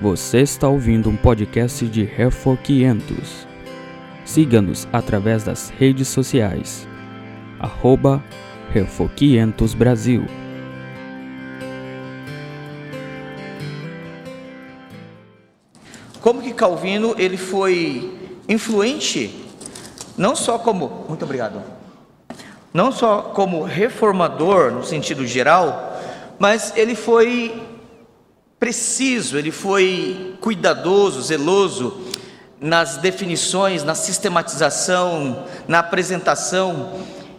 Você 0.00 0.38
está 0.38 0.66
ouvindo 0.66 1.10
um 1.10 1.16
podcast 1.16 1.86
de 1.86 2.04
Refor 2.04 2.56
500. 2.56 3.46
Siga-nos 4.24 4.88
através 4.90 5.44
das 5.44 5.68
redes 5.68 6.08
sociais. 6.08 6.88
Arroba 7.58 8.24
Refor 8.72 9.10
500 9.10 9.74
Brasil. 9.74 10.24
Como 16.22 16.40
que 16.40 16.54
Calvino 16.54 17.14
ele 17.18 17.36
foi 17.36 18.18
influente, 18.48 19.44
não 20.16 20.34
só 20.34 20.58
como, 20.58 21.04
muito 21.10 21.26
obrigado, 21.26 21.62
não 22.72 22.90
só 22.90 23.20
como 23.34 23.64
reformador 23.64 24.70
no 24.70 24.82
sentido 24.82 25.26
geral, 25.26 26.00
mas 26.38 26.72
ele 26.74 26.94
foi 26.94 27.68
preciso, 28.60 29.38
ele 29.38 29.50
foi 29.50 30.36
cuidadoso, 30.38 31.22
zeloso 31.22 32.02
nas 32.60 32.98
definições, 32.98 33.82
na 33.82 33.94
sistematização, 33.94 35.46
na 35.66 35.78
apresentação. 35.78 36.92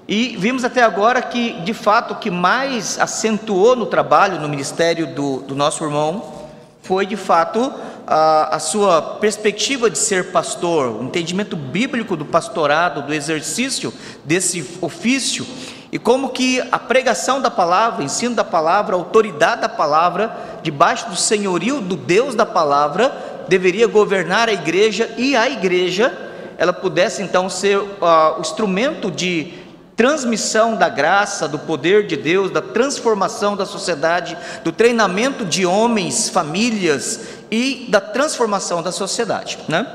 E 0.07 0.35
vimos 0.35 0.63
até 0.63 0.81
agora 0.81 1.21
que, 1.21 1.61
de 1.61 1.75
fato, 1.75 2.16
o 2.16 2.17
que 2.17 2.31
mais 2.31 2.99
acentuou 2.99 3.75
no 3.75 3.85
trabalho, 3.85 4.41
no 4.41 4.49
ministério 4.49 5.13
do, 5.13 5.41
do 5.41 5.55
nosso 5.55 5.84
irmão, 5.84 6.41
foi 6.81 7.05
de 7.05 7.16
fato 7.16 7.72
a, 8.08 8.55
a, 8.55 8.59
sua 8.59 8.99
perspectiva 9.02 9.91
de 9.91 9.99
ser 9.99 10.31
pastor, 10.31 10.99
o 10.99 11.03
entendimento 11.03 11.55
bíblico 11.55 12.17
do 12.17 12.25
pastorado, 12.25 13.03
do 13.03 13.13
exercício 13.13 13.94
desse 14.25 14.66
ofício 14.81 15.45
e 15.91 16.00
como 16.00 16.30
que 16.30 16.62
a 16.72 16.80
pregação 16.80 17.41
da 17.41 17.52
palavra, 17.52 18.02
o 18.02 18.05
ensino 18.05 18.34
da 18.34 18.45
palavra, 18.45 18.95
a 18.95 19.00
autoridade 19.00 19.62
da 19.62 19.70
palavra, 19.70 20.34
debaixo 20.64 21.09
do 21.09 21.17
senhorio 21.17 21.81
do 21.81 21.98
Deus 21.98 22.34
da 22.34 22.45
palavra, 22.45 23.44
deveria 23.50 23.88
governar 23.88 24.48
a 24.48 24.53
igreja 24.53 25.14
e 25.17 25.36
a 25.36 25.50
igreja, 25.50 26.17
ela 26.58 26.72
pudesse 26.72 27.22
então 27.22 27.50
ser 27.50 27.78
uh, 27.78 28.38
o 28.38 28.42
instrumento 28.42 29.11
de 29.11 29.53
transmissão 29.98 30.78
da 30.78 30.88
graça, 30.88 31.48
do 31.48 31.59
poder 31.59 32.08
de 32.08 32.16
Deus, 32.16 32.50
da 32.50 32.61
transformação 32.61 33.58
da 33.58 33.66
sociedade, 33.66 34.38
do 34.64 34.72
treinamento 34.72 35.44
de 35.44 35.66
homens, 35.66 36.30
famílias 36.30 37.20
e 37.52 37.88
da 37.89 38.00
transformação 38.00 38.81
da 38.81 38.94
sociedade, 38.94 39.59
né? 39.67 39.86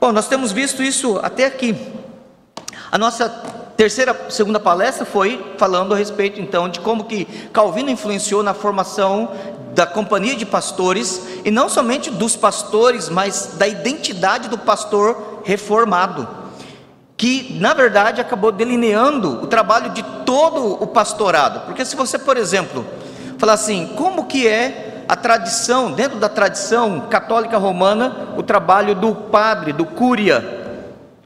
Bom, 0.00 0.12
nós 0.12 0.28
temos 0.28 0.52
visto 0.52 0.82
isso 0.82 1.18
até 1.22 1.46
aqui. 1.46 1.76
A 2.90 2.98
nossa 2.98 3.61
terceira, 3.76 4.26
segunda 4.28 4.60
palestra 4.60 5.04
foi 5.04 5.54
falando 5.56 5.94
a 5.94 5.96
respeito 5.96 6.40
então 6.40 6.68
de 6.68 6.80
como 6.80 7.04
que 7.04 7.24
Calvino 7.52 7.90
influenciou 7.90 8.42
na 8.42 8.54
formação 8.54 9.30
da 9.74 9.86
companhia 9.86 10.36
de 10.36 10.44
pastores 10.44 11.22
e 11.44 11.50
não 11.50 11.68
somente 11.68 12.10
dos 12.10 12.36
pastores, 12.36 13.08
mas 13.08 13.54
da 13.56 13.66
identidade 13.66 14.48
do 14.48 14.58
pastor 14.58 15.40
reformado, 15.44 16.28
que 17.16 17.56
na 17.58 17.72
verdade 17.72 18.20
acabou 18.20 18.52
delineando 18.52 19.42
o 19.42 19.46
trabalho 19.46 19.90
de 19.90 20.02
todo 20.26 20.82
o 20.82 20.86
pastorado. 20.86 21.64
Porque 21.66 21.84
se 21.84 21.96
você, 21.96 22.18
por 22.18 22.36
exemplo, 22.36 22.84
falar 23.38 23.54
assim, 23.54 23.92
como 23.96 24.26
que 24.26 24.46
é 24.46 25.04
a 25.08 25.16
tradição, 25.16 25.92
dentro 25.92 26.18
da 26.18 26.28
tradição 26.28 27.00
católica 27.08 27.58
romana, 27.58 28.28
o 28.36 28.42
trabalho 28.42 28.94
do 28.94 29.14
padre, 29.14 29.72
do 29.72 29.84
cúria, 29.84 30.62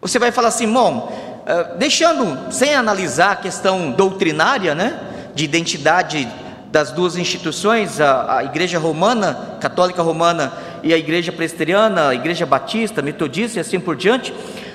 você 0.00 0.18
vai 0.18 0.30
falar 0.30 0.48
assim, 0.48 0.72
bom, 0.72 1.25
deixando 1.78 2.52
sem 2.52 2.74
analisar 2.74 3.32
a 3.32 3.36
questão 3.36 3.92
doutrinária, 3.92 4.74
né, 4.74 4.98
de 5.34 5.44
identidade 5.44 6.28
das 6.72 6.90
duas 6.90 7.16
instituições, 7.16 8.00
a, 8.00 8.38
a, 8.38 8.44
Igreja 8.44 8.78
Romana, 8.78 9.56
Católica 9.60 10.02
Romana 10.02 10.52
e 10.82 10.92
a 10.92 10.98
Igreja 10.98 11.30
Presbiteriana, 11.30 12.08
a 12.08 12.14
Igreja 12.14 12.44
Batista, 12.44 13.00
Metodista 13.00 13.58
e 13.58 13.60
assim 13.60 13.78
por 13.78 13.96
diante, 13.96 14.34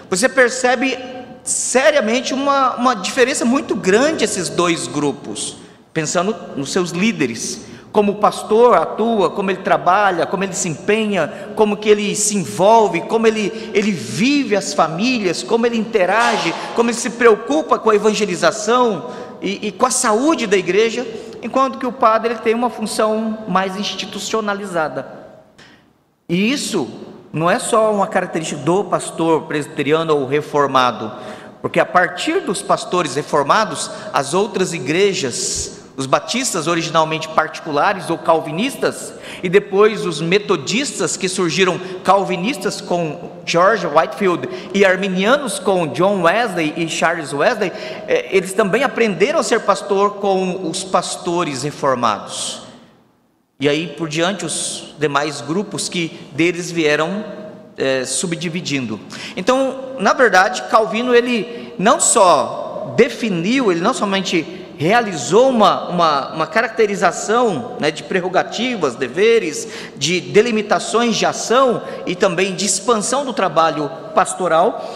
você 0.10 0.30
percebe 0.30 0.98
seriamente 1.44 2.34
uma, 2.34 2.76
uma 2.76 2.96
diferença 2.96 3.44
muito 3.44 3.76
grande 3.76 4.24
esses 4.24 4.50
dois 4.50 4.88
grupos, 4.88 5.58
pensando 5.94 6.36
nos 6.56 6.72
seus 6.72 6.92
líderes 6.92 7.71
como 7.92 8.14
o 8.14 8.16
pastor 8.16 8.76
atua, 8.76 9.30
como 9.30 9.52
ele 9.52 9.62
trabalha, 9.62 10.26
como 10.26 10.44
ele 10.44 10.54
se 10.54 10.70
empenha, 10.70 11.52
como 11.56 11.76
que 11.76 11.90
ele 11.90 12.16
se 12.16 12.38
envolve, 12.38 13.02
como 13.02 13.28
ele, 13.28 13.72
ele 13.74 13.92
vive 13.92 14.56
as 14.56 14.74
famílias, 14.74 15.44
como 15.44 15.66
ele 15.66 15.78
interage, 15.78 16.54
como 16.76 16.90
ele 16.90 16.98
se 16.98 17.10
preocupa 17.12 17.78
com 17.78 17.90
a 17.90 17.96
evangelização 17.96 19.10
e, 19.42 19.68
e 19.68 19.72
com 19.72 19.86
a 19.86 19.92
saúde 19.92 20.48
da 20.48 20.58
igreja, 20.58 21.06
enquanto 21.44 21.78
que 21.78 21.86
o 21.86 21.92
padre 21.92 22.34
ele 22.34 22.40
tem 22.40 22.56
uma 22.56 22.70
função 22.70 23.40
mais 23.48 23.76
institucionalizada. 23.76 25.20
E 26.30 26.52
isso 26.52 26.90
não 27.34 27.52
é 27.52 27.60
só 27.60 27.94
uma 27.94 28.08
característica 28.08 28.62
do 28.62 28.86
pastor 28.86 29.44
presbiteriano 29.44 30.16
ou 30.16 30.26
reformado, 30.26 31.12
porque 31.62 31.80
a 31.80 31.86
partir 31.86 32.40
dos 32.42 32.62
pastores 32.62 33.16
reformados, 33.16 33.92
as 34.14 34.34
outras 34.34 34.74
igrejas 34.74 35.81
os 35.96 36.06
batistas 36.06 36.68
originalmente 36.68 37.28
particulares 37.30 38.10
ou 38.10 38.18
calvinistas, 38.18 39.14
e 39.44 39.50
depois 39.50 40.06
os 40.06 40.22
metodistas 40.22 41.18
que 41.18 41.28
surgiram 41.28 41.80
calvinistas 42.04 42.80
com 42.80 43.32
George 43.46 43.86
Whitefield 43.86 44.48
e 44.74 44.86
arminianos 44.86 45.60
com 45.60 45.88
John 45.88 46.22
Wesley 46.22 46.74
e 46.78 46.88
Charles 46.90 47.34
Wesley, 47.34 47.72
eh, 48.08 48.30
eles 48.32 48.54
também 48.54 48.84
aprenderam 48.84 49.40
a 49.40 49.44
ser 49.44 49.62
pastor 49.62 50.16
com 50.16 50.70
os 50.70 50.84
pastores 50.84 51.64
reformados. 51.64 52.62
E 53.60 53.70
aí 53.70 53.88
por 53.88 54.10
diante 54.10 54.46
os 54.46 54.96
demais 54.98 55.42
grupos 55.42 55.88
que 55.88 56.20
deles 56.34 56.72
vieram 56.72 57.24
é, 57.78 58.06
subdividindo. 58.06 59.00
Então, 59.36 59.96
na 60.00 60.14
verdade, 60.14 60.64
Calvino 60.64 61.16
ele 61.16 61.74
não 61.78 62.00
só 62.00 62.94
definiu, 62.96 63.72
ele 63.72 63.82
não 63.82 63.94
somente 63.94 64.61
realizou 64.82 65.50
uma, 65.52 65.90
uma, 65.90 66.30
uma 66.30 66.48
caracterização 66.48 67.78
né, 67.80 67.92
de 67.92 68.02
prerrogativas, 68.02 68.96
deveres, 68.96 69.68
de 69.96 70.20
delimitações 70.20 71.16
de 71.18 71.24
ação 71.24 71.84
e 72.08 72.16
também 72.16 72.56
de 72.56 72.66
expansão 72.66 73.24
do 73.24 73.32
trabalho 73.32 73.92
pastoral 74.16 74.92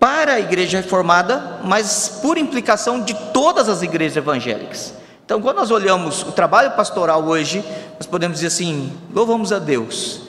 para 0.00 0.32
a 0.32 0.40
igreja 0.40 0.78
reformada, 0.78 1.58
mas 1.62 2.20
por 2.22 2.38
implicação 2.38 3.02
de 3.02 3.12
todas 3.30 3.68
as 3.68 3.82
igrejas 3.82 4.16
evangélicas. 4.16 4.94
Então, 5.26 5.42
quando 5.42 5.56
nós 5.56 5.70
olhamos 5.70 6.22
o 6.22 6.32
trabalho 6.32 6.70
pastoral 6.70 7.22
hoje, 7.22 7.62
nós 7.98 8.06
podemos 8.06 8.36
dizer 8.38 8.46
assim: 8.46 8.90
louvamos 9.12 9.52
a 9.52 9.58
Deus, 9.58 10.22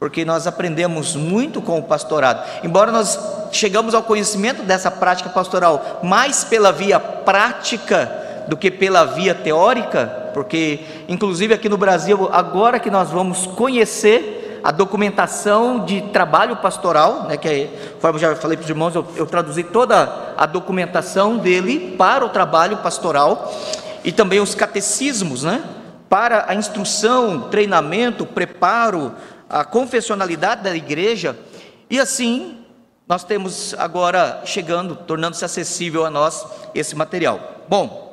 porque 0.00 0.24
nós 0.24 0.46
aprendemos 0.46 1.14
muito 1.14 1.60
com 1.60 1.78
o 1.78 1.82
pastorado. 1.82 2.42
Embora 2.64 2.90
nós 2.90 3.18
chegamos 3.52 3.94
ao 3.94 4.02
conhecimento 4.02 4.62
dessa 4.62 4.90
prática 4.90 5.28
pastoral 5.28 6.00
mais 6.02 6.42
pela 6.42 6.72
via 6.72 6.98
prática 6.98 8.24
do 8.48 8.56
que 8.56 8.70
pela 8.70 9.04
via 9.04 9.34
teórica, 9.34 10.30
porque 10.32 10.80
inclusive 11.08 11.54
aqui 11.54 11.68
no 11.68 11.76
Brasil, 11.76 12.28
agora 12.32 12.78
que 12.78 12.90
nós 12.90 13.10
vamos 13.10 13.46
conhecer 13.46 14.60
a 14.62 14.72
documentação 14.72 15.84
de 15.84 16.02
trabalho 16.02 16.56
pastoral, 16.56 17.24
né, 17.28 17.36
que 17.36 17.48
é, 17.48 17.70
eu 18.02 18.18
já 18.18 18.34
falei 18.34 18.56
para 18.56 18.64
os 18.64 18.70
irmãos, 18.70 18.94
eu, 18.94 19.06
eu 19.16 19.26
traduzi 19.26 19.62
toda 19.62 20.34
a 20.36 20.44
documentação 20.44 21.38
dele 21.38 21.94
para 21.96 22.24
o 22.24 22.28
trabalho 22.28 22.78
pastoral 22.78 23.54
e 24.02 24.10
também 24.10 24.40
os 24.40 24.54
catecismos, 24.54 25.44
né, 25.44 25.62
para 26.08 26.46
a 26.48 26.54
instrução, 26.54 27.48
treinamento, 27.48 28.26
preparo, 28.26 29.12
a 29.48 29.64
confessionalidade 29.64 30.62
da 30.62 30.74
igreja, 30.74 31.36
e 31.88 32.00
assim 32.00 32.58
nós 33.08 33.22
temos 33.22 33.72
agora 33.78 34.42
chegando, 34.44 34.96
tornando-se 34.96 35.44
acessível 35.44 36.04
a 36.04 36.10
nós 36.10 36.44
esse 36.74 36.96
material. 36.96 37.62
Bom, 37.68 38.05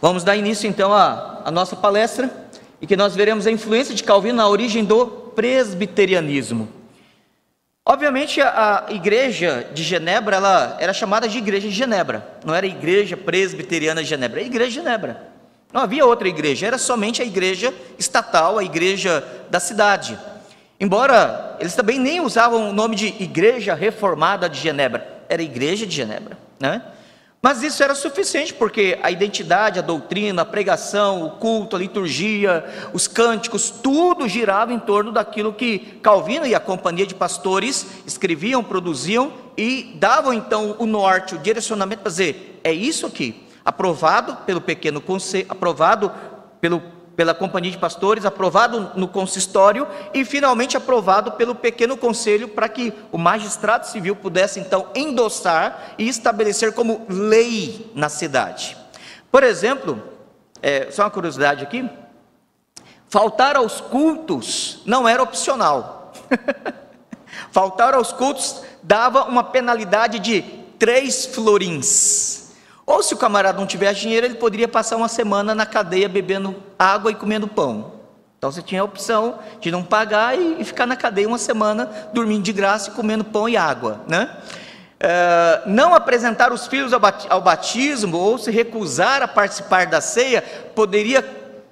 Vamos 0.00 0.24
dar 0.24 0.36
início 0.36 0.68
então 0.68 0.92
à, 0.92 1.42
à 1.44 1.50
nossa 1.50 1.74
palestra 1.74 2.30
e 2.80 2.86
que 2.86 2.96
nós 2.96 3.14
veremos 3.16 3.46
a 3.46 3.50
influência 3.50 3.94
de 3.94 4.04
Calvino 4.04 4.36
na 4.36 4.48
origem 4.48 4.84
do 4.84 5.06
presbiterianismo. 5.06 6.68
Obviamente 7.84 8.40
a, 8.40 8.84
a 8.88 8.92
igreja 8.92 9.66
de 9.72 9.82
Genebra 9.82 10.36
ela 10.36 10.76
era 10.80 10.92
chamada 10.92 11.28
de 11.28 11.38
igreja 11.38 11.68
de 11.68 11.74
Genebra, 11.74 12.26
não 12.44 12.54
era 12.54 12.66
igreja 12.66 13.16
presbiteriana 13.16 14.02
de 14.02 14.08
Genebra, 14.08 14.40
era 14.40 14.46
igreja 14.46 14.70
de 14.70 14.76
Genebra. 14.76 15.22
Não 15.72 15.80
havia 15.80 16.04
outra 16.04 16.28
igreja, 16.28 16.66
era 16.66 16.78
somente 16.78 17.22
a 17.22 17.24
igreja 17.24 17.72
estatal, 17.98 18.58
a 18.58 18.64
igreja 18.64 19.24
da 19.50 19.60
cidade. 19.60 20.18
Embora 20.78 21.56
eles 21.58 21.74
também 21.74 21.98
nem 21.98 22.20
usavam 22.20 22.70
o 22.70 22.72
nome 22.72 22.96
de 22.96 23.06
igreja 23.22 23.74
reformada 23.74 24.48
de 24.48 24.58
Genebra, 24.58 25.22
era 25.28 25.42
igreja 25.42 25.86
de 25.86 25.94
Genebra, 25.94 26.36
né? 26.60 26.82
Mas 27.42 27.62
isso 27.62 27.82
era 27.82 27.94
suficiente 27.94 28.52
porque 28.52 28.98
a 29.02 29.10
identidade, 29.10 29.78
a 29.78 29.82
doutrina, 29.82 30.42
a 30.42 30.44
pregação, 30.44 31.24
o 31.24 31.30
culto, 31.32 31.76
a 31.76 31.78
liturgia, 31.78 32.64
os 32.92 33.06
cânticos, 33.06 33.70
tudo 33.70 34.26
girava 34.26 34.72
em 34.72 34.78
torno 34.78 35.12
daquilo 35.12 35.52
que 35.52 35.78
Calvino 36.02 36.46
e 36.46 36.54
a 36.54 36.60
companhia 36.60 37.06
de 37.06 37.14
pastores 37.14 37.86
escreviam, 38.06 38.64
produziam 38.64 39.32
e 39.56 39.96
davam 39.98 40.32
então 40.32 40.74
o 40.78 40.86
norte, 40.86 41.34
o 41.34 41.38
direcionamento 41.38 42.02
para 42.02 42.10
dizer: 42.10 42.60
é 42.64 42.72
isso 42.72 43.06
aqui, 43.06 43.46
aprovado 43.64 44.36
pelo 44.44 44.60
pequeno 44.60 45.00
conselho, 45.00 45.46
aprovado 45.48 46.10
pelo 46.60 46.95
pela 47.16 47.34
Companhia 47.34 47.70
de 47.70 47.78
Pastores, 47.78 48.26
aprovado 48.26 48.92
no 48.94 49.08
consistório 49.08 49.88
e 50.12 50.24
finalmente 50.24 50.76
aprovado 50.76 51.32
pelo 51.32 51.54
pequeno 51.54 51.96
conselho 51.96 52.48
para 52.48 52.68
que 52.68 52.92
o 53.10 53.16
magistrado 53.16 53.86
civil 53.86 54.14
pudesse 54.14 54.60
então 54.60 54.88
endossar 54.94 55.94
e 55.98 56.06
estabelecer 56.06 56.74
como 56.74 57.06
lei 57.08 57.90
na 57.94 58.10
cidade. 58.10 58.76
Por 59.32 59.42
exemplo, 59.42 60.02
é, 60.62 60.90
só 60.90 61.04
uma 61.04 61.10
curiosidade 61.10 61.62
aqui: 61.62 61.88
faltar 63.08 63.56
aos 63.56 63.80
cultos 63.80 64.82
não 64.84 65.08
era 65.08 65.22
opcional. 65.22 66.12
faltar 67.50 67.94
aos 67.94 68.12
cultos 68.12 68.62
dava 68.82 69.24
uma 69.24 69.42
penalidade 69.42 70.18
de 70.18 70.42
três 70.78 71.24
florins. 71.24 72.45
Ou 72.86 73.02
se 73.02 73.12
o 73.12 73.16
camarada 73.16 73.58
não 73.58 73.66
tivesse 73.66 74.00
dinheiro, 74.00 74.26
ele 74.26 74.36
poderia 74.36 74.68
passar 74.68 74.96
uma 74.96 75.08
semana 75.08 75.56
na 75.56 75.66
cadeia 75.66 76.08
bebendo 76.08 76.54
água 76.78 77.10
e 77.10 77.16
comendo 77.16 77.48
pão. 77.48 77.92
Então 78.38 78.52
você 78.52 78.62
tinha 78.62 78.80
a 78.80 78.84
opção 78.84 79.40
de 79.60 79.72
não 79.72 79.82
pagar 79.82 80.38
e, 80.38 80.62
ficar 80.62 80.86
na 80.86 80.94
cadeia 80.94 81.26
uma 81.26 81.38
semana, 81.38 81.90
dormindo 82.12 82.42
de 82.42 82.52
graça 82.52 82.90
e 82.90 82.92
comendo 82.92 83.24
pão 83.24 83.48
e 83.48 83.56
água, 83.56 84.02
né? 84.06 84.36
É, 85.00 85.62
não 85.66 85.94
apresentar 85.94 86.52
os 86.52 86.66
filhos 86.68 86.92
ao 86.92 87.40
batismo 87.40 88.16
ou 88.16 88.38
se 88.38 88.50
recusar 88.50 89.20
a 89.20 89.28
participar 89.28 89.86
da 89.86 90.00
ceia 90.00 90.42
poderia 90.74 91.22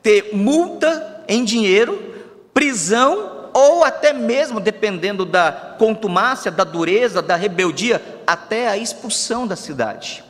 ter 0.02 0.30
multa 0.34 1.22
em 1.26 1.42
dinheiro, 1.44 2.12
prisão 2.52 3.48
ou 3.54 3.84
até 3.84 4.12
mesmo, 4.12 4.58
dependendo 4.58 5.24
da 5.24 5.76
contumácia, 5.78 6.50
da 6.50 6.64
dureza, 6.64 7.22
da 7.22 7.36
rebeldia, 7.36 8.02
até 8.26 8.68
a 8.68 8.76
expulsão 8.76 9.46
da 9.46 9.54
cidade. 9.54 10.24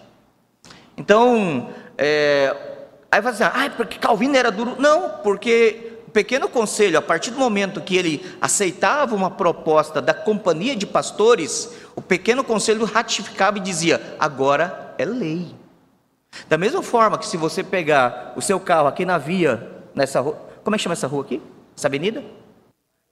Então, 0.97 1.71
é, 1.99 2.55
aí 3.11 3.21
vai 3.21 3.33
dizer, 3.33 3.45
ah, 3.45 3.71
porque 3.77 3.99
Calvino 3.99 4.37
era 4.37 4.51
duro. 4.51 4.77
Não, 4.79 5.11
porque 5.23 5.99
o 6.07 6.11
pequeno 6.11 6.49
conselho, 6.49 6.99
a 6.99 7.03
partir 7.03 7.31
do 7.31 7.39
momento 7.39 7.81
que 7.81 7.97
ele 7.97 8.25
aceitava 8.41 9.15
uma 9.15 9.31
proposta 9.31 10.01
da 10.01 10.15
companhia 10.15 10.77
de 10.77 10.87
pastores, 10.87 11.75
o 11.97 12.03
pequeno 12.03 12.45
conselho 12.45 12.85
ratificava 12.85 13.59
e 13.59 13.61
dizia: 13.61 14.17
agora 14.19 14.95
é 14.99 15.05
lei. 15.05 15.55
Da 16.49 16.59
mesma 16.59 16.83
forma 16.83 17.19
que 17.19 17.27
se 17.27 17.37
você 17.37 17.63
pegar 17.63 18.33
o 18.37 18.43
seu 18.43 18.59
carro 18.59 18.89
aqui 18.89 19.05
na 19.05 19.19
via, 19.19 19.71
nessa 19.95 20.21
rua, 20.21 20.37
como 20.63 20.75
é 20.75 20.79
que 20.79 20.83
chama 20.83 20.95
essa 20.95 21.07
rua 21.07 21.23
aqui? 21.23 21.41
Essa 21.77 21.87
avenida? 21.87 22.23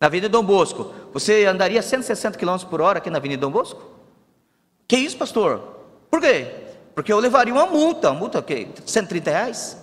Na 0.00 0.06
Avenida 0.06 0.28
Dom 0.28 0.42
Bosco, 0.42 0.92
você 1.12 1.44
andaria 1.44 1.80
160 1.80 2.36
km 2.36 2.56
por 2.68 2.80
hora 2.80 2.98
aqui 2.98 3.08
na 3.08 3.18
Avenida 3.18 3.40
Dom 3.42 3.52
Bosco? 3.52 3.80
Que 4.88 4.96
isso, 4.96 5.16
pastor? 5.16 5.60
Por 6.10 6.20
quê? 6.20 6.61
Porque 6.94 7.12
eu 7.12 7.18
levaria 7.18 7.52
uma 7.52 7.66
multa, 7.66 8.10
uma 8.10 8.18
multa 8.18 8.38
o 8.38 8.42
quê? 8.42 8.68
130 8.84 9.30
reais? 9.30 9.76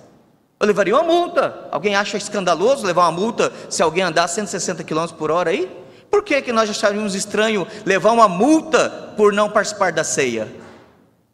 Eu 0.59 0.67
levaria 0.67 0.93
uma 0.93 1.03
multa. 1.03 1.67
Alguém 1.71 1.95
acha 1.95 2.17
escandaloso 2.17 2.85
levar 2.85 3.03
uma 3.03 3.11
multa 3.11 3.51
se 3.69 3.81
alguém 3.81 4.03
andar 4.03 4.27
160 4.27 4.83
km 4.83 5.07
por 5.17 5.31
hora 5.31 5.49
aí? 5.49 5.71
Por 6.11 6.23
que, 6.23 6.41
que 6.41 6.51
nós 6.51 6.69
acharíamos 6.69 7.15
estranho 7.15 7.67
levar 7.85 8.11
uma 8.11 8.27
multa 8.27 9.13
por 9.15 9.31
não 9.31 9.49
participar 9.49 9.91
da 9.91 10.03
ceia? 10.03 10.51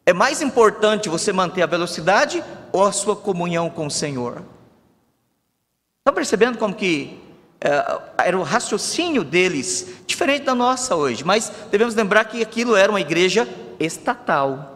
É 0.05 0.13
mais 0.13 0.41
importante 0.41 1.09
você 1.09 1.33
manter 1.33 1.63
a 1.63 1.65
velocidade 1.65 2.43
ou 2.71 2.85
a 2.85 2.91
sua 2.91 3.15
comunhão 3.15 3.69
com 3.69 3.87
o 3.87 3.91
Senhor? 3.91 4.43
Estão 5.99 6.13
percebendo 6.13 6.59
como 6.59 6.75
que 6.75 7.19
é, 7.59 7.99
era 8.27 8.37
o 8.37 8.43
raciocínio 8.43 9.23
deles 9.23 9.87
diferente 10.05 10.43
da 10.43 10.53
nossa 10.53 10.95
hoje? 10.95 11.23
Mas 11.23 11.51
devemos 11.71 11.95
lembrar 11.95 12.25
que 12.25 12.43
aquilo 12.43 12.75
era 12.75 12.91
uma 12.91 13.01
igreja 13.01 13.47
estatal. 13.79 14.74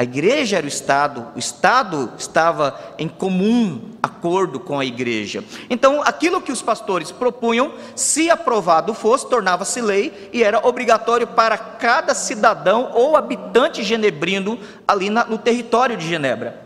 A 0.00 0.02
igreja 0.02 0.56
era 0.56 0.64
o 0.64 0.68
Estado, 0.68 1.26
o 1.36 1.38
Estado 1.38 2.10
estava 2.16 2.94
em 2.96 3.06
comum 3.06 3.90
acordo 4.02 4.58
com 4.58 4.80
a 4.80 4.84
igreja. 4.86 5.44
Então, 5.68 6.00
aquilo 6.00 6.40
que 6.40 6.50
os 6.50 6.62
pastores 6.62 7.12
propunham, 7.12 7.74
se 7.94 8.30
aprovado 8.30 8.94
fosse, 8.94 9.28
tornava-se 9.28 9.78
lei 9.82 10.30
e 10.32 10.42
era 10.42 10.66
obrigatório 10.66 11.26
para 11.26 11.58
cada 11.58 12.14
cidadão 12.14 12.92
ou 12.94 13.14
habitante 13.14 13.82
genebrino 13.82 14.58
ali 14.88 15.10
na, 15.10 15.26
no 15.26 15.36
território 15.36 15.98
de 15.98 16.08
Genebra. 16.08 16.58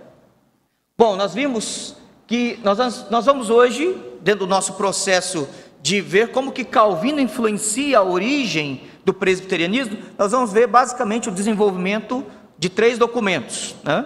Bom, 0.96 1.16
nós 1.16 1.34
vimos 1.34 1.96
que 2.28 2.60
nós, 2.62 3.10
nós 3.10 3.26
vamos 3.26 3.50
hoje, 3.50 4.00
dentro 4.20 4.46
do 4.46 4.48
nosso 4.48 4.74
processo 4.74 5.48
de 5.82 6.00
ver 6.00 6.30
como 6.30 6.52
que 6.52 6.62
Calvino 6.62 7.18
influencia 7.18 7.98
a 7.98 8.04
origem 8.04 8.82
do 9.04 9.12
presbiterianismo, 9.12 9.98
nós 10.16 10.30
vamos 10.30 10.52
ver 10.52 10.68
basicamente 10.68 11.28
o 11.28 11.32
desenvolvimento 11.32 12.24
de 12.58 12.68
três 12.68 12.98
documentos. 12.98 13.74
Né? 13.82 14.04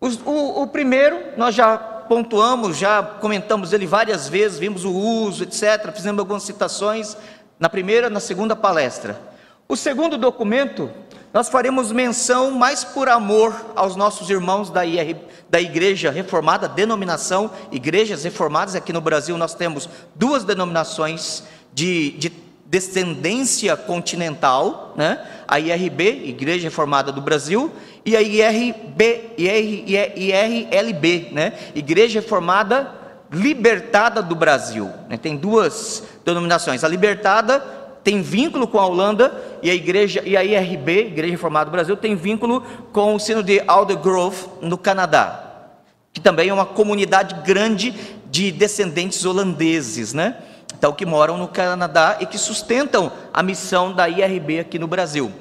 O, 0.00 0.62
o, 0.62 0.66
primeiro, 0.66 1.18
nós 1.36 1.54
já 1.54 1.76
pontuamos, 1.76 2.76
já 2.76 3.02
comentamos 3.02 3.72
ele 3.72 3.86
várias 3.86 4.28
vezes, 4.28 4.58
vimos 4.58 4.84
o 4.84 4.92
uso, 4.92 5.44
etc., 5.44 5.92
fizemos 5.92 6.18
algumas 6.18 6.42
citações 6.42 7.16
na 7.58 7.68
primeira, 7.68 8.10
na 8.10 8.20
segunda 8.20 8.54
palestra. 8.54 9.20
O 9.68 9.76
segundo 9.76 10.16
documento, 10.16 10.90
nós 11.32 11.48
faremos 11.48 11.90
menção 11.90 12.50
mais 12.52 12.84
por 12.84 13.08
amor 13.08 13.54
aos 13.74 13.96
nossos 13.96 14.30
irmãos 14.30 14.70
da, 14.70 14.84
IR, 14.86 15.16
da 15.50 15.60
Igreja 15.60 16.10
Reformada, 16.10 16.68
denominação 16.68 17.50
Igrejas 17.72 18.22
Reformadas. 18.24 18.74
Aqui 18.74 18.92
no 18.92 19.00
Brasil 19.00 19.36
nós 19.36 19.54
temos 19.54 19.88
duas 20.14 20.44
denominações 20.44 21.42
de, 21.74 22.12
de 22.12 22.30
descendência 22.68 23.76
continental, 23.76 24.94
né? 24.96 25.20
a 25.46 25.58
IRB, 25.60 26.28
Igreja 26.28 26.64
Reformada 26.64 27.12
do 27.12 27.20
Brasil, 27.20 27.70
e 28.04 28.16
a 28.16 28.22
IRB, 28.22 29.30
IR, 29.36 30.12
IRLB, 30.16 31.28
né? 31.32 31.52
Igreja 31.74 32.20
Reformada 32.20 32.92
Libertada 33.32 34.22
do 34.22 34.34
Brasil. 34.34 34.90
Né? 35.08 35.16
Tem 35.16 35.36
duas 35.36 36.04
denominações. 36.24 36.84
A 36.84 36.88
Libertada 36.88 37.60
tem 38.04 38.22
vínculo 38.22 38.68
com 38.68 38.78
a 38.78 38.86
Holanda 38.86 39.34
e 39.60 39.68
a 39.68 39.74
igreja 39.74 40.22
e 40.24 40.36
a 40.36 40.44
IRB, 40.44 41.08
Igreja 41.08 41.32
Reformada 41.32 41.64
do 41.64 41.72
Brasil, 41.72 41.96
tem 41.96 42.14
vínculo 42.14 42.62
com 42.92 43.16
o 43.16 43.18
sino 43.18 43.42
de 43.42 43.60
Aldergrove 43.66 44.46
no 44.62 44.78
Canadá, 44.78 45.72
que 46.12 46.20
também 46.20 46.48
é 46.48 46.54
uma 46.54 46.64
comunidade 46.64 47.34
grande 47.44 47.92
de 48.30 48.52
descendentes 48.52 49.24
holandeses, 49.24 50.14
né? 50.14 50.36
Então 50.76 50.92
que 50.92 51.06
moram 51.06 51.38
no 51.38 51.48
Canadá 51.48 52.18
e 52.20 52.26
que 52.26 52.36
sustentam 52.36 53.10
a 53.32 53.42
missão 53.42 53.92
da 53.92 54.08
IRB 54.08 54.60
aqui 54.60 54.78
no 54.78 54.86
Brasil. 54.86 55.32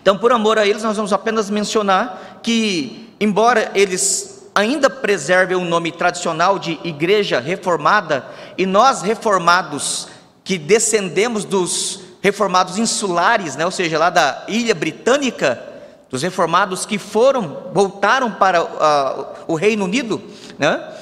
Então, 0.00 0.16
por 0.16 0.32
amor 0.32 0.58
a 0.58 0.66
eles, 0.66 0.82
nós 0.82 0.96
vamos 0.96 1.12
apenas 1.12 1.50
mencionar 1.50 2.40
que, 2.42 3.14
embora 3.20 3.70
eles 3.74 4.50
ainda 4.54 4.88
preservem 4.88 5.56
o 5.56 5.64
nome 5.64 5.92
tradicional 5.92 6.58
de 6.58 6.78
Igreja 6.84 7.38
Reformada, 7.38 8.24
e 8.56 8.66
nós 8.66 9.02
reformados 9.02 10.08
que 10.42 10.58
descendemos 10.58 11.44
dos 11.44 12.00
reformados 12.22 12.78
insulares, 12.78 13.56
né, 13.56 13.64
ou 13.64 13.70
seja, 13.70 13.98
lá 13.98 14.10
da 14.10 14.44
ilha 14.48 14.74
britânica, 14.74 15.62
dos 16.10 16.22
reformados 16.22 16.84
que 16.84 16.98
foram, 16.98 17.68
voltaram 17.72 18.32
para 18.32 18.62
uh, 18.62 19.26
o 19.46 19.54
Reino 19.54 19.84
Unido, 19.84 20.20
né, 20.58 20.92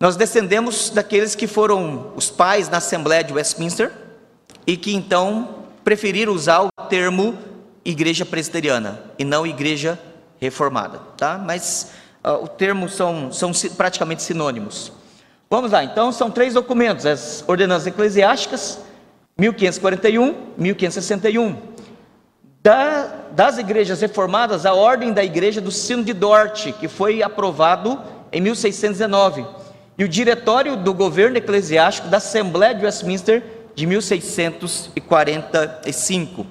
nós 0.00 0.16
descendemos 0.16 0.88
daqueles 0.88 1.34
que 1.34 1.46
foram 1.46 2.12
os 2.16 2.30
pais 2.30 2.70
na 2.70 2.78
Assembleia 2.78 3.22
de 3.22 3.34
Westminster 3.34 3.92
e 4.66 4.74
que 4.74 4.94
então 4.94 5.56
preferiram 5.84 6.32
usar 6.32 6.62
o 6.62 6.70
termo 6.88 7.36
igreja 7.84 8.24
presbiteriana 8.24 9.02
e 9.18 9.26
não 9.26 9.46
igreja 9.46 9.98
reformada, 10.40 11.00
tá? 11.18 11.36
Mas 11.36 11.90
uh, 12.24 12.42
o 12.42 12.48
termo 12.48 12.88
são, 12.88 13.30
são 13.30 13.52
praticamente 13.76 14.22
sinônimos. 14.22 14.90
Vamos 15.50 15.72
lá, 15.72 15.84
então 15.84 16.10
são 16.12 16.30
três 16.30 16.54
documentos: 16.54 17.04
as 17.04 17.44
ordenanças 17.46 17.88
eclesiásticas, 17.88 18.78
1541, 19.36 20.34
1561. 20.56 21.58
Da, 22.62 23.04
das 23.32 23.58
igrejas 23.58 24.00
reformadas, 24.00 24.64
a 24.64 24.72
ordem 24.72 25.12
da 25.12 25.22
igreja 25.22 25.60
do 25.60 25.70
Sino 25.70 26.02
de 26.02 26.14
Dort, 26.14 26.72
que 26.72 26.88
foi 26.88 27.22
aprovado 27.22 28.00
em 28.32 28.40
1619 28.40 29.59
e 30.00 30.04
o 30.04 30.08
Diretório 30.08 30.76
do 30.78 30.94
Governo 30.94 31.36
Eclesiástico 31.36 32.08
da 32.08 32.16
Assembleia 32.16 32.74
de 32.74 32.82
Westminster 32.82 33.42
de 33.74 33.84
1645. 33.84 36.46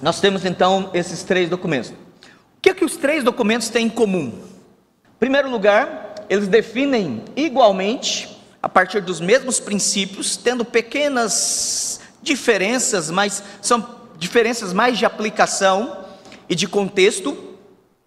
Nós 0.00 0.20
temos 0.20 0.44
então 0.44 0.90
esses 0.94 1.24
três 1.24 1.50
documentos. 1.50 1.90
O 1.90 1.94
que 2.62 2.70
é 2.70 2.74
que 2.74 2.84
os 2.84 2.96
três 2.96 3.24
documentos 3.24 3.68
têm 3.68 3.86
em 3.86 3.90
comum? 3.90 4.28
Em 4.28 5.18
primeiro 5.18 5.50
lugar, 5.50 6.14
eles 6.30 6.46
definem 6.46 7.24
igualmente, 7.34 8.40
a 8.62 8.68
partir 8.68 9.00
dos 9.00 9.20
mesmos 9.20 9.58
princípios, 9.58 10.36
tendo 10.36 10.64
pequenas 10.64 12.00
diferenças, 12.22 13.10
mas 13.10 13.42
são 13.60 13.84
diferenças 14.16 14.72
mais 14.72 14.96
de 14.96 15.04
aplicação 15.04 16.04
e 16.48 16.54
de 16.54 16.68
contexto, 16.68 17.53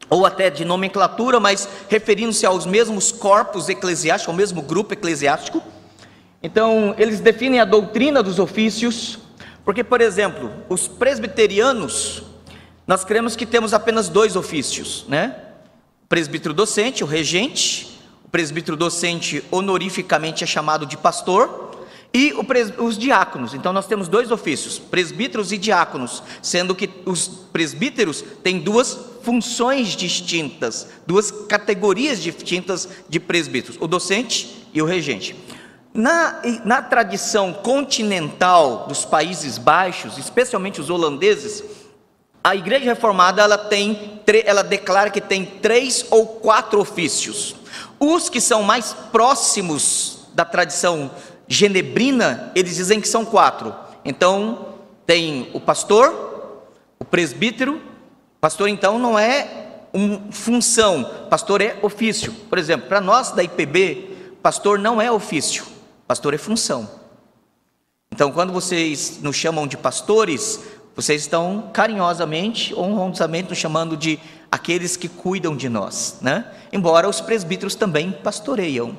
ou 0.10 0.26
até 0.26 0.50
de 0.50 0.64
nomenclatura, 0.64 1.40
mas 1.40 1.68
referindo-se 1.90 2.46
aos 2.46 2.66
mesmos 2.66 3.12
corpos 3.12 3.70
eclesiásticos, 3.70 4.32
ao 4.32 4.38
mesmo 4.38 4.62
grupo 4.62 4.94
eclesiástico. 4.94 5.62
Então, 6.42 6.96
eles 6.98 7.20
definem 7.20 7.60
a 7.60 7.66
doutrina 7.66 8.24
dos 8.24 8.40
ofícios, 8.40 9.20
porque, 9.66 9.84
por 9.84 10.02
exemplo, 10.02 10.52
os 10.70 10.88
presbiterianos, 10.88 12.24
nós 12.86 13.04
cremos 13.04 13.36
que 13.36 13.46
temos 13.46 13.74
apenas 13.74 14.08
dois 14.08 14.36
ofícios, 14.36 15.04
né? 15.10 15.36
O 16.06 16.08
presbítero 16.08 16.54
docente, 16.54 17.04
o 17.04 17.08
regente, 17.08 17.98
O 18.28 18.30
presbítero 18.30 18.76
docente 18.76 19.42
honorificamente 19.50 20.44
é 20.44 20.48
chamado 20.48 20.86
de 20.86 20.98
pastor 20.98 21.76
e 22.18 22.34
os 22.80 22.98
diáconos. 22.98 23.54
Então 23.54 23.72
nós 23.72 23.86
temos 23.86 24.08
dois 24.08 24.32
ofícios, 24.32 24.80
presbíteros 24.80 25.52
e 25.52 25.58
diáconos, 25.58 26.24
sendo 26.42 26.74
que 26.74 26.90
os 27.06 27.28
presbíteros 27.28 28.24
têm 28.42 28.58
duas 28.58 28.98
funções 29.22 29.90
distintas, 29.90 30.88
duas 31.06 31.30
categorias 31.30 32.20
distintas 32.20 32.90
de 33.08 33.20
presbíteros: 33.20 33.78
o 33.80 33.88
docente 33.88 34.68
e 34.74 34.82
o 34.82 34.86
regente. 34.86 35.36
Na, 35.94 36.42
na 36.66 36.82
tradição 36.82 37.54
continental 37.54 38.88
dos 38.88 39.06
Países 39.06 39.60
Baixos, 39.60 40.18
especialmente 40.18 40.82
os 40.82 40.90
holandeses, 40.90 41.64
a 42.44 42.56
Igreja 42.56 42.86
Reformada 42.86 43.44
ela 43.44 43.60
tem, 43.60 44.22
ela 44.44 44.64
declara 44.64 45.12
que 45.12 45.22
tem 45.22 45.46
três 45.46 46.06
ou 46.10 46.26
quatro 46.26 46.80
ofícios. 46.80 47.56
Os 48.00 48.28
que 48.28 48.42
são 48.42 48.64
mais 48.64 48.94
próximos 49.12 50.18
da 50.38 50.46
tradição 50.46 51.10
genebrina, 51.48 52.51
eles 52.56 52.75
dizem 52.75 53.00
que 53.00 53.08
são 53.08 53.25
quatro. 53.25 53.74
Então, 54.04 54.75
tem 55.06 55.50
o 55.54 55.60
pastor, 55.60 56.63
o 57.00 57.06
presbítero. 57.06 57.82
Pastor, 58.39 58.68
então, 58.68 59.00
não 59.00 59.18
é 59.18 59.68
uma 59.94 60.32
função, 60.32 61.04
pastor 61.30 61.62
é 61.62 61.77
ofício. 61.82 62.32
Por 62.50 62.58
exemplo, 62.58 62.88
para 62.88 63.01
nós 63.01 63.32
da 63.32 63.44
IPB, 63.44 64.16
pastor 64.42 64.77
não 64.77 65.01
é 65.01 65.12
ofício, 65.12 65.66
pastor 66.08 66.34
é 66.34 66.38
função. 66.38 66.89
Então, 68.12 68.32
quando 68.32 68.54
vocês 68.54 69.20
nos 69.22 69.36
chamam 69.36 69.68
de 69.68 69.77
pastores, 69.77 70.60
vocês 70.96 71.22
estão 71.22 71.70
carinhosamente, 71.74 72.74
honrosamente 72.74 73.50
nos 73.50 73.58
chamando 73.58 73.96
de 73.96 74.20
aqueles 74.51 74.96
que 74.96 75.08
cuidam 75.08 75.56
de 75.56 75.70
nós, 75.70 76.18
né? 76.22 76.51
Embora 76.72 77.08
os 77.08 77.22
presbíteros 77.22 77.75
também 77.75 78.12
pastoreiam. 78.12 78.98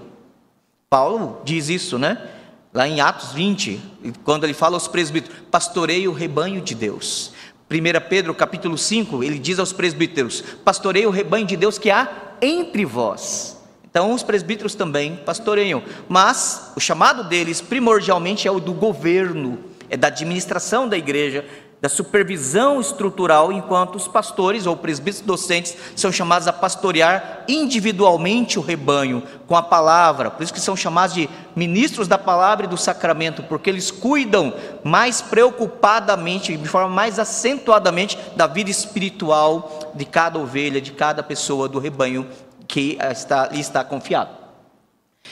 Paulo 0.91 1.41
diz 1.45 1.69
isso, 1.69 1.99
né? 1.99 2.29
Lá 2.73 2.87
em 2.87 3.01
Atos 3.01 3.33
20, 3.33 3.81
quando 4.25 4.45
ele 4.45 4.53
fala 4.53 4.77
aos 4.77 4.87
presbíteros, 4.87 5.39
pastorei 5.51 6.07
o 6.07 6.13
rebanho 6.13 6.61
de 6.61 6.75
Deus. 6.75 7.33
1 7.71 8.09
Pedro 8.09 8.35
capítulo 8.35 8.77
5, 8.77 9.23
ele 9.25 9.39
diz 9.39 9.59
aos 9.59 9.73
presbíteros: 9.73 10.43
pastorei 10.65 11.07
o 11.07 11.11
rebanho 11.11 11.47
de 11.47 11.57
Deus 11.57 11.79
que 11.79 11.91
há 11.91 12.09
entre 12.43 12.85
vós. 12.85 13.59
Então 13.91 14.13
os 14.13 14.23
presbíteros 14.23 14.75
também 14.75 15.17
pastoreiam, 15.17 15.83
mas 16.09 16.73
o 16.77 16.81
chamado 16.81 17.25
deles 17.25 17.61
primordialmente 17.61 18.47
é 18.47 18.51
o 18.51 18.61
do 18.61 18.75
governo, 18.75 19.59
é 19.89 19.97
da 19.97 20.09
administração 20.09 20.87
da 20.87 20.97
igreja, 20.97 21.45
da 21.81 21.89
supervisão 21.89 22.81
estrutural, 22.81 23.53
enquanto 23.53 23.97
os 23.97 24.09
pastores 24.09 24.67
ou 24.67 24.77
presbíteros 24.77 25.27
docentes 25.27 25.77
são 25.95 26.11
chamados 26.11 26.49
a 26.49 26.53
pastorear 26.53 27.45
individualmente 27.47 28.59
o 28.59 28.63
rebanho 28.63 29.23
com 29.47 29.57
a 29.57 29.63
palavra, 29.63 30.31
por 30.31 30.43
isso 30.43 30.53
que 30.53 30.61
são 30.61 30.77
chamados 30.77 31.15
de 31.15 31.29
ministros 31.55 32.09
da 32.09 32.19
palavra 32.19 32.67
e 32.67 32.69
do 32.69 32.77
sacramento, 32.77 33.43
porque 33.45 33.71
eles 33.71 33.91
cuidam 33.91 34.53
mais 34.83 35.23
preocupadamente, 35.23 36.57
de 36.57 36.69
forma 36.69 36.89
mais 36.89 37.19
acentuadamente, 37.19 38.19
da 38.35 38.47
vida 38.47 38.71
espiritual 38.71 39.93
de 39.95 40.05
cada 40.05 40.39
ovelha, 40.39 40.81
de 40.81 40.93
cada 40.93 41.23
pessoa 41.23 41.69
do 41.69 41.79
rebanho 41.79 42.27
que 42.67 42.99
está, 43.01 43.49
lhe 43.49 43.61
está 43.61 43.85
confiado. 43.85 44.31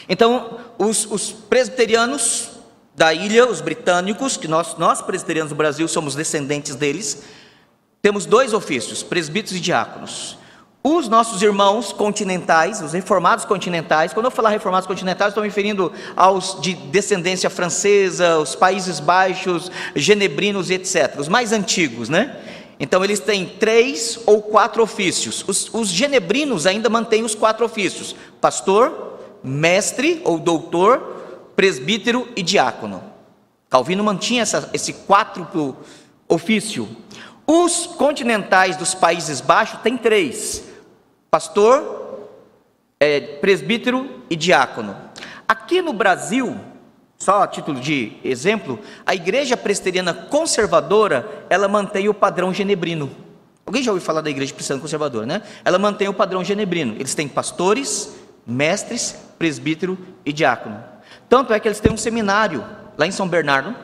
Então, 0.09 0.59
os, 0.79 1.07
os 1.11 1.33
presbiterianos 1.33 2.56
da 2.97 3.13
ilha, 3.13 3.47
os 3.47 3.61
britânicos, 3.61 4.39
que 4.39 4.49
nós, 4.49 4.77
nós 4.79 5.03
presbiterianos 5.03 5.51
do 5.51 5.57
Brasil 5.57 5.87
somos 5.87 6.15
descendentes 6.15 6.75
deles, 6.75 7.23
temos 8.01 8.25
dois 8.25 8.55
ofícios, 8.55 9.03
presbíteros 9.03 9.59
e 9.59 9.61
diáconos. 9.61 10.39
Os 10.83 11.09
nossos 11.09 11.43
irmãos 11.43 11.93
continentais, 11.93 12.81
os 12.81 12.93
reformados 12.93 13.45
continentais, 13.45 14.13
quando 14.13 14.27
eu 14.27 14.31
falar 14.31 14.51
reformados 14.51 14.87
continentais, 14.87 15.31
estou 15.31 15.43
me 15.43 15.49
referindo 15.49 15.93
aos 16.15 16.59
de 16.61 16.75
descendência 16.75 17.51
francesa, 17.51 18.39
os 18.39 18.55
Países 18.55 18.99
Baixos, 18.99 19.71
genebrinos 19.95 20.71
e 20.71 20.75
etc., 20.75 21.17
os 21.19 21.29
mais 21.29 21.53
antigos, 21.53 22.09
né? 22.09 22.37
Então 22.79 23.03
eles 23.03 23.19
têm 23.21 23.45
três 23.47 24.21
ou 24.27 24.41
quatro 24.41 24.83
ofícios. 24.83 25.45
Os, 25.49 25.69
os 25.75 25.89
genebrinos 25.89 26.67
ainda 26.67 26.89
mantêm 26.89 27.25
os 27.25 27.35
quatro 27.35 27.65
ofícios: 27.65 28.15
pastor, 28.41 29.19
mestre 29.43 30.21
ou 30.25 30.39
doutor, 30.39 31.16
presbítero 31.57 32.29
e 32.37 32.43
diácono. 32.43 33.03
Calvino 33.69 34.05
mantinha 34.05 34.43
essa, 34.43 34.71
esse 34.73 34.93
quádruplo 34.93 35.77
ofício. 36.29 36.89
Os 37.47 37.87
continentais 37.87 38.77
dos 38.77 38.95
Países 38.95 39.41
Baixos 39.41 39.81
têm 39.81 39.97
três: 39.97 40.63
pastor, 41.31 42.29
é, 43.01 43.21
presbítero 43.21 44.23
e 44.29 44.37
diácono. 44.37 44.97
Aqui 45.49 45.81
no 45.81 45.93
Brasil, 45.93 46.57
só 47.19 47.43
a 47.43 47.47
título 47.47 47.81
de 47.81 48.13
exemplo, 48.23 48.79
a 49.05 49.15
igreja 49.15 49.57
presbiteriana 49.57 50.13
conservadora, 50.13 51.47
ela 51.49 51.67
mantém 51.67 52.09
o 52.09 52.15
padrão 52.15 52.53
genebrino. 52.53 53.11
Alguém 53.65 53.83
já 53.83 53.91
ouviu 53.91 54.05
falar 54.05 54.21
da 54.21 54.31
igreja 54.31 54.53
presbiteriana 54.53 54.83
conservadora, 54.83 55.27
né? 55.27 55.43
Ela 55.65 55.79
mantém 55.79 56.09
o 56.09 56.15
padrão 56.15 56.45
genebrino. 56.45 56.95
Eles 56.99 57.15
têm 57.15 57.27
pastores, 57.27 58.15
mestres, 58.47 59.17
presbítero 59.39 59.99
e 60.25 60.33
diácono. 60.33 60.96
Tanto 61.29 61.53
é 61.53 61.61
que 61.61 61.69
eles 61.69 61.81
têm 61.81 61.93
um 61.93 61.97
seminário 61.97 62.65
lá 62.97 63.07
em 63.07 63.11
São 63.11 63.29
Bernardo. 63.29 63.75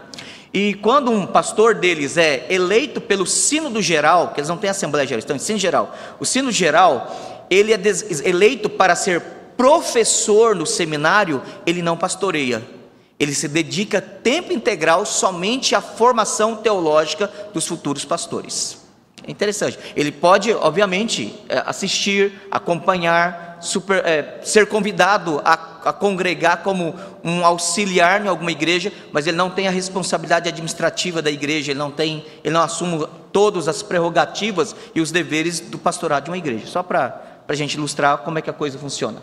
E 0.55 0.75
quando 0.75 1.11
um 1.11 1.27
pastor 1.27 1.75
deles 1.75 2.17
é 2.17 2.47
eleito 2.51 3.01
pelo 3.01 3.27
sino 3.27 3.71
do 3.71 3.81
geral, 3.81 4.29
que 4.29 4.41
eles 4.41 4.49
não 4.49 4.59
têm 4.59 4.71
assembleia 4.71 5.07
geral, 5.07 5.19
estão 5.19 5.37
em 5.37 5.39
sino 5.39 5.59
geral. 5.59 5.95
O 6.21 6.25
sino 6.27 6.53
geral, 6.53 7.47
ele 7.49 7.73
é 7.73 7.81
eleito 8.25 8.69
para 8.69 8.95
ser 8.95 9.23
professor 9.57 10.55
no 10.55 10.67
seminário, 10.67 11.43
ele 11.65 11.81
não 11.83 11.97
pastoreia. 11.97 12.63
Ele 13.19 13.35
se 13.35 13.49
dedica 13.49 14.01
tempo 14.01 14.53
integral 14.53 15.07
somente 15.07 15.75
à 15.75 15.81
formação 15.81 16.57
teológica 16.57 17.31
dos 17.55 17.67
futuros 17.67 18.05
pastores. 18.05 18.79
É 19.27 19.31
interessante. 19.31 19.79
Ele 19.95 20.11
pode, 20.11 20.53
obviamente, 20.53 21.33
é, 21.49 21.63
assistir, 21.65 22.33
acompanhar, 22.51 23.52
super, 23.63 24.05
é, 24.05 24.41
ser 24.43 24.67
convidado 24.67 25.41
a, 25.45 25.53
a, 25.85 25.93
congregar 25.93 26.63
como 26.63 26.95
um 27.25 27.45
auxiliar 27.45 28.25
em 28.25 28.29
alguma 28.29 28.51
igreja, 28.51 28.93
mas 29.13 29.27
ele 29.27 29.37
não 29.37 29.49
tem 29.49 29.69
a 29.69 29.71
responsabilidade 29.71 30.49
administrativa 30.49 31.23
da 31.23 31.31
igreja, 31.31 31.71
ele 31.71 31.79
não 31.79 31.91
tem, 31.91 32.25
ele 32.45 32.53
não 32.53 32.63
assume 32.63 33.07
todas 33.33 33.69
as 33.69 33.83
prerrogativas 33.83 34.77
e 34.95 35.01
os 35.01 35.11
deveres 35.11 35.61
do 35.61 35.79
pastorado 35.79 36.25
de 36.25 36.31
uma 36.31 36.39
igreja. 36.39 36.67
Só 36.67 36.83
para 36.83 37.43
a 37.49 37.55
gente 37.55 37.75
ilustrar 37.75 38.19
como 38.19 38.39
é 38.39 38.43
que 38.43 38.51
a 38.51 38.53
coisa 38.53 38.79
funciona. 38.79 39.23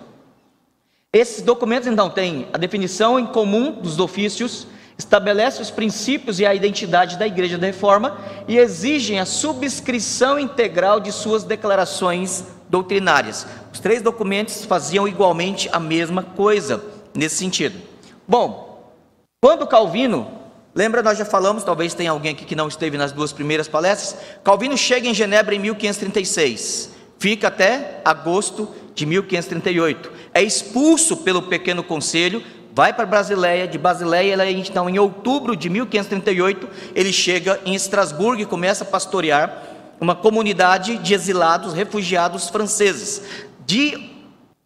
Esses 1.11 1.41
documentos 1.41 1.87
então 1.87 2.09
têm 2.09 2.47
a 2.53 2.57
definição 2.57 3.19
em 3.19 3.25
comum 3.25 3.71
dos 3.71 3.99
ofícios 3.99 4.67
estabelece 4.99 5.61
os 5.61 5.71
princípios 5.71 6.41
e 6.41 6.45
a 6.45 6.53
identidade 6.53 7.17
da 7.17 7.25
Igreja 7.25 7.57
da 7.57 7.67
Reforma 7.67 8.17
e 8.49 8.57
exigem 8.57 9.17
a 9.17 9.25
subscrição 9.25 10.37
integral 10.37 10.99
de 10.99 11.13
suas 11.13 11.45
declarações 11.45 12.43
doutrinárias. 12.69 13.45
Os 13.73 13.79
três 13.79 14.01
documentos 14.01 14.63
faziam 14.65 15.07
igualmente 15.07 15.67
a 15.71 15.79
mesma 15.79 16.23
coisa 16.23 16.83
nesse 17.13 17.37
sentido. 17.37 17.79
Bom, 18.27 18.93
quando 19.41 19.67
Calvino, 19.67 20.29
lembra 20.75 21.01
nós 21.01 21.17
já 21.17 21.25
falamos, 21.25 21.63
talvez 21.63 21.93
tenha 21.93 22.11
alguém 22.11 22.31
aqui 22.31 22.45
que 22.45 22.55
não 22.55 22.67
esteve 22.67 22.97
nas 22.97 23.11
duas 23.11 23.33
primeiras 23.33 23.67
palestras, 23.67 24.15
Calvino 24.43 24.77
chega 24.77 25.07
em 25.07 25.13
Genebra 25.13 25.55
em 25.55 25.59
1536, 25.59 26.91
fica 27.17 27.47
até 27.47 28.01
agosto 28.05 28.69
de 28.93 29.05
1538, 29.05 30.11
é 30.33 30.43
expulso 30.43 31.17
pelo 31.17 31.41
pequeno 31.41 31.83
conselho 31.83 32.43
vai 32.79 32.93
para 32.93 33.05
Basileia, 33.05 33.67
de 33.67 33.77
Basileia, 33.77 34.49
então, 34.51 34.89
em 34.89 34.97
outubro 34.97 35.55
de 35.55 35.69
1538, 35.69 36.69
ele 36.95 37.11
chega 37.11 37.59
em 37.65 37.75
Estrasburgo 37.75 38.41
e 38.41 38.45
começa 38.45 38.85
a 38.85 38.87
pastorear 38.87 39.68
uma 39.99 40.15
comunidade 40.15 40.97
de 40.97 41.13
exilados, 41.13 41.73
refugiados 41.73 42.47
franceses. 42.49 43.21
De 43.65 44.09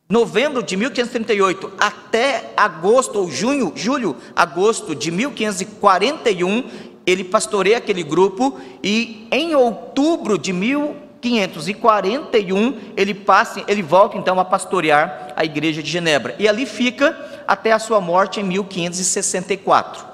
novembro 0.10 0.62
de 0.62 0.76
1538 0.78 1.72
até 1.80 2.52
agosto 2.56 3.18
ou 3.20 3.32
junho, 3.32 3.74
julho, 3.76 4.16
agosto 4.36 4.94
de 4.94 5.10
1541, 5.12 6.70
ele 7.06 7.24
pastoreia 7.24 7.78
aquele 7.78 8.04
grupo 8.04 8.60
e 8.82 9.28
em 9.32 9.56
outubro 9.56 10.38
de 10.38 10.54
1541 10.54 12.78
ele 12.96 13.14
passa, 13.14 13.62
ele 13.68 13.82
volta 13.82 14.18
então 14.18 14.40
a 14.40 14.46
pastorear 14.46 15.34
a 15.36 15.44
igreja 15.44 15.84
de 15.84 15.90
Genebra. 15.90 16.36
E 16.38 16.48
ali 16.48 16.66
fica 16.66 17.44
até 17.48 17.72
a 17.72 17.80
sua 17.80 18.00
morte 18.00 18.40
em 18.40 18.44
1564. 18.44 20.06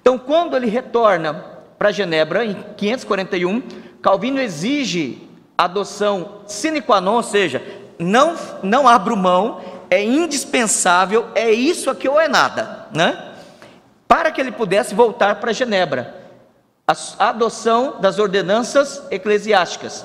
Então, 0.00 0.16
quando 0.18 0.56
ele 0.56 0.68
retorna 0.68 1.34
para 1.78 1.92
Genebra, 1.92 2.44
em 2.44 2.56
541, 2.76 3.62
Calvino 4.02 4.40
exige 4.40 5.28
adoção 5.56 6.40
sine 6.46 6.82
qua 6.82 7.00
non, 7.00 7.14
ou 7.14 7.22
seja, 7.22 7.62
não, 7.98 8.36
não 8.62 8.88
abro 8.88 9.16
mão, 9.16 9.60
é 9.88 10.02
indispensável, 10.02 11.28
é 11.34 11.52
isso 11.52 11.88
aqui 11.88 12.08
ou 12.08 12.20
é 12.20 12.26
nada, 12.26 12.88
né? 12.92 13.34
Para 14.08 14.32
que 14.32 14.40
ele 14.40 14.50
pudesse 14.50 14.94
voltar 14.94 15.36
para 15.36 15.52
Genebra. 15.52 16.20
A 16.86 17.28
adoção 17.28 18.00
das 18.00 18.18
ordenanças 18.18 19.02
eclesiásticas. 19.10 20.04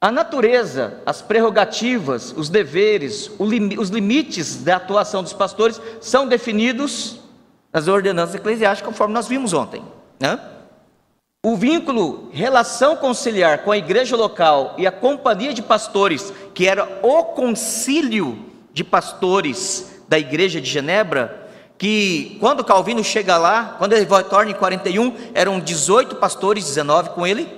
A 0.00 0.10
natureza, 0.10 1.00
as 1.04 1.20
prerrogativas, 1.20 2.32
os 2.36 2.48
deveres, 2.48 3.30
os 3.38 3.90
limites 3.90 4.62
da 4.62 4.76
atuação 4.76 5.22
dos 5.22 5.32
pastores 5.32 5.80
são 6.00 6.26
definidos 6.26 7.20
nas 7.72 7.88
ordenanças 7.88 8.36
eclesiásticas, 8.36 8.88
conforme 8.88 9.12
nós 9.12 9.28
vimos 9.28 9.52
ontem. 9.52 9.84
Né? 10.18 10.38
O 11.46 11.54
vínculo, 11.54 12.30
relação 12.32 12.96
conciliar 12.96 13.58
com 13.58 13.70
a 13.70 13.78
igreja 13.78 14.16
local 14.16 14.74
e 14.76 14.88
a 14.88 14.90
companhia 14.90 15.54
de 15.54 15.62
pastores, 15.62 16.32
que 16.52 16.66
era 16.66 16.98
o 17.00 17.22
concílio 17.26 18.44
de 18.72 18.82
pastores 18.82 20.02
da 20.08 20.18
igreja 20.18 20.60
de 20.60 20.68
Genebra, 20.68 21.48
que 21.78 22.36
quando 22.40 22.64
Calvino 22.64 23.04
chega 23.04 23.36
lá, 23.36 23.76
quando 23.78 23.92
ele 23.92 24.04
retorna 24.04 24.50
em 24.50 24.54
41, 24.54 25.14
eram 25.32 25.60
18 25.60 26.16
pastores, 26.16 26.64
19 26.64 27.10
com 27.10 27.24
ele, 27.24 27.48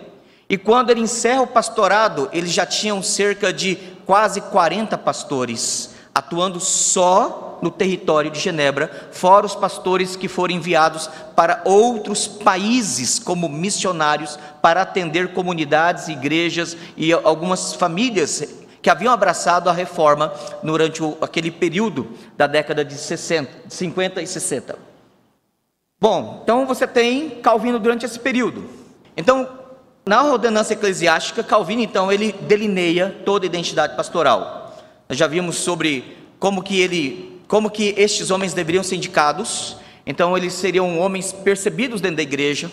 e 0.46 0.58
quando 0.58 0.90
ele 0.90 1.00
encerra 1.00 1.40
o 1.40 1.46
pastorado, 1.46 2.28
eles 2.34 2.52
já 2.52 2.66
tinham 2.66 3.02
cerca 3.02 3.50
de 3.50 3.76
quase 4.04 4.42
40 4.42 4.98
pastores, 4.98 5.89
atuando 6.14 6.58
só 6.60 7.58
no 7.62 7.70
território 7.70 8.30
de 8.30 8.40
Genebra, 8.40 9.10
fora 9.12 9.46
os 9.46 9.54
pastores 9.54 10.16
que 10.16 10.28
foram 10.28 10.54
enviados 10.54 11.08
para 11.36 11.62
outros 11.64 12.26
países 12.26 13.18
como 13.18 13.48
missionários 13.48 14.38
para 14.62 14.82
atender 14.82 15.32
comunidades, 15.32 16.08
igrejas 16.08 16.76
e 16.96 17.12
algumas 17.12 17.74
famílias 17.74 18.60
que 18.82 18.88
haviam 18.88 19.12
abraçado 19.12 19.68
a 19.68 19.72
reforma 19.72 20.32
durante 20.62 21.02
o, 21.02 21.16
aquele 21.20 21.50
período 21.50 22.08
da 22.36 22.46
década 22.46 22.84
de 22.84 22.94
60, 22.94 23.50
50 23.68 24.22
e 24.22 24.26
60. 24.26 24.78
Bom, 26.00 26.40
então 26.42 26.64
você 26.64 26.86
tem 26.86 27.28
Calvino 27.42 27.78
durante 27.78 28.06
esse 28.06 28.18
período. 28.18 28.64
Então, 29.14 29.46
na 30.06 30.24
ordenança 30.24 30.72
eclesiástica, 30.72 31.42
Calvino 31.42 31.82
então 31.82 32.10
ele 32.10 32.32
delineia 32.32 33.14
toda 33.24 33.44
a 33.44 33.48
identidade 33.48 33.94
pastoral. 33.94 34.59
Nós 35.10 35.18
já 35.18 35.26
vimos 35.26 35.56
sobre 35.56 36.16
como 36.38 36.62
que 36.62 36.80
ele, 36.80 37.40
como 37.48 37.68
que 37.68 37.92
estes 37.98 38.30
homens 38.30 38.54
deveriam 38.54 38.84
ser 38.84 38.94
indicados. 38.94 39.76
Então, 40.06 40.38
eles 40.38 40.52
seriam 40.52 41.00
homens 41.00 41.32
percebidos 41.32 42.00
dentro 42.00 42.18
da 42.18 42.22
igreja. 42.22 42.70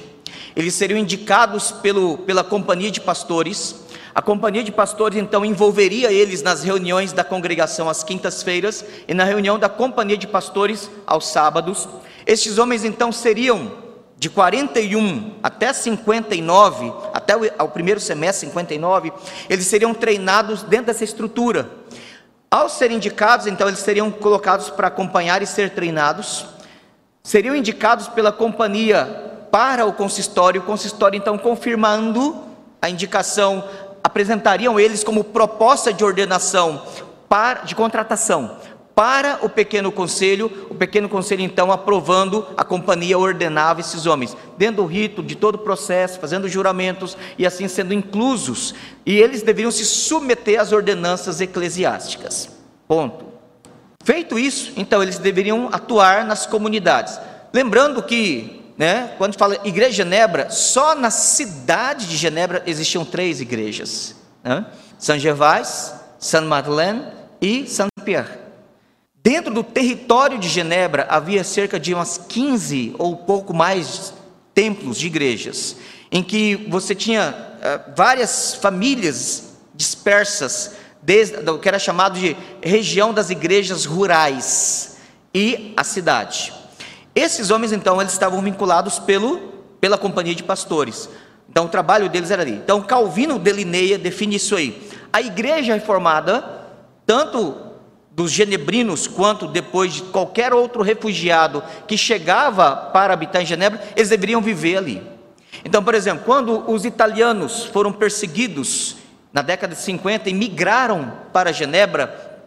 Eles 0.56 0.75
seriam 0.75 1.00
indicados 1.00 1.72
pelo, 1.72 2.20
pela 2.20 2.44
companhia 2.44 2.91
de 2.91 3.01
pastores 3.01 3.88
a 4.13 4.22
companhia 4.22 4.63
de 4.63 4.72
pastores 4.72 5.20
então 5.20 5.46
envolveria 5.46 6.12
eles 6.12 6.41
nas 6.41 6.63
reuniões 6.63 7.13
da 7.13 7.24
congregação 7.24 7.88
às 7.88 8.03
quintas-feiras 8.03 8.84
e 9.08 9.13
na 9.13 9.24
reunião 9.24 9.60
da 9.60 9.70
companhia 9.70 10.17
de 10.17 10.25
pastores 10.25 10.89
aos 11.06 11.27
sábados. 11.27 11.88
Estes 12.25 12.58
homens 12.58 12.84
então 12.84 13.12
seriam 13.12 13.72
de 14.17 14.27
41 14.27 15.36
até 15.44 15.72
59, 15.72 16.91
até 17.13 17.36
o 17.36 17.67
primeiro 17.67 18.00
semestre 18.00 18.48
59, 18.48 19.13
eles 19.48 19.67
seriam 19.67 19.94
treinados 19.94 20.63
dentro 20.63 20.88
dessa 20.88 21.03
estrutura. 21.03 21.70
Ao 22.49 22.69
serem 22.69 22.95
indicados, 22.95 23.45
então 23.45 23.67
eles 23.67 23.81
seriam 23.81 24.09
colocados 24.09 24.69
para 24.69 24.87
acompanhar 24.87 25.41
e 25.41 25.45
ser 25.45 25.71
treinados. 25.71 26.45
Seriam 27.21 27.53
indicados 27.55 28.07
pela 28.07 28.31
companhia 28.31 29.05
para 29.51 29.85
o 29.85 29.91
consistório, 29.91 30.61
o 30.61 30.63
consistório 30.63 31.17
então 31.17 31.37
confirmando 31.37 32.41
a 32.81 32.89
indicação 32.89 33.67
apresentariam 34.01 34.79
eles 34.79 35.03
como 35.03 35.23
proposta 35.23 35.91
de 35.91 36.05
ordenação 36.05 36.81
para, 37.27 37.61
de 37.61 37.75
contratação 37.75 38.57
para 38.97 39.45
o 39.45 39.49
pequeno 39.49 39.91
conselho, 39.91 40.51
o 40.71 40.73
pequeno 40.73 41.07
conselho 41.07 41.43
então 41.43 41.71
aprovando, 41.71 42.47
a 42.57 42.63
companhia 42.63 43.15
ordenava 43.15 43.79
esses 43.79 44.07
homens, 44.07 44.35
dentro 44.57 44.77
do 44.77 44.85
rito 44.87 45.21
de 45.21 45.35
todo 45.35 45.53
o 45.53 45.59
processo, 45.59 46.19
fazendo 46.19 46.49
juramentos 46.49 47.15
e 47.37 47.45
assim 47.45 47.67
sendo 47.67 47.93
inclusos, 47.93 48.73
e 49.05 49.15
eles 49.19 49.43
deveriam 49.43 49.69
se 49.69 49.85
submeter 49.85 50.59
às 50.59 50.71
ordenanças 50.71 51.39
eclesiásticas. 51.39 52.49
Ponto. 52.87 53.25
Feito 54.03 54.39
isso, 54.39 54.73
então 54.75 55.03
eles 55.03 55.19
deveriam 55.19 55.69
atuar 55.71 56.25
nas 56.25 56.47
comunidades. 56.47 57.19
Lembrando 57.53 58.01
que 58.01 58.63
né? 58.75 59.13
Quando 59.19 59.37
fala 59.37 59.59
igreja 59.63 59.91
Genebra, 59.91 60.49
só 60.49 60.95
na 60.95 61.11
cidade 61.11 62.07
de 62.07 62.15
Genebra 62.15 62.63
existiam 62.65 63.05
três 63.05 63.41
igrejas: 63.41 64.15
né? 64.43 64.65
Saint 64.97 65.19
Gervais, 65.19 65.93
Saint 66.17 66.47
Madeleine 66.47 67.03
e 67.39 67.67
Saint 67.67 67.89
Pierre. 68.03 68.46
Dentro 69.27 69.53
do 69.53 69.61
território 69.61 70.39
de 70.39 70.47
Genebra 70.47 71.05
havia 71.09 71.43
cerca 71.43 71.77
de 71.77 71.93
umas 71.93 72.17
15 72.17 72.95
ou 72.97 73.13
pouco 73.13 73.53
mais 73.53 74.13
templos 74.53 74.97
de 74.97 75.07
igrejas, 75.07 75.75
em 76.09 76.23
que 76.23 76.65
você 76.69 76.95
tinha 76.95 77.35
uh, 77.57 77.91
várias 77.93 78.53
famílias 78.53 79.57
dispersas, 79.75 80.77
desde 81.01 81.39
o 81.49 81.59
que 81.59 81.67
era 81.67 81.77
chamado 81.77 82.17
de 82.17 82.37
região 82.63 83.13
das 83.13 83.29
igrejas 83.29 83.83
rurais 83.83 84.95
e 85.33 85.73
a 85.75 85.83
cidade. 85.83 86.53
Esses 87.13 87.51
homens, 87.51 87.73
então, 87.73 87.99
eles 87.99 88.13
estavam 88.13 88.41
vinculados 88.41 88.97
pelo, 88.97 89.39
pela 89.81 89.97
companhia 89.97 90.35
de 90.35 90.43
pastores. 90.43 91.09
Então, 91.49 91.65
o 91.65 91.69
trabalho 91.69 92.07
deles 92.07 92.31
era 92.31 92.43
ali. 92.43 92.53
Então, 92.53 92.81
Calvino 92.81 93.37
delineia, 93.37 93.97
define 93.97 94.37
isso 94.37 94.55
aí. 94.55 94.89
A 95.11 95.19
igreja 95.19 95.73
reformada, 95.73 96.61
tanto 97.05 97.66
dos 98.17 98.32
genebrinos, 98.32 99.08
quanto 99.08 99.47
depois 99.47 99.93
de 99.93 100.01
qualquer 100.01 100.53
outro 100.53 100.82
refugiado 100.82 101.63
que 101.88 101.97
chegava 101.97 102.75
para 102.75 103.13
habitar 103.13 103.41
em 103.41 103.45
Genebra, 103.45 103.82
eles 103.95 104.10
deveriam 104.10 104.41
viver 104.41 104.75
ali. 104.75 105.03
Então, 105.63 105.82
por 105.82 105.95
exemplo, 105.95 106.25
quando 106.25 106.69
os 106.69 106.84
italianos 106.84 107.63
foram 107.65 107.93
perseguidos 107.93 108.97
na 109.32 109.41
década 109.41 109.73
de 109.73 109.82
50 109.82 110.30
e 110.30 110.34
migraram 110.34 111.13
para 111.32 111.53
Genebra, 111.53 112.41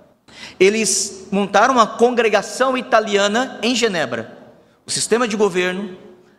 eles 0.58 1.28
montaram 1.30 1.74
uma 1.74 1.86
congregação 1.86 2.76
italiana 2.76 3.58
em 3.62 3.74
Genebra 3.74 4.40
o 4.90 4.92
sistema 4.92 5.28
de 5.28 5.36
governo, 5.36 5.96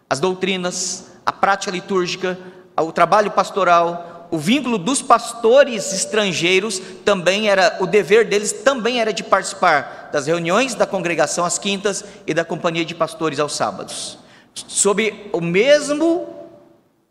as 0.09 0.19
doutrinas, 0.19 1.09
a 1.25 1.31
prática 1.31 1.71
litúrgica, 1.71 2.37
o 2.77 2.91
trabalho 2.91 3.31
pastoral, 3.31 4.10
o 4.31 4.37
vínculo 4.37 4.77
dos 4.77 5.01
pastores 5.01 5.91
estrangeiros 5.91 6.81
também 7.03 7.49
era, 7.49 7.77
o 7.81 7.85
dever 7.85 8.25
deles 8.25 8.53
também 8.53 9.01
era 9.01 9.11
de 9.11 9.23
participar 9.23 10.09
das 10.11 10.25
reuniões 10.25 10.73
da 10.73 10.87
congregação 10.87 11.43
às 11.43 11.57
quintas 11.59 12.05
e 12.25 12.33
da 12.33 12.45
companhia 12.45 12.85
de 12.85 12.95
pastores 12.95 13.39
aos 13.39 13.53
sábados, 13.53 14.17
sob 14.53 15.29
o 15.33 15.41
mesmo 15.41 16.27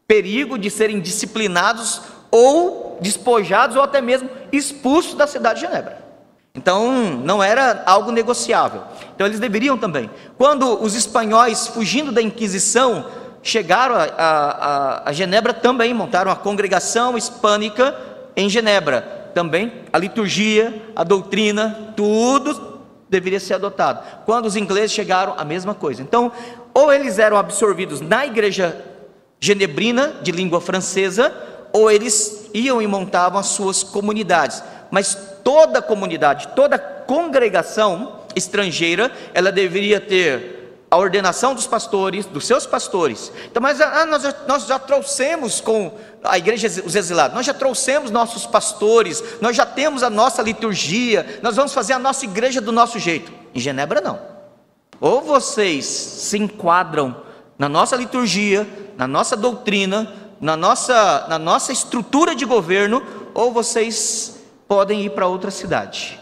perigo 0.08 0.58
de 0.58 0.70
serem 0.70 0.98
disciplinados 0.98 2.00
ou 2.30 2.98
despojados 3.02 3.76
ou 3.76 3.82
até 3.82 4.00
mesmo 4.00 4.30
expulsos 4.50 5.14
da 5.14 5.26
cidade 5.26 5.60
de 5.60 5.66
Genebra. 5.66 6.00
Então, 6.54 6.90
não 7.24 7.42
era 7.42 7.82
algo 7.86 8.10
negociável. 8.10 8.82
Então, 9.14 9.26
eles 9.26 9.38
deveriam 9.38 9.78
também. 9.78 10.10
Quando 10.36 10.82
os 10.82 10.94
espanhóis, 10.96 11.68
fugindo 11.68 12.10
da 12.10 12.20
Inquisição, 12.20 13.06
chegaram 13.42 13.94
a, 13.96 14.04
a, 14.04 15.10
a 15.10 15.12
Genebra, 15.12 15.52
também 15.54 15.94
montaram 15.94 16.30
a 16.30 16.36
congregação 16.36 17.16
hispânica 17.16 17.96
em 18.36 18.48
Genebra. 18.48 19.18
Também 19.34 19.72
a 19.92 19.98
liturgia, 19.98 20.82
a 20.94 21.04
doutrina, 21.04 21.94
tudo 21.96 22.80
deveria 23.08 23.40
ser 23.40 23.54
adotado. 23.54 24.00
Quando 24.24 24.46
os 24.46 24.56
ingleses 24.56 24.92
chegaram, 24.92 25.34
a 25.36 25.44
mesma 25.44 25.74
coisa. 25.74 26.02
Então, 26.02 26.32
ou 26.72 26.92
eles 26.92 27.18
eram 27.18 27.36
absorvidos 27.36 28.00
na 28.00 28.26
igreja 28.26 28.84
genebrina, 29.40 30.14
de 30.22 30.30
língua 30.30 30.60
francesa, 30.60 31.32
ou 31.72 31.90
eles 31.90 32.50
iam 32.52 32.80
e 32.82 32.86
montavam 32.86 33.38
as 33.40 33.46
suas 33.46 33.82
comunidades. 33.82 34.62
Mas 34.90 35.16
toda 35.42 35.80
comunidade, 35.80 36.48
toda 36.54 36.78
congregação 36.78 38.20
estrangeira, 38.36 39.10
ela 39.32 39.50
deveria 39.50 40.00
ter 40.00 40.59
a 40.90 40.96
ordenação 40.96 41.54
dos 41.54 41.66
pastores, 41.66 42.26
dos 42.26 42.44
seus 42.44 42.66
pastores. 42.66 43.32
Então, 43.46 43.62
mas 43.62 43.80
ah, 43.80 44.04
nós, 44.06 44.22
já, 44.22 44.34
nós 44.48 44.66
já 44.66 44.78
trouxemos 44.78 45.60
com 45.60 45.92
a 46.24 46.36
igreja, 46.36 46.66
os 46.84 46.96
exilados, 46.96 47.36
nós 47.36 47.46
já 47.46 47.54
trouxemos 47.54 48.10
nossos 48.10 48.44
pastores, 48.44 49.22
nós 49.40 49.56
já 49.56 49.64
temos 49.64 50.02
a 50.02 50.10
nossa 50.10 50.42
liturgia, 50.42 51.38
nós 51.42 51.54
vamos 51.54 51.72
fazer 51.72 51.92
a 51.92 51.98
nossa 51.98 52.24
igreja 52.24 52.60
do 52.60 52.72
nosso 52.72 52.98
jeito. 52.98 53.32
Em 53.54 53.60
Genebra, 53.60 54.00
não. 54.00 54.18
Ou 55.00 55.22
vocês 55.22 55.86
se 55.86 56.36
enquadram 56.36 57.22
na 57.56 57.68
nossa 57.68 57.94
liturgia, 57.94 58.68
na 58.96 59.06
nossa 59.06 59.36
doutrina, 59.36 60.12
na 60.40 60.56
nossa, 60.56 61.26
na 61.28 61.38
nossa 61.38 61.72
estrutura 61.72 62.34
de 62.34 62.44
governo, 62.44 63.02
ou 63.32 63.52
vocês 63.52 64.40
podem 64.66 65.02
ir 65.02 65.10
para 65.10 65.26
outra 65.26 65.50
cidade. 65.50 66.18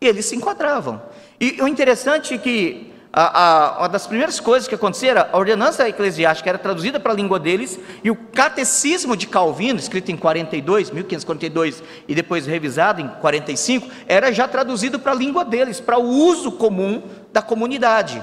E 0.00 0.06
eles 0.06 0.26
se 0.26 0.34
enquadravam. 0.34 1.00
E 1.40 1.62
o 1.62 1.68
interessante 1.68 2.34
é 2.34 2.38
que 2.38 2.92
a, 3.12 3.42
a, 3.42 3.78
uma 3.78 3.88
das 3.88 4.06
primeiras 4.06 4.38
coisas 4.38 4.68
que 4.68 4.74
acontecia 4.74 5.10
era 5.10 5.30
a 5.32 5.36
ordenança 5.36 5.88
eclesiástica 5.88 6.50
era 6.50 6.58
traduzida 6.58 7.00
para 7.00 7.12
a 7.12 7.16
língua 7.16 7.38
deles 7.38 7.78
e 8.04 8.10
o 8.10 8.16
catecismo 8.16 9.16
de 9.16 9.26
Calvino, 9.26 9.78
escrito 9.78 10.10
em 10.10 10.16
42, 10.16 10.90
1542 10.90 11.82
e 12.06 12.14
depois 12.14 12.46
revisado 12.46 13.00
em 13.00 13.08
45, 13.08 13.88
era 14.06 14.32
já 14.32 14.46
traduzido 14.46 14.98
para 14.98 15.12
a 15.12 15.14
língua 15.14 15.44
deles, 15.44 15.80
para 15.80 15.98
o 15.98 16.06
uso 16.06 16.52
comum 16.52 17.02
da 17.32 17.40
comunidade, 17.40 18.22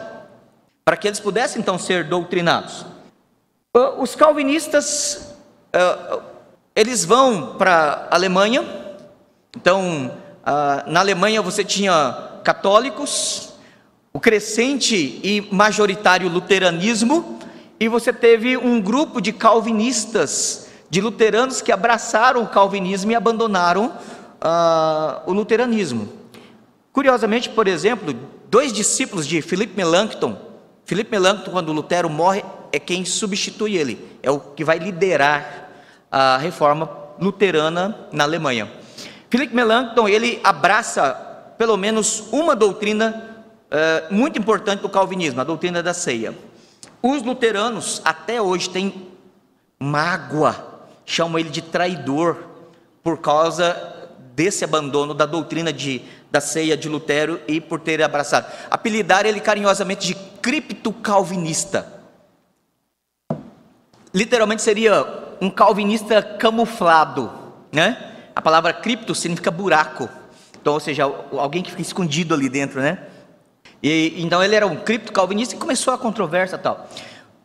para 0.84 0.96
que 0.96 1.08
eles 1.08 1.20
pudessem 1.20 1.62
então 1.62 1.80
ser 1.80 2.04
doutrinados. 2.04 2.86
Os 3.98 4.16
calvinistas 4.16 5.36
eles 6.76 7.06
vão 7.06 7.56
para 7.56 8.08
a 8.10 8.16
Alemanha. 8.16 8.64
Então, 9.56 10.12
ah, 10.46 10.84
na 10.88 11.00
Alemanha 11.00 11.42
você 11.42 11.64
tinha 11.64 12.40
católicos, 12.44 13.54
o 14.16 14.20
crescente 14.22 15.20
e 15.22 15.46
majoritário 15.52 16.30
luteranismo, 16.30 17.38
e 17.78 17.90
você 17.90 18.14
teve 18.14 18.56
um 18.56 18.80
grupo 18.80 19.20
de 19.20 19.34
calvinistas, 19.34 20.70
de 20.90 21.02
luteranos 21.02 21.62
que 21.62 21.70
abraçaram 21.70 22.42
o 22.42 22.48
calvinismo 22.48 23.12
e 23.12 23.16
abandonaram 23.16 23.88
uh, 23.88 25.30
o 25.30 25.34
luteranismo. 25.34 26.08
Curiosamente, 26.94 27.50
por 27.50 27.68
exemplo, 27.68 28.16
dois 28.50 28.72
discípulos 28.72 29.28
de 29.28 29.42
Philip 29.42 29.76
Melanchthon, 29.76 30.38
Philip 30.86 31.12
Melanchthon, 31.12 31.52
quando 31.52 31.74
Lutero 31.74 32.10
morre, 32.10 32.42
é 32.72 32.80
quem 32.80 33.04
substitui 33.04 33.76
ele, 33.76 34.00
é 34.24 34.32
o 34.32 34.40
que 34.40 34.64
vai 34.64 34.80
liderar 34.80 35.72
a 36.10 36.38
reforma 36.38 36.90
luterana 37.20 38.08
na 38.14 38.24
Alemanha. 38.24 38.72
Philip 39.30 39.54
Melanchthon, 39.54 40.08
ele 40.08 40.40
abraça 40.42 41.12
pelo 41.58 41.76
menos 41.76 42.30
uma 42.32 42.56
doutrina 42.56 43.35
uh, 43.76 44.14
muito 44.14 44.40
importante 44.40 44.82
do 44.82 44.90
calvinismo, 44.90 45.42
a 45.42 45.44
doutrina 45.44 45.84
da 45.84 45.94
ceia. 45.94 46.34
Os 47.02 47.22
luteranos 47.22 48.02
até 48.04 48.42
hoje 48.42 48.70
têm 48.70 49.08
mágoa, 49.78 50.88
chamam 51.06 51.38
ele 51.38 51.50
de 51.50 51.62
traidor 51.62 52.38
por 53.04 53.20
causa 53.20 53.94
desse 54.34 54.64
abandono 54.64 55.14
da 55.14 55.26
doutrina 55.26 55.72
de, 55.72 56.02
da 56.32 56.42
ceia 56.42 56.76
de 56.76 56.90
Lutero 56.90 57.40
e 57.48 57.62
por 57.62 57.80
ter 57.80 58.02
abraçado. 58.02 58.52
Apelidar 58.72 59.26
ele 59.26 59.40
carinhosamente 59.40 60.08
de 60.08 60.16
cripto 60.42 60.92
calvinista. 60.92 61.94
Literalmente 64.14 64.62
seria 64.62 65.06
um 65.40 65.50
calvinista 65.50 66.22
camuflado, 66.22 67.32
né? 67.72 68.14
A 68.36 68.42
palavra 68.42 68.74
cripto 68.74 69.14
significa 69.14 69.52
buraco. 69.52 70.10
Então, 70.60 70.74
ou 70.74 70.80
seja, 70.80 71.04
alguém 71.04 71.62
que 71.62 71.70
fica 71.70 71.82
escondido 71.82 72.34
ali 72.34 72.50
dentro, 72.50 72.82
né? 72.82 72.98
E, 73.88 74.16
então 74.18 74.44
ele 74.44 74.56
era 74.56 74.66
um 74.66 74.78
cripto 74.78 75.14
calvinista 75.14 75.54
e 75.54 75.60
começou 75.60 75.94
a 75.94 75.98
controvérsia 75.98 76.58
tal. 76.58 76.90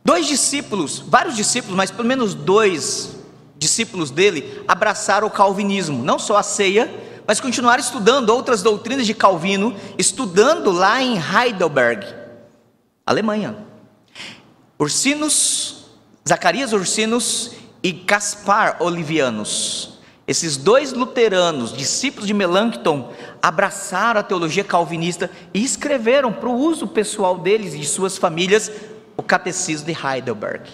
Dois 0.03 0.26
discípulos, 0.26 0.98
vários 0.98 1.37
discípulos, 1.37 1.76
mas 1.76 1.90
pelo 1.90 2.09
menos 2.09 2.33
dois 2.33 3.14
discípulos 3.59 4.11
dele 4.11 4.64
abraçaram 4.66 5.26
o 5.26 5.31
calvinismo, 5.31 6.03
não 6.03 6.18
só 6.18 6.38
a 6.38 6.42
ceia, 6.42 6.90
mas 7.26 7.40
continuaram 7.40 7.83
estudando 7.83 8.31
outras 8.31 8.62
doutrinas 8.62 9.07
de 9.07 9.12
Calvino, 9.12 9.76
estudando 9.98 10.70
lá 10.70 11.03
em 11.03 11.18
Heidelberg, 11.18 12.07
Alemanha. 13.05 13.55
Ursinos, 14.79 15.90
Zacarias 16.26 16.72
Ursinos 16.72 17.50
e 17.83 17.92
Gaspar 17.92 18.79
Olivianos. 18.81 20.00
Esses 20.31 20.57
dois 20.57 20.93
luteranos, 20.93 21.77
discípulos 21.77 22.29
de 22.29 22.33
Melanchthon, 22.33 23.12
abraçaram 23.43 24.21
a 24.21 24.23
teologia 24.23 24.62
calvinista 24.62 25.29
e 25.53 25.64
escreveram 25.64 26.33
para 26.33 26.49
o 26.49 26.55
uso 26.55 26.87
pessoal 26.87 27.37
deles 27.37 27.75
e 27.75 27.79
de 27.79 27.87
suas 27.88 28.16
famílias 28.16 28.71
o 29.16 29.25
Catecismo 29.25 29.87
de 29.87 30.07
Heidelberg, 30.07 30.71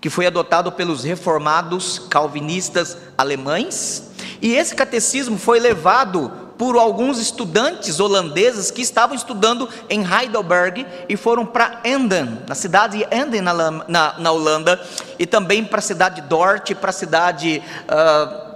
que 0.00 0.10
foi 0.10 0.26
adotado 0.26 0.72
pelos 0.72 1.04
reformados 1.04 2.00
calvinistas 2.10 2.96
alemães. 3.16 4.10
E 4.42 4.54
esse 4.54 4.74
catecismo 4.74 5.38
foi 5.38 5.60
levado 5.60 6.32
por 6.58 6.76
alguns 6.76 7.20
estudantes 7.20 8.00
holandeses 8.00 8.72
que 8.72 8.82
estavam 8.82 9.14
estudando 9.14 9.68
em 9.88 10.02
Heidelberg 10.04 10.84
e 11.08 11.16
foram 11.16 11.46
para 11.46 11.80
Enden, 11.84 12.40
na 12.48 12.56
cidade 12.56 12.98
de 12.98 13.16
Enden, 13.16 13.40
na, 13.40 13.54
na, 13.54 14.18
na 14.18 14.32
Holanda, 14.32 14.84
e 15.16 15.26
também 15.26 15.64
para 15.64 15.78
a 15.78 15.82
cidade 15.82 16.22
de 16.22 16.26
Dort, 16.26 16.74
para 16.74 16.90
a 16.90 16.92
cidade. 16.92 17.62
Uh, 17.88 18.49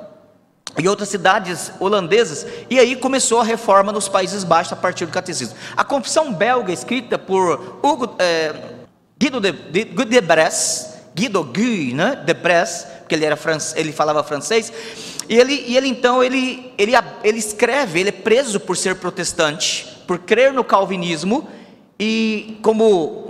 e 0.76 0.88
outras 0.88 1.08
cidades 1.08 1.72
holandesas, 1.78 2.46
e 2.68 2.78
aí 2.78 2.96
começou 2.96 3.40
a 3.40 3.44
reforma 3.44 3.92
nos 3.92 4.08
Países 4.08 4.42
Baixos 4.42 4.72
a 4.72 4.76
partir 4.76 5.06
do 5.06 5.12
catecismo. 5.12 5.56
A 5.76 5.84
confissão 5.84 6.32
belga, 6.32 6.72
escrita 6.72 7.18
por 7.18 7.78
Hugo, 7.82 8.14
é, 8.18 8.54
Guido 9.18 9.40
de, 9.40 9.52
de, 9.52 9.84
de 9.84 10.20
Bresse, 10.20 10.94
Guido 11.14 11.44
Guy, 11.44 11.94
né, 11.94 12.16
de 12.24 12.34
Bresse, 12.34 12.86
porque 12.98 13.14
ele, 13.14 13.24
era 13.24 13.38
ele 13.76 13.92
falava 13.92 14.24
francês, 14.24 14.72
e 15.28 15.36
ele, 15.36 15.64
e 15.66 15.76
ele 15.76 15.88
então, 15.88 16.22
ele, 16.22 16.72
ele, 16.76 16.92
ele 17.22 17.38
escreve, 17.38 18.00
ele 18.00 18.08
é 18.08 18.12
preso 18.12 18.58
por 18.58 18.76
ser 18.76 18.96
protestante, 18.96 19.86
por 20.06 20.18
crer 20.18 20.52
no 20.52 20.64
calvinismo, 20.64 21.48
e 21.98 22.58
como 22.62 23.28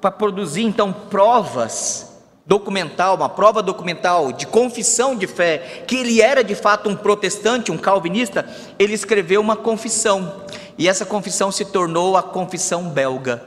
para 0.00 0.10
produzir 0.10 0.62
então 0.62 0.92
provas 0.92 2.09
documental, 2.50 3.14
uma 3.14 3.28
prova 3.28 3.62
documental 3.62 4.32
de 4.32 4.44
confissão 4.44 5.14
de 5.14 5.28
fé, 5.28 5.84
que 5.86 5.94
ele 5.94 6.20
era 6.20 6.42
de 6.42 6.56
fato 6.56 6.88
um 6.88 6.96
protestante, 6.96 7.70
um 7.70 7.78
calvinista, 7.78 8.44
ele 8.76 8.92
escreveu 8.92 9.40
uma 9.40 9.54
confissão, 9.54 10.42
e 10.76 10.88
essa 10.88 11.06
confissão 11.06 11.52
se 11.52 11.64
tornou 11.64 12.16
a 12.16 12.24
confissão 12.24 12.88
belga. 12.88 13.40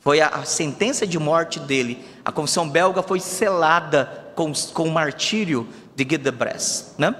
Foi 0.00 0.20
a, 0.20 0.26
a 0.26 0.44
sentença 0.44 1.06
de 1.06 1.20
morte 1.20 1.60
dele. 1.60 2.04
A 2.24 2.32
confissão 2.32 2.68
belga 2.68 3.00
foi 3.00 3.20
selada 3.20 4.26
com, 4.34 4.52
com 4.74 4.88
o 4.88 4.90
martírio 4.90 5.68
de 5.94 6.02
Guy 6.02 6.18
de 6.18 6.30
Bresse, 6.32 6.86
né? 6.98 7.14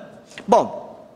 Bom, 0.44 1.06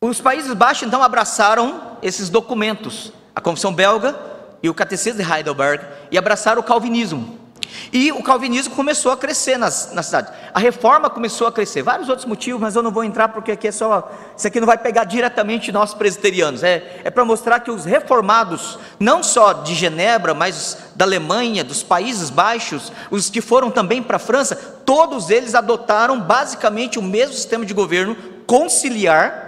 os 0.00 0.20
Países 0.20 0.54
Baixos 0.54 0.86
então 0.86 1.02
abraçaram 1.02 1.96
esses 2.02 2.28
documentos, 2.28 3.12
a 3.34 3.40
Confissão 3.40 3.74
Belga 3.74 4.16
e 4.62 4.70
o 4.70 4.74
Catecismo 4.74 5.20
de 5.20 5.28
Heidelberg, 5.28 5.84
e 6.12 6.16
abraçaram 6.16 6.60
o 6.60 6.64
Calvinismo. 6.64 7.45
E 7.92 8.12
o 8.12 8.22
calvinismo 8.22 8.74
começou 8.74 9.12
a 9.12 9.16
crescer 9.16 9.58
nas, 9.58 9.92
na 9.92 10.02
cidade. 10.02 10.32
A 10.52 10.58
reforma 10.58 11.08
começou 11.08 11.46
a 11.46 11.52
crescer. 11.52 11.82
Vários 11.82 12.08
outros 12.08 12.26
motivos, 12.26 12.60
mas 12.60 12.74
eu 12.76 12.82
não 12.82 12.90
vou 12.90 13.04
entrar 13.04 13.28
porque 13.28 13.52
aqui 13.52 13.68
é 13.68 13.72
só. 13.72 14.10
Isso 14.36 14.46
aqui 14.46 14.60
não 14.60 14.66
vai 14.66 14.78
pegar 14.78 15.04
diretamente 15.04 15.72
nós 15.72 15.94
presbiterianos. 15.94 16.62
É, 16.62 17.00
é 17.04 17.10
para 17.10 17.24
mostrar 17.24 17.60
que 17.60 17.70
os 17.70 17.84
reformados, 17.84 18.78
não 18.98 19.22
só 19.22 19.52
de 19.52 19.74
Genebra, 19.74 20.34
mas 20.34 20.78
da 20.94 21.04
Alemanha, 21.04 21.64
dos 21.64 21.82
Países 21.82 22.30
Baixos, 22.30 22.92
os 23.10 23.30
que 23.30 23.40
foram 23.40 23.70
também 23.70 24.02
para 24.02 24.16
a 24.16 24.20
França, 24.20 24.56
todos 24.84 25.30
eles 25.30 25.54
adotaram 25.54 26.20
basicamente 26.20 26.98
o 26.98 27.02
mesmo 27.02 27.34
sistema 27.34 27.64
de 27.64 27.74
governo 27.74 28.16
conciliar 28.46 29.46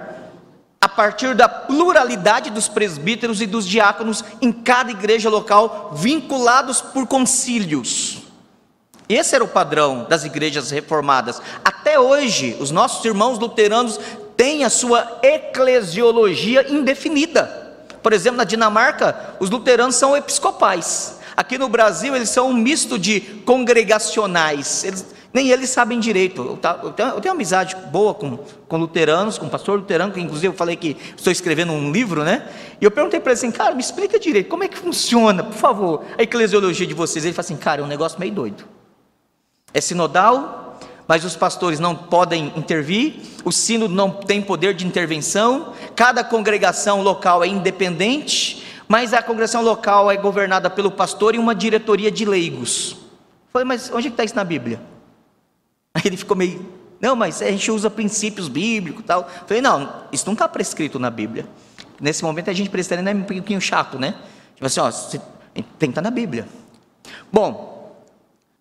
a 0.80 0.88
partir 0.88 1.34
da 1.34 1.48
pluralidade 1.48 2.50
dos 2.50 2.68
presbíteros 2.68 3.40
e 3.40 3.46
dos 3.46 3.66
diáconos 3.66 4.24
em 4.40 4.52
cada 4.52 4.90
igreja 4.90 5.28
local, 5.28 5.92
vinculados 5.94 6.80
por 6.80 7.06
concílios. 7.06 8.22
Esse 9.08 9.34
era 9.34 9.42
o 9.42 9.48
padrão 9.48 10.06
das 10.08 10.24
igrejas 10.24 10.70
reformadas. 10.70 11.40
Até 11.64 11.98
hoje, 11.98 12.56
os 12.60 12.70
nossos 12.70 13.04
irmãos 13.04 13.38
luteranos 13.38 13.98
têm 14.36 14.64
a 14.64 14.70
sua 14.70 15.18
eclesiologia 15.22 16.70
indefinida. 16.70 17.68
Por 18.02 18.12
exemplo, 18.12 18.36
na 18.36 18.44
Dinamarca, 18.44 19.34
os 19.40 19.50
luteranos 19.50 19.96
são 19.96 20.16
episcopais. 20.16 21.18
Aqui 21.36 21.56
no 21.56 21.68
Brasil, 21.68 22.14
eles 22.14 22.30
são 22.30 22.50
um 22.50 22.54
misto 22.54 22.98
de 22.98 23.20
congregacionais. 23.20 24.84
Eles, 24.84 25.06
nem 25.32 25.50
eles 25.50 25.70
sabem 25.70 26.00
direito. 26.00 26.42
Eu, 26.42 26.92
tenho, 26.92 27.08
eu 27.10 27.20
tenho 27.20 27.34
amizade 27.34 27.76
boa 27.90 28.14
com, 28.14 28.38
com 28.66 28.76
luteranos, 28.76 29.36
com 29.36 29.48
pastor 29.48 29.78
luterano, 29.78 30.12
que 30.12 30.20
inclusive 30.20 30.48
eu 30.48 30.52
falei 30.54 30.76
que 30.76 30.96
estou 31.16 31.30
escrevendo 31.30 31.72
um 31.72 31.92
livro, 31.92 32.24
né? 32.24 32.48
E 32.80 32.84
eu 32.84 32.90
perguntei 32.90 33.20
para 33.20 33.32
ele 33.32 33.38
assim, 33.38 33.50
cara, 33.50 33.74
me 33.74 33.80
explica 33.80 34.18
direito, 34.18 34.48
como 34.48 34.64
é 34.64 34.68
que 34.68 34.78
funciona, 34.78 35.44
por 35.44 35.54
favor, 35.54 36.04
a 36.16 36.22
eclesiologia 36.22 36.86
de 36.86 36.94
vocês. 36.94 37.24
Ele 37.24 37.34
falou 37.34 37.44
assim, 37.44 37.56
cara, 37.56 37.82
é 37.82 37.84
um 37.84 37.88
negócio 37.88 38.18
meio 38.18 38.32
doido. 38.32 38.64
É 39.74 39.80
sinodal, 39.80 40.78
mas 41.06 41.24
os 41.24 41.36
pastores 41.36 41.78
não 41.78 41.94
podem 41.94 42.52
intervir, 42.56 43.16
o 43.44 43.52
sínodo 43.52 43.94
não 43.94 44.10
tem 44.10 44.40
poder 44.40 44.74
de 44.74 44.86
intervenção, 44.86 45.74
cada 45.94 46.24
congregação 46.24 47.02
local 47.02 47.44
é 47.44 47.48
independente, 47.48 48.64
mas 48.86 49.12
a 49.12 49.22
congregação 49.22 49.62
local 49.62 50.10
é 50.10 50.16
governada 50.16 50.70
pelo 50.70 50.90
pastor 50.90 51.34
e 51.34 51.38
uma 51.38 51.54
diretoria 51.54 52.10
de 52.10 52.24
leigos. 52.24 52.92
Eu 52.92 53.52
falei, 53.52 53.66
mas 53.66 53.90
onde 53.92 54.08
é 54.08 54.10
está 54.10 54.24
isso 54.24 54.34
na 54.34 54.44
Bíblia? 54.44 54.80
Aí 55.98 56.02
ele 56.04 56.16
ficou 56.16 56.36
meio, 56.36 56.64
não, 57.00 57.16
mas 57.16 57.42
a 57.42 57.50
gente 57.50 57.70
usa 57.70 57.90
princípios 57.90 58.48
bíblicos 58.48 59.02
e 59.02 59.04
tal. 59.04 59.22
Eu 59.22 59.46
falei, 59.46 59.60
não, 59.60 60.04
isso 60.12 60.24
não 60.26 60.34
está 60.34 60.48
prescrito 60.48 60.98
na 60.98 61.10
Bíblia. 61.10 61.44
Nesse 62.00 62.22
momento 62.22 62.50
a 62.50 62.52
gente 62.52 62.70
presbiteriano 62.70 63.10
é 63.10 63.14
um 63.14 63.24
pouquinho 63.24 63.60
chato, 63.60 63.98
né? 63.98 64.14
Tipo 64.54 64.66
assim, 64.66 64.80
ó, 64.80 64.90
tem 65.52 65.64
que 65.78 65.86
estar 65.88 66.02
na 66.02 66.10
Bíblia. 66.10 66.46
Bom, 67.32 67.76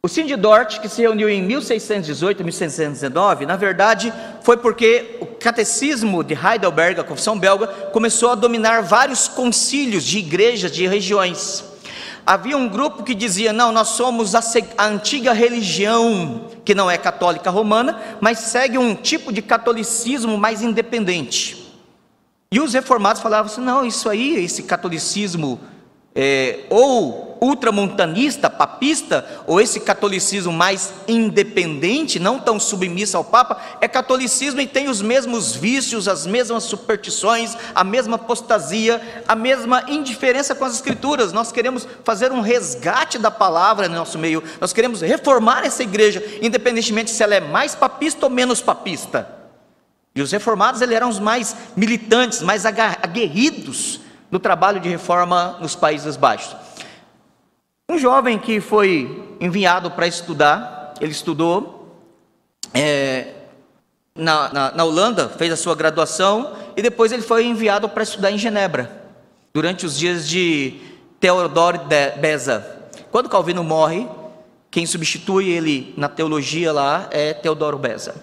o 0.02 0.08
Cindy 0.08 0.36
Dort, 0.36 0.80
que 0.80 0.90
se 0.90 1.02
reuniu 1.02 1.30
em 1.30 1.44
1618 1.44 2.44
1619, 2.44 3.46
na 3.46 3.56
verdade, 3.56 4.14
foi 4.42 4.58
porque 4.58 5.18
o 5.20 5.26
catecismo 5.26 6.24
de 6.24 6.34
Heidelberg, 6.34 7.00
a 7.00 7.04
confissão 7.04 7.38
belga, 7.38 7.68
começou 7.92 8.32
a 8.32 8.36
dominar 8.36 8.82
vários 8.82 9.28
concílios 9.28 10.04
de 10.04 10.20
igrejas 10.20 10.72
de 10.72 10.88
regiões 10.88 11.67
havia 12.28 12.58
um 12.58 12.68
grupo 12.68 13.04
que 13.04 13.16
dizia: 13.16 13.54
não, 13.54 13.72
nós 13.72 13.88
somos 13.90 14.36
a, 14.36 14.42
antiga 14.80 15.32
religião, 15.32 16.50
que 16.66 16.76
não 16.76 16.92
é 16.92 16.98
católica 16.98 17.50
romana, 17.50 18.18
mas 18.20 18.40
segue 18.40 18.78
um 18.78 18.94
tipo 18.94 19.32
de 19.32 19.42
catolicismo 19.42 20.38
mais 20.38 20.62
independente. 20.62 21.66
E 22.52 22.60
os 22.60 22.74
reformados 22.74 23.22
falavam 23.22 23.50
assim: 23.50 23.62
não, 23.62 23.86
isso 23.86 24.10
aí, 24.10 24.44
esse 24.44 24.64
catolicismo, 24.64 25.60
é, 26.14 26.66
ou 26.70 27.27
ultramontanista, 27.42 28.50
papista, 28.50 29.26
ou 29.46 29.60
esse 29.62 29.80
catolicismo 29.80 30.52
mais 30.52 30.94
independente, 31.08 32.20
não 32.20 32.40
tão 32.40 32.60
submisso 32.60 33.18
ao 33.18 33.24
Papa, 33.24 33.58
é 33.82 33.88
catolicismo 33.88 34.62
e 34.62 34.68
tem 34.68 34.90
os 34.90 35.02
mesmos 35.02 35.56
vícios, 35.56 36.08
as 36.08 36.26
mesmas 36.26 36.64
superstições, 36.64 37.56
a 37.74 37.84
mesma 37.84 38.16
apostasia, 38.16 39.24
a 39.28 39.36
mesma 39.36 39.84
indiferença 39.88 40.56
com 40.56 40.66
as 40.66 40.74
Escrituras. 40.74 41.34
Nós 41.34 41.52
queremos 41.52 41.88
fazer 42.04 42.32
um 42.32 42.42
resgate 42.42 43.18
da 43.18 43.32
palavra 43.32 43.88
no 43.88 43.96
nosso 43.96 44.18
meio, 44.18 44.44
nós 44.60 44.74
queremos 44.74 45.02
reformar 45.02 45.66
essa 45.66 45.84
igreja, 45.84 46.24
independentemente 46.42 47.12
se 47.12 47.24
ela 47.24 47.36
é 47.36 47.42
mais 47.42 47.76
papista 47.76 48.26
ou 48.26 48.30
menos 48.30 48.62
papista. 48.62 49.38
E 50.16 50.22
os 50.22 50.32
reformados 50.32 50.82
eles 50.82 50.96
eram 50.96 51.10
os 51.10 51.20
mais 51.20 51.56
militantes, 51.76 52.42
mais 52.42 52.66
aguerridos 52.66 54.00
no 54.32 54.40
trabalho 54.40 54.80
de 54.80 54.90
reforma 54.90 55.58
nos 55.62 55.76
Países 55.76 56.18
Baixos. 56.18 56.67
Um 57.90 57.98
jovem 57.98 58.38
que 58.38 58.60
foi 58.60 59.38
enviado 59.40 59.90
para 59.90 60.06
estudar, 60.06 60.94
ele 61.00 61.14
estudou 61.14 61.88
é, 62.74 63.28
na, 64.14 64.52
na, 64.52 64.72
na, 64.74 64.84
Holanda, 64.84 65.30
fez 65.30 65.54
a 65.54 65.56
sua 65.56 65.74
graduação 65.74 66.54
e 66.76 66.82
depois 66.82 67.14
ele 67.14 67.22
foi 67.22 67.46
enviado 67.46 67.88
para 67.88 68.04
estudar 68.04 68.30
em 68.30 68.38
Genebra, 68.38 68.92
durante 69.54 69.86
os 69.86 69.98
dias 69.98 70.28
de 70.28 70.82
Theodor 71.18 71.80
Beza. 72.20 72.92
Quando 73.10 73.30
Calvino 73.30 73.64
morre, 73.64 74.06
quem 74.70 74.86
substitui 74.86 75.50
ele 75.50 75.94
na 75.96 76.10
teologia 76.10 76.74
lá 76.74 77.08
é 77.10 77.34
Teodoro 77.34 77.78
Beza. 77.78 78.16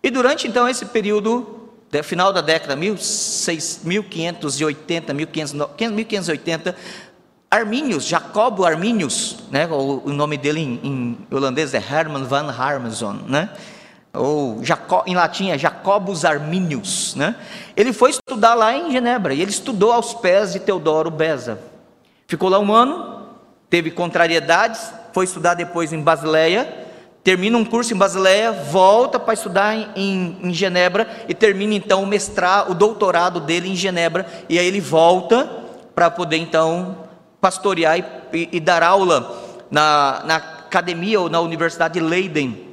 E 0.00 0.10
durante 0.10 0.46
então 0.46 0.68
esse 0.68 0.86
período 0.86 1.70
final 2.04 2.32
da 2.32 2.40
década 2.40 2.76
1580, 2.76 5.12
1580, 5.12 6.76
Arminius, 7.52 8.06
Jacobo 8.06 8.64
Arminius, 8.64 9.36
né, 9.50 9.68
o, 9.70 10.08
nome 10.08 10.38
dele 10.38 10.60
em, 10.60 10.80
em, 10.82 11.18
holandês 11.30 11.74
é 11.74 11.76
Herman 11.76 12.24
van 12.24 12.50
Harmson, 12.50 13.18
né, 13.28 13.50
ou 14.14 14.64
Jaco, 14.64 15.02
em 15.06 15.14
latim 15.14 15.50
é 15.50 15.58
Jacobus 15.58 16.24
Arminius, 16.24 17.14
né, 17.14 17.36
ele 17.76 17.92
foi 17.92 18.08
estudar 18.08 18.54
lá 18.54 18.74
em 18.74 18.90
Genebra, 18.90 19.34
e 19.34 19.42
ele 19.42 19.50
estudou 19.50 19.92
aos 19.92 20.14
pés 20.14 20.54
de 20.54 20.60
Teodoro 20.60 21.10
Beza, 21.10 21.58
ficou 22.26 22.48
lá 22.48 22.58
um 22.58 22.72
ano, 22.72 23.26
teve 23.68 23.90
contrariedades, 23.90 24.90
foi 25.12 25.26
estudar 25.26 25.52
depois 25.52 25.92
em 25.92 26.00
Basileia, 26.00 26.86
termina 27.22 27.58
um 27.58 27.66
curso 27.66 27.92
em 27.92 27.98
Basileia, 27.98 28.50
volta 28.50 29.20
para 29.20 29.34
estudar 29.34 29.76
em, 29.76 29.90
em, 29.94 30.38
em, 30.44 30.54
Genebra 30.54 31.06
e 31.28 31.34
termina 31.34 31.74
então 31.74 32.02
o 32.02 32.06
mestrado, 32.06 32.70
o 32.70 32.74
doutorado 32.74 33.40
dele 33.40 33.68
em 33.68 33.76
Genebra, 33.76 34.26
e 34.48 34.58
aí 34.58 34.66
ele 34.66 34.80
volta 34.80 35.50
para 35.94 36.10
poder 36.10 36.38
então 36.38 37.01
pastorear 37.42 37.98
e, 38.32 38.48
e, 38.52 38.60
dar 38.60 38.82
aula 38.82 39.58
na, 39.70 40.22
na 40.24 40.36
academia 40.36 41.20
ou 41.20 41.28
na 41.28 41.40
Universidade 41.40 41.94
de 41.94 42.00
Leiden. 42.00 42.68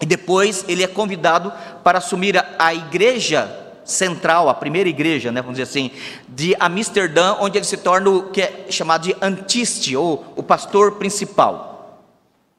E 0.00 0.04
depois 0.04 0.64
ele 0.68 0.82
é 0.82 0.88
convidado 0.88 1.52
para 1.84 1.98
assumir 1.98 2.36
a, 2.36 2.44
a 2.58 2.74
igreja 2.74 3.48
central, 3.84 4.48
a 4.48 4.54
primeira 4.54 4.88
igreja, 4.88 5.32
né, 5.32 5.40
vamos 5.40 5.56
dizer 5.56 5.70
assim, 5.70 5.90
de 6.28 6.56
Amsterdã, 6.58 7.36
onde 7.40 7.56
ele 7.56 7.64
se 7.64 7.76
torna 7.76 8.10
o 8.10 8.30
que 8.30 8.42
é 8.42 8.66
chamado 8.68 9.02
de 9.02 9.16
antiste, 9.22 9.96
ou 9.96 10.34
o 10.36 10.42
pastor 10.42 10.92
principal 10.92 11.70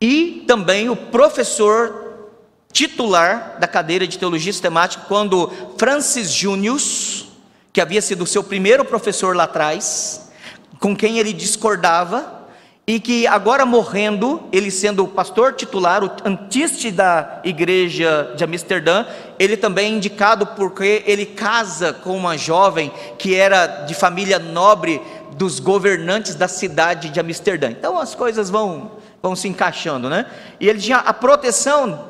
e 0.01 0.43
também 0.47 0.89
o 0.89 0.95
professor 0.95 2.29
titular 2.73 3.57
da 3.59 3.67
cadeira 3.67 4.07
de 4.07 4.17
teologia 4.17 4.51
sistemática, 4.51 5.05
quando 5.07 5.51
Francis 5.77 6.31
Junius, 6.31 7.27
que 7.71 7.79
havia 7.79 8.01
sido 8.01 8.25
seu 8.25 8.43
primeiro 8.43 8.83
professor 8.83 9.35
lá 9.35 9.43
atrás, 9.43 10.30
com 10.79 10.95
quem 10.95 11.19
ele 11.19 11.34
discordava, 11.34 12.41
e 12.86 12.99
que 12.99 13.27
agora 13.27 13.65
morrendo, 13.65 14.41
ele 14.51 14.71
sendo 14.71 15.03
o 15.03 15.07
pastor 15.07 15.53
titular, 15.53 16.03
o 16.03 16.12
antiste 16.25 16.91
da 16.91 17.39
igreja 17.43 18.34
de 18.36 18.43
Amsterdã, 18.43 19.05
ele 19.38 19.55
também 19.55 19.93
é 19.93 19.95
indicado 19.95 20.45
porque 20.47 21.03
ele 21.05 21.25
casa 21.25 21.93
com 21.93 22.17
uma 22.17 22.38
jovem 22.38 22.91
que 23.17 23.36
era 23.36 23.86
de 23.86 23.93
família 23.93 24.39
nobre 24.39 25.01
dos 25.38 25.60
governantes 25.60 26.36
da 26.36 26.47
cidade 26.47 27.10
de 27.10 27.19
Amsterdã. 27.19 27.69
Então 27.69 27.97
as 27.97 28.15
coisas 28.15 28.49
vão 28.49 28.91
vão 29.21 29.36
se 29.36 29.47
encaixando, 29.47 30.10
né? 30.10 30.25
E 30.60 30.67
ele 30.67 30.79
tinha 30.79 30.97
a 30.97 31.13
proteção 31.13 32.10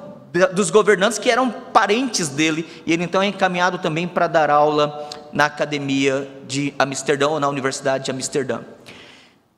dos 0.54 0.70
governantes 0.70 1.20
que 1.20 1.30
eram 1.30 1.52
parentes 1.52 2.30
dele, 2.30 2.66
e 2.86 2.94
ele 2.94 3.04
então 3.04 3.22
é 3.22 3.28
encaminhado 3.28 3.78
também 3.80 4.08
para 4.08 4.28
dar 4.28 4.50
aula 4.50 5.10
na 5.34 5.46
academia 5.46 6.28
de 6.48 6.74
Amsterdã 6.78 7.28
ou 7.30 7.40
na 7.40 7.48
Universidade 7.48 8.06
de 8.06 8.12
Amsterdã. 8.12 8.62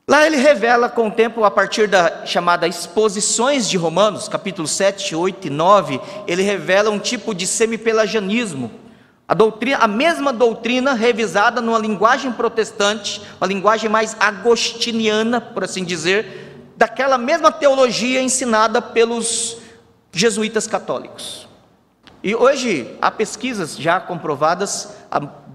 Lá 0.07 0.27
ele 0.27 0.35
revela 0.35 0.89
com 0.89 1.07
o 1.07 1.11
tempo, 1.11 1.45
a 1.45 1.51
partir 1.51 1.87
da 1.87 2.25
chamada 2.25 2.67
Exposições 2.67 3.69
de 3.69 3.77
Romanos, 3.77 4.27
capítulos 4.27 4.71
7, 4.71 5.15
8 5.15 5.47
e 5.47 5.49
9, 5.49 6.01
ele 6.27 6.41
revela 6.41 6.89
um 6.89 6.99
tipo 6.99 7.33
de 7.33 7.47
semipelagianismo. 7.47 8.69
A, 9.25 9.33
doutrina, 9.33 9.77
a 9.77 9.87
mesma 9.87 10.33
doutrina 10.33 10.93
revisada 10.93 11.61
numa 11.61 11.79
linguagem 11.79 12.33
protestante, 12.33 13.21
uma 13.39 13.47
linguagem 13.47 13.89
mais 13.89 14.17
agostiniana, 14.19 15.39
por 15.39 15.63
assim 15.63 15.85
dizer, 15.85 16.53
daquela 16.75 17.17
mesma 17.17 17.49
teologia 17.49 18.21
ensinada 18.21 18.81
pelos 18.81 19.57
jesuítas 20.11 20.67
católicos. 20.67 21.47
E 22.21 22.35
hoje 22.35 22.93
há 23.01 23.09
pesquisas 23.09 23.77
já 23.77 24.01
comprovadas, 24.01 24.95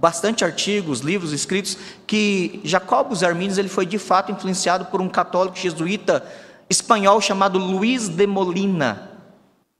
bastante 0.00 0.44
artigos, 0.44 1.00
livros 1.00 1.32
escritos 1.32 1.76
que 2.06 2.61
Jacobus 2.64 3.22
Arminius 3.22 3.58
ele 3.58 3.68
foi 3.68 3.84
de 3.84 3.98
fato 3.98 4.30
influenciado 4.32 4.87
por 4.87 5.00
um 5.00 5.08
católico 5.08 5.56
jesuíta 5.56 6.24
espanhol 6.70 7.20
chamado 7.20 7.58
Luiz 7.58 8.08
de 8.08 8.26
Molina. 8.26 9.11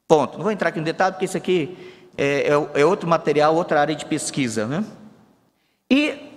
Ponto. 0.07 0.37
Não 0.37 0.45
vou 0.45 0.53
entrar 0.53 0.71
aqui 0.71 0.79
no 0.79 0.85
detalhe 0.85 1.13
porque 1.13 1.27
isso 1.27 1.37
aqui 1.37 1.77
é, 2.17 2.49
é, 2.49 2.81
é 2.81 2.85
outro 2.85 3.09
material, 3.09 3.55
outra 3.55 3.81
área 3.81 3.95
de 3.95 4.05
pesquisa, 4.05 4.67
né? 4.67 4.85
E 5.91 6.29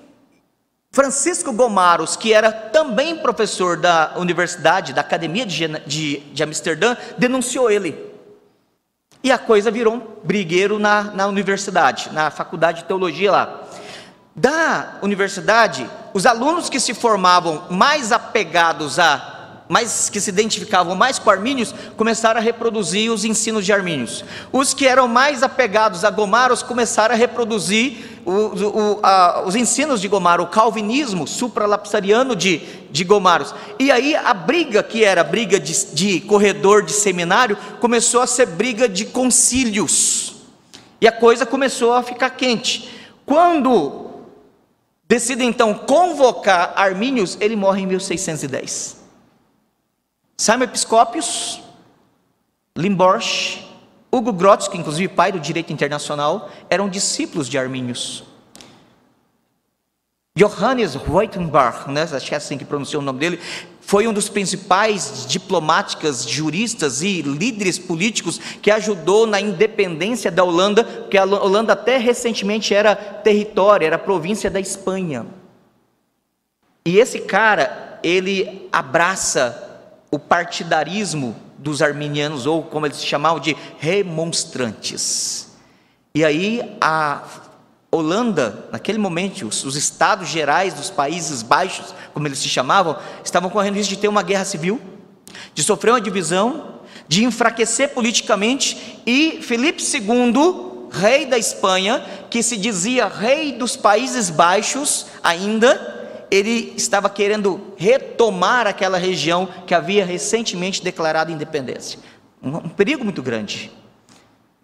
Francisco 0.91 1.53
Gomaros, 1.53 2.17
que 2.17 2.33
era 2.33 2.51
também 2.51 3.17
professor 3.17 3.77
da 3.77 4.13
universidade, 4.17 4.93
da 4.93 5.01
Academia 5.01 5.45
de, 5.45 5.67
de, 5.87 6.17
de 6.17 6.43
Amsterdã, 6.43 6.97
denunciou 7.17 7.71
ele. 7.71 8.10
E 9.23 9.31
a 9.31 9.37
coisa 9.37 9.69
virou 9.69 9.95
um 9.95 10.01
brigueiro 10.23 10.79
na, 10.79 11.03
na 11.03 11.27
universidade, 11.27 12.09
na 12.11 12.31
faculdade 12.31 12.79
de 12.79 12.85
teologia 12.85 13.31
lá. 13.31 13.61
Da 14.35 14.95
universidade, 15.01 15.87
os 16.13 16.25
alunos 16.25 16.69
que 16.69 16.79
se 16.79 16.93
formavam 16.93 17.63
mais 17.69 18.11
apegados 18.11 18.97
a 18.97 19.30
mas 19.71 20.09
que 20.09 20.19
se 20.19 20.29
identificavam 20.29 20.95
mais 20.95 21.17
com 21.17 21.29
Armínios, 21.29 21.73
começaram 21.95 22.41
a 22.41 22.43
reproduzir 22.43 23.09
os 23.09 23.23
ensinos 23.23 23.65
de 23.65 23.71
Armínios. 23.71 24.21
Os 24.51 24.73
que 24.73 24.85
eram 24.85 25.07
mais 25.07 25.43
apegados 25.43 26.03
a 26.03 26.09
Gomaros 26.09 26.61
começaram 26.61 27.15
a 27.15 27.17
reproduzir 27.17 28.19
o, 28.25 28.31
o, 28.31 28.99
a, 29.01 29.45
os 29.47 29.55
ensinos 29.55 30.01
de 30.01 30.09
Gomaro, 30.09 30.43
o 30.43 30.47
calvinismo 30.47 31.25
supralapsariano 31.25 32.35
de, 32.35 32.61
de 32.91 33.05
Gomaros. 33.05 33.55
E 33.79 33.89
aí 33.89 34.13
a 34.13 34.33
briga, 34.33 34.83
que 34.83 35.05
era 35.05 35.23
briga 35.23 35.57
de, 35.57 35.85
de 35.93 36.19
corredor 36.19 36.83
de 36.83 36.91
seminário, 36.91 37.57
começou 37.79 38.19
a 38.19 38.27
ser 38.27 38.47
briga 38.47 38.89
de 38.89 39.05
concílios. 39.05 40.35
E 40.99 41.07
a 41.07 41.13
coisa 41.13 41.45
começou 41.45 41.93
a 41.93 42.03
ficar 42.03 42.31
quente. 42.31 42.91
Quando 43.25 44.11
decide 45.07 45.45
então 45.45 45.73
convocar 45.73 46.73
Armínios, 46.75 47.37
ele 47.39 47.55
morre 47.55 47.83
em 47.83 47.87
1610. 47.87 49.00
Simon 50.41 50.63
Episcopius, 50.63 51.61
Limborch, 52.75 53.63
Hugo 54.11 54.33
Grotzky, 54.33 54.75
inclusive 54.75 55.07
pai 55.07 55.31
do 55.31 55.39
direito 55.39 55.71
internacional, 55.71 56.49
eram 56.67 56.89
discípulos 56.89 57.47
de 57.47 57.59
Armínios. 57.59 58.23
Johannes 60.35 60.95
Reutenbach, 60.95 61.87
né, 61.91 62.07
acho 62.11 62.25
que 62.25 62.33
é 62.33 62.37
assim 62.37 62.57
que 62.57 62.65
pronuncia 62.65 62.97
o 62.97 63.03
nome 63.03 63.19
dele, 63.19 63.39
foi 63.81 64.07
um 64.07 64.13
dos 64.13 64.29
principais 64.29 65.27
diplomáticas, 65.27 66.27
juristas 66.27 67.03
e 67.03 67.21
líderes 67.21 67.77
políticos 67.77 68.39
que 68.63 68.71
ajudou 68.71 69.27
na 69.27 69.39
independência 69.39 70.31
da 70.31 70.43
Holanda, 70.43 70.83
porque 70.83 71.19
a 71.19 71.23
Holanda 71.23 71.73
até 71.73 71.97
recentemente 71.97 72.73
era 72.73 72.95
território, 72.95 73.85
era 73.85 73.99
província 73.99 74.49
da 74.49 74.59
Espanha. 74.59 75.23
E 76.83 76.97
esse 76.97 77.19
cara, 77.19 77.99
ele 78.01 78.67
abraça 78.71 79.67
o 80.11 80.19
partidarismo 80.19 81.35
dos 81.57 81.81
arminianos, 81.81 82.45
ou 82.45 82.63
como 82.63 82.85
eles 82.85 83.03
chamavam 83.03 83.39
de 83.39 83.55
remonstrantes. 83.79 85.47
E 86.13 86.25
aí 86.25 86.77
a 86.81 87.23
Holanda, 87.89 88.65
naquele 88.71 88.97
momento, 88.97 89.47
os, 89.47 89.63
os, 89.63 89.75
estados 89.75 90.27
gerais 90.27 90.73
dos 90.73 90.89
Países 90.89 91.41
Baixos, 91.41 91.93
como 92.13 92.27
eles 92.27 92.39
se 92.39 92.49
chamavam, 92.49 92.97
estavam 93.23 93.49
correndo 93.49 93.75
risco 93.75 93.93
de 93.93 93.99
ter 93.99 94.07
uma 94.07 94.23
guerra 94.23 94.45
civil, 94.45 94.81
de 95.53 95.63
sofrer 95.63 95.91
uma 95.91 96.01
divisão, 96.01 96.81
de 97.07 97.23
enfraquecer 97.23 97.89
politicamente, 97.89 99.01
e 99.05 99.41
Felipe 99.41 99.81
II, 99.81 100.89
rei 100.91 101.25
da 101.25 101.37
Espanha, 101.37 102.03
que 102.29 102.41
se 102.41 102.57
dizia 102.57 103.07
rei 103.07 103.53
dos 103.53 103.77
Países 103.77 104.29
Baixos 104.29 105.05
ainda, 105.23 106.00
ele 106.31 106.73
estava 106.77 107.09
querendo 107.09 107.59
retomar 107.75 108.65
aquela 108.65 108.97
região 108.97 109.47
que 109.67 109.75
havia 109.75 110.05
recentemente 110.05 110.81
declarado 110.81 111.29
independência. 111.29 111.99
Um, 112.41 112.55
um 112.55 112.69
perigo 112.69 113.03
muito 113.03 113.21
grande. 113.21 113.69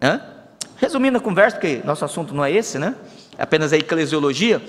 Né? 0.00 0.18
Resumindo 0.76 1.18
a 1.18 1.20
conversa, 1.20 1.56
porque 1.56 1.82
nosso 1.84 2.06
assunto 2.06 2.32
não 2.32 2.42
é 2.42 2.50
esse, 2.50 2.78
né? 2.78 2.94
É 3.36 3.42
apenas 3.42 3.72
a 3.72 3.76
eclesiologia. 3.76 4.62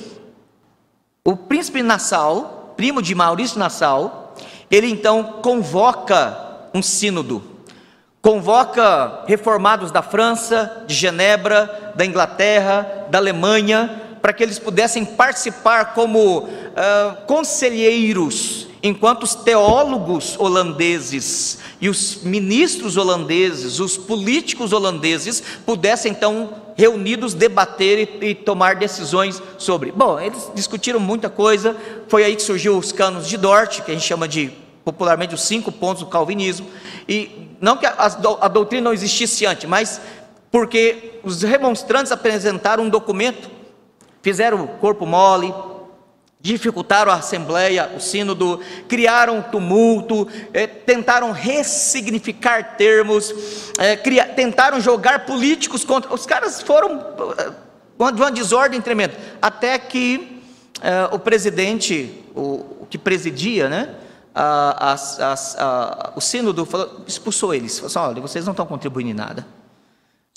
O 1.24 1.38
príncipe 1.38 1.82
Nassau, 1.82 2.74
primo 2.76 3.02
de 3.02 3.16
Maurício 3.16 3.58
Nassau, 3.58 4.36
ele 4.70 4.88
então 4.88 5.40
convoca 5.42 6.68
um 6.74 6.82
sínodo. 6.82 7.42
Convoca 8.22 9.24
reformados 9.26 9.92
da 9.92 10.02
França, 10.02 10.84
de 10.86 10.94
Genebra, 10.94 11.94
da 11.96 12.06
Inglaterra, 12.06 13.08
da 13.10 13.18
Alemanha, 13.18 14.09
para 14.22 14.34
que 14.34 14.44
eles 14.44 14.60
pudessem 14.60 15.06
participar 15.06 15.94
como 15.94 16.40
uh, 16.40 17.26
conselheiros, 17.26 18.68
enquanto 18.82 19.24
os 19.24 19.36
teólogos 19.36 20.38
holandeses 20.40 21.60
e 21.82 21.90
os 21.90 22.22
ministros 22.24 22.98
holandeses, 22.98 23.80
os 23.80 23.98
políticos 23.98 24.74
holandeses, 24.74 25.42
pudessem 25.66 26.12
então 26.12 26.50
reunidos 26.76 27.34
debater 27.34 28.20
e, 28.22 28.28
e, 28.30 28.36
tomar 28.36 28.76
decisões 28.76 29.42
sobre. 29.58 29.92
Bom, 29.92 30.20
eles 30.20 30.50
discutiram 30.56 31.00
muita 31.00 31.30
coisa, 31.30 31.76
foi 32.08 32.24
aí 32.24 32.36
que 32.36 32.42
surgiu 32.42 32.78
os 32.78 32.94
canos 32.94 33.28
de 33.28 33.38
Dort, 33.38 33.82
que 33.82 33.92
a 33.92 33.94
gente 33.94 34.06
chama 34.06 34.28
de 34.28 34.52
popularmente 34.86 35.36
os 35.36 35.42
cinco 35.42 35.72
pontos 35.72 36.04
do 36.04 36.10
calvinismo, 36.10 36.68
e 37.08 37.50
não 37.60 37.76
que 37.76 37.86
a, 37.86 37.92
a, 37.92 38.46
a 38.46 38.48
doutrina 38.48 38.86
não 38.86 38.94
existisse 38.94 39.46
antes, 39.46 39.70
mas 39.70 40.00
porque 40.52 41.20
os 41.24 41.44
remonstrantes 41.44 42.12
apresentaram 42.12 42.86
um 42.86 42.90
documento, 42.90 43.50
fizeram 44.22 44.64
o 44.64 44.68
corpo 44.68 45.06
mole, 45.06 45.54
dificultaram 46.42 47.12
a 47.12 47.16
assembleia, 47.16 47.92
o 47.96 48.00
sínodo, 48.00 48.62
criaram 48.88 49.42
tumulto, 49.42 50.28
eh, 50.54 50.68
tentaram 50.68 51.32
ressignificar 51.32 52.78
termos, 52.78 53.74
eh, 53.78 53.98
tentaram 54.36 54.80
jogar 54.80 55.26
políticos 55.26 55.84
contra. 55.84 56.14
Os 56.14 56.26
caras 56.26 56.62
foram 56.62 56.98
eh, 57.38 58.12
de 58.14 58.22
uma 58.22 58.32
desordem 58.32 58.82
tremenda, 58.82 59.16
até 59.42 59.78
que 59.78 60.38
o 61.12 61.20
presidente, 61.20 62.24
o, 62.34 62.42
o, 62.82 62.88
que 62.90 62.98
presidia, 62.98 63.68
né? 63.68 63.96
A, 64.34 64.94
a, 64.94 65.34
a, 65.58 66.14
o 66.16 66.22
sínodo 66.22 66.66
falou, 66.66 67.02
expulsou 67.06 67.54
eles, 67.54 67.78
falou 67.78 67.88
assim, 67.88 68.00
olha, 68.00 68.22
vocês 68.22 68.46
não 68.46 68.54
estão 68.54 68.66
contribuindo 68.66 69.10
em 69.10 69.14
nada. 69.14 69.46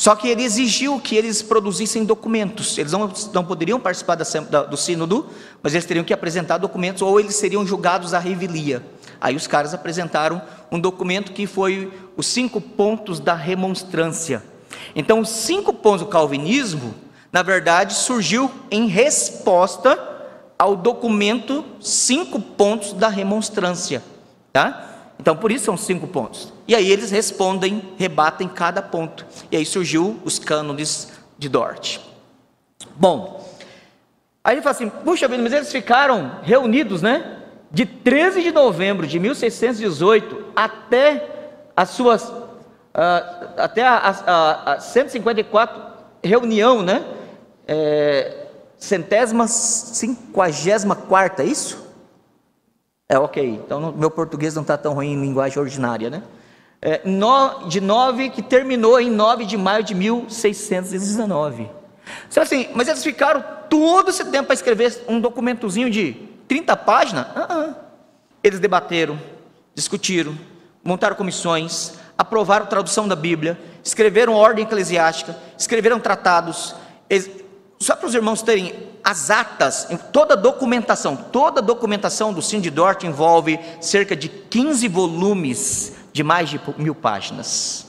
Só 0.00 0.16
que 0.16 0.28
ele 0.28 0.42
exigiu 0.42 0.98
que 0.98 1.14
eles 1.14 1.42
produzissem 1.42 2.04
documentos. 2.04 2.76
Eles 2.76 2.92
não, 2.92 3.12
não 3.32 3.44
poderiam 3.44 3.78
participar 3.78 4.16
da, 4.16 4.24
da, 4.24 4.62
do 4.64 4.76
sínodo, 4.76 5.28
mas 5.62 5.74
eles 5.74 5.86
teriam 5.86 6.04
que 6.04 6.12
apresentar 6.12 6.58
documentos 6.58 7.02
ou 7.02 7.20
eles 7.20 7.36
seriam 7.36 7.64
julgados 7.64 8.12
à 8.12 8.18
revelia. 8.18 8.84
Aí 9.20 9.36
os 9.36 9.46
caras 9.46 9.72
apresentaram 9.72 10.42
um 10.70 10.80
documento 10.80 11.32
que 11.32 11.46
foi 11.46 11.92
os 12.16 12.26
cinco 12.26 12.60
pontos 12.60 13.20
da 13.20 13.34
remonstrância. 13.34 14.42
Então, 14.96 15.20
os 15.20 15.28
cinco 15.28 15.72
pontos 15.72 16.00
do 16.00 16.06
calvinismo, 16.08 16.94
na 17.30 17.42
verdade, 17.42 17.94
surgiu 17.94 18.50
em 18.70 18.88
resposta 18.88 19.96
ao 20.58 20.74
documento 20.74 21.64
cinco 21.80 22.40
pontos 22.40 22.92
da 22.92 23.08
remonstrância, 23.08 24.02
tá? 24.52 24.91
Então, 25.22 25.36
por 25.36 25.52
isso 25.52 25.66
são 25.66 25.76
cinco 25.76 26.08
pontos. 26.08 26.52
E 26.66 26.74
aí 26.74 26.90
eles 26.90 27.12
respondem, 27.12 27.80
rebatem 27.96 28.48
cada 28.48 28.82
ponto. 28.82 29.24
E 29.52 29.56
aí 29.56 29.64
surgiu 29.64 30.18
os 30.24 30.36
cânones 30.40 31.12
de 31.38 31.48
Dort. 31.48 32.00
Bom, 32.96 33.48
aí 34.42 34.56
ele 34.56 34.62
fala 34.62 34.74
assim: 34.74 34.88
puxa 34.88 35.28
vida, 35.28 35.40
mas 35.40 35.52
eles 35.52 35.70
ficaram 35.70 36.40
reunidos, 36.42 37.02
né? 37.02 37.36
De 37.70 37.86
13 37.86 38.42
de 38.42 38.50
novembro 38.50 39.06
de 39.06 39.20
1618 39.20 40.46
até 40.56 41.28
as 41.76 41.90
suas. 41.90 42.24
Uh, 42.24 42.42
até 43.58 43.86
a, 43.86 43.96
a, 44.26 44.72
a 44.72 44.80
154 44.80 45.82
reunião, 46.20 46.82
né? 46.82 47.04
É, 47.68 48.46
centésima, 48.76 49.46
cinquagésima 49.46 50.96
quarta, 50.96 51.44
é 51.44 51.46
isso? 51.46 51.81
É 53.12 53.18
ok, 53.18 53.60
então 53.62 53.92
meu 53.92 54.10
português 54.10 54.54
não 54.54 54.62
está 54.62 54.78
tão 54.78 54.94
ruim 54.94 55.12
em 55.12 55.20
linguagem 55.20 55.58
ordinária, 55.58 56.08
né? 56.08 56.22
É, 56.80 57.02
no, 57.04 57.68
de 57.68 57.78
9, 57.78 58.30
que 58.30 58.40
terminou 58.40 58.98
em 58.98 59.10
9 59.10 59.44
de 59.44 59.58
maio 59.58 59.84
de 59.84 59.94
1619. 59.94 61.68
Você 62.30 62.40
assim, 62.40 62.68
mas 62.74 62.88
eles 62.88 63.04
ficaram 63.04 63.44
todo 63.68 64.08
esse 64.08 64.24
tempo 64.24 64.46
para 64.46 64.54
escrever 64.54 65.04
um 65.06 65.20
documentozinho 65.20 65.90
de 65.90 66.14
30 66.48 66.74
páginas? 66.74 67.26
Uh 67.36 67.40
-uh. 67.40 67.76
Eles 68.42 68.58
debateram, 68.58 69.20
discutiram, 69.74 70.34
montaram 70.82 71.14
comissões, 71.14 71.92
aprovaram 72.16 72.64
tradução 72.64 73.06
da 73.06 73.14
Bíblia, 73.14 73.60
escreveram 73.84 74.32
ordem 74.32 74.64
eclesiástica, 74.64 75.36
escreveram 75.58 76.00
tratados. 76.00 76.74
Só 77.82 77.96
para 77.96 78.06
os 78.06 78.14
irmãos 78.14 78.42
terem 78.42 78.74
as 79.02 79.28
atas, 79.28 79.88
toda 80.12 80.34
a 80.34 80.36
documentação, 80.36 81.16
toda 81.16 81.60
a 81.60 81.62
documentação 81.62 82.32
do 82.32 82.40
Cindy 82.40 82.70
Dort 82.70 83.02
envolve 83.02 83.58
cerca 83.80 84.14
de 84.14 84.28
15 84.28 84.86
volumes 84.86 85.92
de 86.12 86.22
mais 86.22 86.48
de 86.48 86.60
mil 86.78 86.94
páginas. 86.94 87.88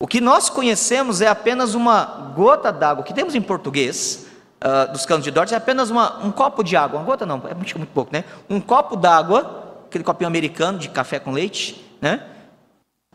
O 0.00 0.06
que 0.06 0.20
nós 0.20 0.48
conhecemos 0.48 1.20
é 1.20 1.26
apenas 1.26 1.74
uma 1.74 2.32
gota 2.36 2.70
d'água, 2.70 3.02
o 3.02 3.04
que 3.04 3.12
temos 3.12 3.34
em 3.34 3.42
português 3.42 4.26
uh, 4.62 4.92
dos 4.92 5.04
canos 5.04 5.24
de 5.24 5.32
Dort 5.32 5.50
é 5.50 5.56
apenas 5.56 5.90
uma, 5.90 6.24
um 6.24 6.30
copo 6.30 6.62
de 6.62 6.76
água, 6.76 7.00
uma 7.00 7.06
gota 7.06 7.26
não, 7.26 7.42
é 7.48 7.54
muito, 7.54 7.76
muito 7.76 7.90
pouco, 7.90 8.12
né? 8.12 8.22
Um 8.48 8.60
copo 8.60 8.94
d'água, 8.94 9.82
aquele 9.88 10.04
copinho 10.04 10.28
americano 10.28 10.78
de 10.78 10.88
café 10.88 11.18
com 11.18 11.32
leite, 11.32 11.84
né? 12.00 12.22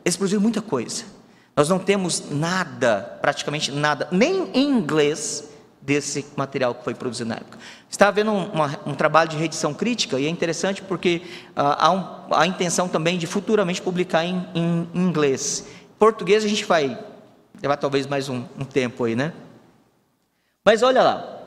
Eles 0.04 0.18
produziram 0.18 0.42
muita 0.42 0.62
coisa. 0.62 1.06
Nós 1.56 1.70
não 1.70 1.80
temos 1.80 2.30
nada, 2.30 3.18
praticamente 3.22 3.72
nada, 3.72 4.10
nem 4.12 4.50
em 4.54 4.70
inglês, 4.70 5.53
desse 5.86 6.26
material 6.36 6.74
que 6.74 6.84
foi 6.84 6.96
produzido 6.96 7.30
na 7.30 7.36
época. 7.36 7.60
Está 7.90 8.08
havendo 8.08 8.32
um, 8.32 8.46
uma, 8.52 8.80
um 8.86 8.96
trabalho 8.96 9.30
de 9.30 9.38
reedição 9.38 9.74
crítica 9.74 10.18
e 10.20 10.26
é 10.26 10.30
interessante 10.30 10.82
porque 10.82 11.22
uh, 11.50 11.76
há, 11.78 11.92
um, 11.92 12.34
há, 12.34 12.42
a 12.42 12.48
intenção 12.48 12.88
também 12.88 13.18
de 13.18 13.28
futuramente 13.28 13.82
publicar 13.82 14.24
em, 14.24 14.48
em, 14.56 14.88
em, 14.94 15.02
inglês. 15.02 15.68
Português 16.00 16.44
a 16.46 16.48
gente 16.48 16.64
vai 16.64 16.98
levar 17.62 17.78
talvez 17.78 18.08
mais 18.08 18.30
um, 18.30 18.46
um 18.58 18.64
tempo 18.64 19.04
aí, 19.04 19.16
né? 19.16 19.34
Mas 20.64 20.82
olha 20.82 21.04
lá. 21.04 21.40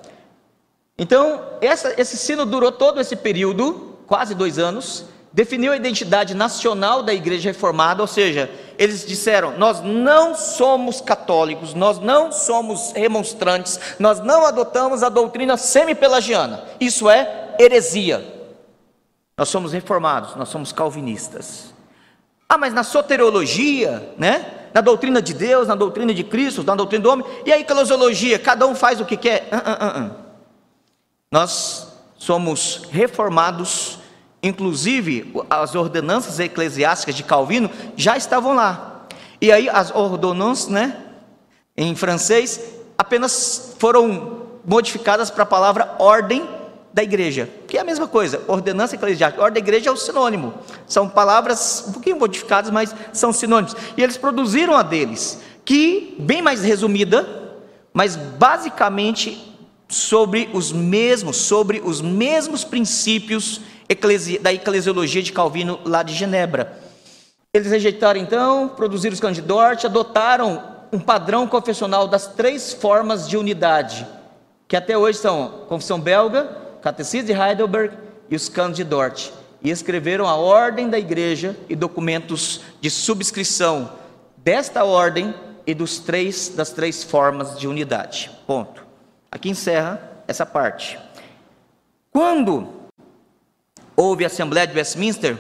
Então, 0.99 1.43
essa, 1.61 1.99
esse 2.01 2.17
sino 2.17 2.45
durou 2.45 2.71
todo 2.71 3.01
esse 3.01 3.17
período, 3.17 3.99
quase 4.07 4.35
dois 4.35 4.59
anos, 4.59 5.07
definiu 5.33 5.73
a 5.73 5.77
identidade 5.77 6.35
nacional 6.35 7.03
da 7.03 7.13
Igreja 7.13 7.51
Reformada, 7.51 8.03
ou 8.03 8.07
seja, 8.07 8.51
eles 8.79 9.05
disseram: 9.07 9.57
Nós 9.59 9.81
não 9.81 10.35
somos 10.35 11.01
católicos, 11.01 11.75
nós 11.75 11.99
não 11.99 12.33
somos 12.33 12.93
remonstrantes, 12.93 13.79
nós 13.99 14.21
não 14.21 14.47
adotamos 14.47 15.03
a 15.03 15.09
doutrina 15.09 15.57
semi-pelagiana. 15.57 16.65
Isso 16.81 17.09
é 17.09 17.55
heresia. 17.59 18.35
Nós 19.37 19.49
somos 19.49 19.73
reformados, 19.73 20.35
nós 20.37 20.49
somos 20.49 20.73
calvinistas. 20.73 21.75
Ah, 22.49 22.57
mas 22.57 22.73
na 22.73 22.83
soteriologia, 22.83 24.15
né? 24.17 24.69
Na 24.73 24.81
doutrina 24.81 25.21
de 25.21 25.35
Deus, 25.35 25.67
na 25.67 25.75
doutrina 25.75 26.15
de 26.15 26.23
Cristo, 26.23 26.63
na 26.63 26.75
doutrina 26.75 27.03
do 27.03 27.11
homem, 27.11 27.27
e 27.45 27.53
a 27.53 27.59
eclesiologia, 27.59 28.39
cada 28.39 28.67
um 28.67 28.75
faz 28.75 29.01
o 29.01 29.05
que 29.05 29.17
quer. 29.17 29.49
Uh, 29.51 29.57
uh, 29.57 30.07
uh, 30.07 30.11
nós 31.31 31.89
somos 32.17 32.83
reformados 32.91 33.99
Inclusive, 34.47 35.35
as 35.51 35.75
ordenanças 35.75 36.39
eclesiásticas 36.39 37.17
de 37.17 37.25
Calvino 37.25 37.69
já 37.97 38.17
estavam 38.17 38.55
lá. 38.55 39.07
E 39.41 39.51
aí, 39.51 39.69
as 39.69 39.91
ordonnances, 39.91 40.69
né, 40.69 40.97
em 41.77 41.97
francês, 41.97 42.61
apenas 42.97 43.75
foram 43.81 44.47
modificadas 44.65 45.31
para 45.31 45.43
a 45.43 45.47
palavra 45.47 45.97
ordem 45.99 46.49
da 46.93 47.03
igreja, 47.03 47.51
que 47.67 47.77
é 47.77 47.81
a 47.81 47.85
mesma 47.85 48.07
coisa, 48.07 48.41
ordenança 48.47 48.95
eclesiástica. 48.95 49.43
Ordem 49.43 49.61
da 49.61 49.69
igreja 49.69 49.91
é 49.91 49.93
o 49.93 49.97
sinônimo. 49.97 50.55
São 50.87 51.09
palavras 51.09 51.85
um 51.89 51.93
pouquinho 51.95 52.17
modificadas, 52.17 52.71
mas 52.71 52.95
são 53.13 53.33
sinônimos. 53.33 53.75
E 53.97 54.03
eles 54.03 54.17
produziram 54.17 54.77
a 54.77 54.83
deles, 54.85 55.41
que, 55.65 56.15
bem 56.21 56.41
mais 56.41 56.63
resumida, 56.63 57.59
mas 57.93 58.15
basicamente 58.15 59.57
sobre 59.89 60.49
os 60.53 60.71
mesmos, 60.71 61.37
sobre 61.37 61.83
os 61.85 62.01
mesmos 62.01 62.63
princípios 62.63 63.61
da 64.41 64.53
eclesiologia 64.53 65.23
de 65.23 65.33
Calvino 65.33 65.79
lá 65.85 66.03
de 66.03 66.15
Genebra. 66.15 66.79
Eles 67.53 67.71
rejeitaram 67.71 68.21
então, 68.21 68.69
produziram 68.69 69.15
os 69.15 69.21
canos 69.21 69.37
de 69.37 69.43
Dort, 69.43 69.85
adotaram 69.85 70.63
um 70.93 70.99
padrão 70.99 71.47
confessional 71.47 72.07
das 72.07 72.27
três 72.27 72.73
formas 72.73 73.29
de 73.29 73.37
unidade, 73.37 74.07
que 74.69 74.77
até 74.77 74.97
hoje 74.97 75.19
são 75.19 75.65
Confissão 75.69 76.01
Belga, 76.01 76.57
Catecismo 76.83 77.27
de 77.27 77.33
Heidelberg 77.33 77.97
e 78.29 78.37
os 78.37 78.49
canos 78.49 78.77
de 78.77 78.85
Dort. 78.85 79.31
E 79.63 79.71
escreveram 79.71 80.27
a 80.27 80.37
ordem 80.37 80.91
da 80.91 80.99
igreja 80.99 81.57
e 81.69 81.75
documentos 81.75 82.61
de 82.81 82.91
subscrição 82.91 83.91
desta 84.37 84.85
ordem 84.85 85.35
e 85.67 85.75
dos 85.75 85.99
três 85.99 86.51
das 86.51 86.71
três 86.71 87.03
formas 87.03 87.59
de 87.59 87.67
unidade. 87.67 88.31
Ponto. 88.47 88.85
Aqui 89.31 89.49
encerra 89.49 90.01
essa 90.29 90.47
parte. 90.47 90.99
Quando 92.13 92.76
houve 93.97 94.25
a 94.25 94.27
Assembleia 94.27 94.67
de 94.67 94.77
Westminster, 94.77 95.39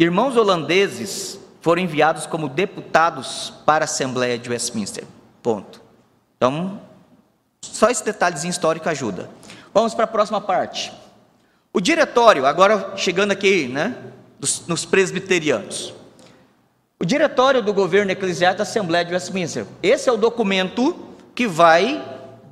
irmãos 0.00 0.36
holandeses 0.36 1.38
foram 1.60 1.82
enviados 1.82 2.26
como 2.26 2.48
deputados 2.48 3.52
para 3.66 3.84
a 3.84 3.86
Assembleia 3.86 4.38
de 4.38 4.48
Westminster. 4.48 5.04
Ponto. 5.42 5.82
Então, 6.36 6.80
só 7.60 7.90
esse 7.90 8.04
detalhezinho 8.04 8.50
histórico 8.50 8.88
ajuda. 8.88 9.28
Vamos 9.74 9.94
para 9.94 10.04
a 10.04 10.08
próxima 10.08 10.40
parte. 10.40 10.92
O 11.72 11.80
diretório, 11.80 12.46
agora 12.46 12.92
chegando 12.96 13.32
aqui, 13.32 13.68
né, 13.68 13.96
dos, 14.38 14.66
nos 14.66 14.84
presbiterianos. 14.84 15.92
O 16.98 17.04
diretório 17.04 17.62
do 17.62 17.74
governo 17.74 18.10
eclesiástico 18.10 18.58
da 18.58 18.62
Assembleia 18.62 19.04
de 19.04 19.12
Westminster. 19.12 19.66
Esse 19.82 20.08
é 20.08 20.12
o 20.12 20.16
documento 20.16 20.96
que 21.34 21.46
vai 21.46 22.02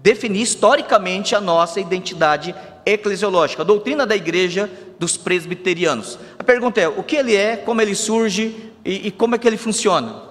definir 0.02 0.42
historicamente 0.42 1.34
a 1.34 1.40
nossa 1.40 1.80
identidade 1.80 2.54
eclesiológica, 2.84 3.62
a 3.62 3.64
doutrina 3.64 4.04
da 4.04 4.14
igreja 4.14 4.70
dos 4.98 5.16
presbiterianos. 5.16 6.18
A 6.38 6.44
pergunta 6.44 6.80
é: 6.80 6.88
o 6.88 7.02
que 7.02 7.16
ele 7.16 7.34
é, 7.34 7.56
como 7.56 7.80
ele 7.80 7.94
surge 7.94 8.72
e, 8.84 9.08
e 9.08 9.10
como 9.10 9.34
é 9.34 9.38
que 9.38 9.46
ele 9.46 9.56
funciona? 9.56 10.22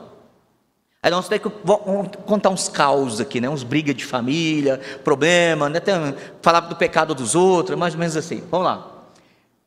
Aí 1.02 1.12
nós 1.12 1.28
temos 1.28 1.52
que 1.52 2.18
contar 2.26 2.50
uns 2.50 2.70
caos 2.70 3.20
aqui, 3.20 3.42
né? 3.42 3.50
uns 3.50 3.64
brigas 3.64 3.94
de 3.94 4.06
família, 4.06 4.80
problema, 5.04 5.68
né? 5.68 5.82
Tem, 5.82 5.96
falar 6.42 6.62
do 6.62 6.78
pecado 6.78 7.14
dos 7.14 7.36
outros, 7.36 7.78
mais 7.78 7.94
ou 7.94 8.00
menos 8.00 8.16
assim. 8.16 8.42
Vamos 8.50 8.66
lá. 8.66 8.90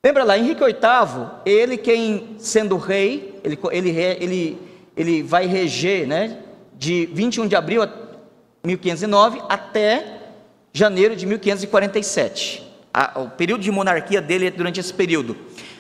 Lembra 0.03 0.25
lá, 0.25 0.39
Henrique 0.39 0.65
VIII, 0.65 1.27
ele 1.45 1.77
quem 1.77 2.37
sendo 2.39 2.79
rei, 2.79 3.39
ele, 3.45 3.59
ele, 3.71 3.91
ele, 3.91 4.59
ele 4.97 5.23
vai 5.23 5.47
reger 5.47 6.07
né? 6.07 6.39
de 6.73 7.07
21 7.13 7.49
de 7.49 7.57
abril 7.57 7.83
1509 8.65 9.43
até 9.49 10.21
janeiro 10.73 11.15
de 11.17 11.27
1547. 11.27 12.66
A, 12.99 13.21
o 13.21 13.29
período 13.29 13.61
de 13.61 13.71
monarquia 13.71 14.23
dele 14.23 14.47
é 14.47 14.51
durante 14.51 14.81
esse 14.81 14.95
período. 14.95 15.37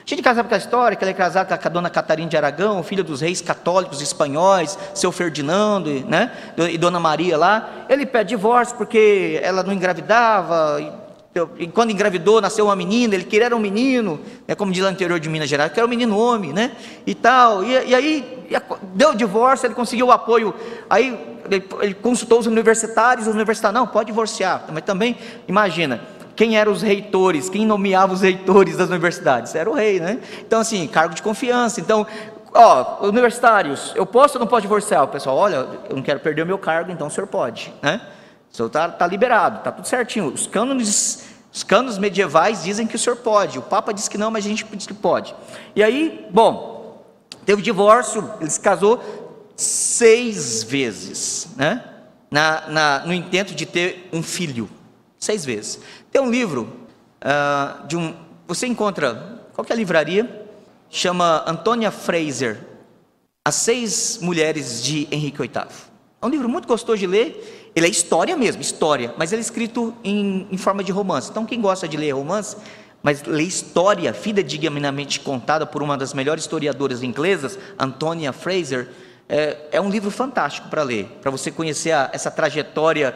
A 0.06 0.08
gente 0.08 0.20
casava 0.20 0.46
com 0.46 0.54
a 0.54 0.58
história 0.58 0.94
que 0.94 1.02
ele 1.02 1.12
é 1.12 1.14
casado 1.14 1.48
com 1.48 1.54
a 1.54 1.70
dona 1.70 1.88
Catarina 1.88 2.28
de 2.28 2.36
Aragão, 2.36 2.82
filha 2.82 3.02
dos 3.02 3.22
reis 3.22 3.40
católicos 3.40 4.02
espanhóis, 4.02 4.78
seu 4.94 5.10
Ferdinando 5.10 5.88
né, 6.06 6.30
e 6.70 6.76
dona 6.76 7.00
Maria 7.00 7.38
lá. 7.38 7.86
Ele 7.88 8.04
pede 8.04 8.28
divórcio 8.28 8.76
porque 8.76 9.40
ela 9.42 9.62
não 9.62 9.72
engravidava, 9.72 10.78
e 11.58 11.66
quando 11.68 11.90
engravidou, 11.90 12.38
nasceu 12.40 12.66
uma 12.66 12.76
menina, 12.76 13.14
ele 13.14 13.24
queria 13.24 13.46
era 13.46 13.56
um 13.56 13.60
menino, 13.60 14.20
né, 14.46 14.54
como 14.54 14.70
diz 14.70 14.82
lá 14.82 14.90
no 14.90 14.94
interior 14.94 15.18
de 15.18 15.28
Minas 15.28 15.48
Gerais, 15.48 15.72
que 15.72 15.80
era 15.80 15.86
um 15.86 15.90
menino 15.90 16.18
homem, 16.18 16.52
né? 16.52 16.72
E 17.06 17.14
tal. 17.14 17.64
E, 17.64 17.88
e 17.88 17.94
aí 17.94 18.46
deu 18.94 19.10
o 19.10 19.14
divórcio, 19.14 19.66
ele 19.66 19.74
conseguiu 19.74 20.06
o 20.06 20.12
apoio. 20.12 20.54
Aí 20.88 21.18
ele, 21.50 21.64
ele 21.80 21.94
consultou 21.94 22.38
os 22.40 22.46
universitários, 22.46 23.26
os 23.26 23.34
universitários, 23.34 23.78
não, 23.78 23.86
pode 23.86 24.06
divorciar. 24.06 24.64
Mas 24.72 24.84
também, 24.84 25.16
imagina, 25.48 26.00
quem 26.36 26.58
eram 26.58 26.70
os 26.70 26.82
reitores, 26.82 27.48
quem 27.48 27.66
nomeava 27.66 28.12
os 28.12 28.20
reitores 28.20 28.76
das 28.76 28.90
universidades? 28.90 29.54
Era 29.54 29.68
o 29.68 29.72
rei, 29.72 29.98
né? 29.98 30.20
Então, 30.40 30.60
assim, 30.60 30.86
cargo 30.86 31.14
de 31.14 31.22
confiança. 31.22 31.80
Então, 31.80 32.06
ó, 32.52 33.06
universitários, 33.06 33.92
eu 33.96 34.04
posso 34.04 34.36
ou 34.36 34.40
não 34.40 34.46
posso 34.46 34.62
divorciar? 34.62 35.04
O 35.04 35.08
pessoal, 35.08 35.36
olha, 35.36 35.66
eu 35.88 35.96
não 35.96 36.02
quero 36.02 36.20
perder 36.20 36.42
o 36.42 36.46
meu 36.46 36.58
cargo, 36.58 36.92
então 36.92 37.06
o 37.06 37.10
senhor 37.10 37.26
pode, 37.26 37.72
né? 37.82 38.02
O 38.52 38.56
senhor 38.56 38.66
está 38.66 38.88
tá 38.88 39.06
liberado, 39.06 39.58
está 39.58 39.72
tudo 39.72 39.88
certinho. 39.88 40.26
Os 40.26 40.46
cânones, 40.46 41.26
os 41.52 41.62
cânones 41.62 41.96
medievais 41.96 42.62
dizem 42.62 42.86
que 42.86 42.96
o 42.96 42.98
senhor 42.98 43.16
pode. 43.16 43.58
O 43.58 43.62
Papa 43.62 43.92
diz 43.92 44.06
que 44.06 44.18
não, 44.18 44.30
mas 44.30 44.44
a 44.44 44.48
gente 44.48 44.64
diz 44.76 44.86
que 44.86 44.94
pode. 44.94 45.34
E 45.74 45.82
aí, 45.82 46.26
bom, 46.30 47.02
teve 47.46 47.62
divórcio, 47.62 48.30
ele 48.40 48.50
se 48.50 48.60
casou 48.60 49.02
seis 49.56 50.62
vezes, 50.62 51.48
né? 51.56 51.82
Na, 52.30 52.64
na, 52.68 52.98
no 53.06 53.14
intento 53.14 53.54
de 53.54 53.64
ter 53.64 54.10
um 54.12 54.22
filho. 54.22 54.68
Seis 55.18 55.44
vezes. 55.44 55.80
Tem 56.10 56.20
um 56.20 56.30
livro 56.30 56.72
uh, 57.22 57.86
de 57.86 57.96
um. 57.96 58.14
Você 58.46 58.66
encontra, 58.66 59.42
qualquer 59.54 59.76
livraria, 59.76 60.46
chama 60.88 61.44
Antônia 61.46 61.90
Fraser, 61.90 62.58
As 63.44 63.54
Seis 63.56 64.18
Mulheres 64.20 64.82
de 64.82 65.08
Henrique 65.10 65.38
VIII. 65.38 65.66
É 66.22 66.26
um 66.26 66.28
livro 66.28 66.48
muito 66.48 66.68
gostoso 66.68 66.98
de 66.98 67.06
ler. 67.06 67.72
Ele 67.74 67.86
é 67.86 67.90
história 67.90 68.36
mesmo, 68.36 68.62
história, 68.62 69.14
mas 69.18 69.32
ele 69.32 69.40
é 69.40 69.44
escrito 69.44 69.94
em, 70.02 70.46
em 70.50 70.56
forma 70.56 70.82
de 70.82 70.90
romance. 70.90 71.30
Então, 71.30 71.44
quem 71.44 71.60
gosta 71.60 71.86
de 71.86 71.96
ler 71.96 72.12
romance, 72.12 72.56
mas 73.02 73.22
lê 73.22 73.42
história 73.42 74.12
fidedignamente 74.14 75.20
contada 75.20 75.66
por 75.66 75.82
uma 75.82 75.96
das 75.96 76.14
melhores 76.14 76.44
historiadoras 76.44 77.02
inglesas, 77.02 77.58
Antonia 77.78 78.32
Fraser, 78.32 78.88
é, 79.28 79.56
é 79.72 79.80
um 79.80 79.90
livro 79.90 80.10
fantástico 80.10 80.68
para 80.68 80.82
ler, 80.82 81.04
para 81.20 81.30
você 81.30 81.50
conhecer 81.50 81.92
a, 81.92 82.10
essa 82.12 82.30
trajetória 82.30 83.14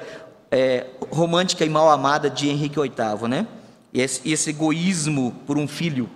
é, 0.51 0.87
romântica 1.11 1.65
e 1.65 1.69
mal 1.69 1.91
amada 1.91 2.29
de 2.29 2.49
Henrique 2.49 2.81
VIII, 2.81 3.29
né? 3.29 3.47
E 3.93 4.01
esse, 4.01 4.29
esse 4.31 4.51
egoísmo 4.51 5.35
por 5.47 5.59
um 5.59 5.67
filho, 5.67 6.09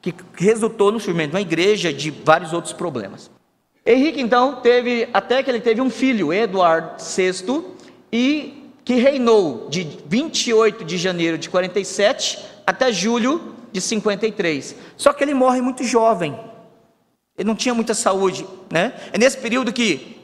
que 0.00 0.14
resultou 0.36 0.90
no 0.90 0.98
surgimento 0.98 1.30
de 1.30 1.36
uma 1.36 1.42
igreja 1.42 1.92
de 1.92 2.10
vários 2.10 2.52
outros 2.52 2.72
problemas. 2.72 3.30
Henrique, 3.84 4.20
então, 4.20 4.56
teve, 4.56 5.08
até 5.12 5.42
que 5.42 5.50
ele 5.50 5.60
teve 5.60 5.80
um 5.80 5.90
filho, 5.90 6.32
Eduardo 6.32 7.02
VI, 7.02 7.64
e 8.12 8.72
que 8.84 8.94
reinou 8.94 9.68
de 9.68 9.98
28 10.06 10.84
de 10.84 10.96
janeiro 10.96 11.38
de 11.38 11.48
47 11.48 12.38
até 12.66 12.92
julho 12.92 13.54
de 13.72 13.80
53. 13.80 14.76
Só 14.96 15.12
que 15.12 15.22
ele 15.22 15.34
morre 15.34 15.60
muito 15.60 15.84
jovem. 15.84 16.38
Ele 17.36 17.46
não 17.46 17.54
tinha 17.54 17.74
muita 17.74 17.94
saúde, 17.94 18.46
né? 18.70 18.92
É 19.12 19.18
nesse 19.18 19.38
período 19.38 19.72
que 19.72 20.18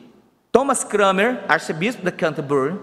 Thomas 0.52 0.84
Cranmer, 0.84 1.44
arcebispo 1.48 2.04
de 2.04 2.12
Canterbury, 2.12 2.78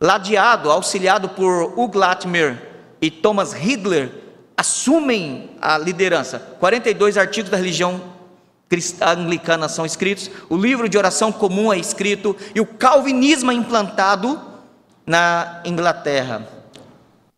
ladeado, 0.00 0.70
auxiliado 0.70 1.28
por 1.30 1.72
Hugh 1.78 1.96
Latimer 1.96 2.58
e 3.00 3.10
Thomas 3.10 3.52
Ridler, 3.52 4.10
assumem 4.56 5.50
a 5.60 5.76
liderança. 5.78 6.38
42 6.60 7.16
artigos 7.16 7.50
da 7.50 7.56
religião 7.56 8.14
anglicana 9.00 9.68
são 9.68 9.86
escritos, 9.86 10.28
o 10.48 10.56
livro 10.56 10.88
de 10.88 10.98
oração 10.98 11.30
comum 11.30 11.72
é 11.72 11.78
escrito 11.78 12.36
e 12.54 12.60
o 12.60 12.66
calvinismo 12.66 13.52
é 13.52 13.54
implantado 13.54 14.40
na 15.06 15.60
Inglaterra. 15.64 16.48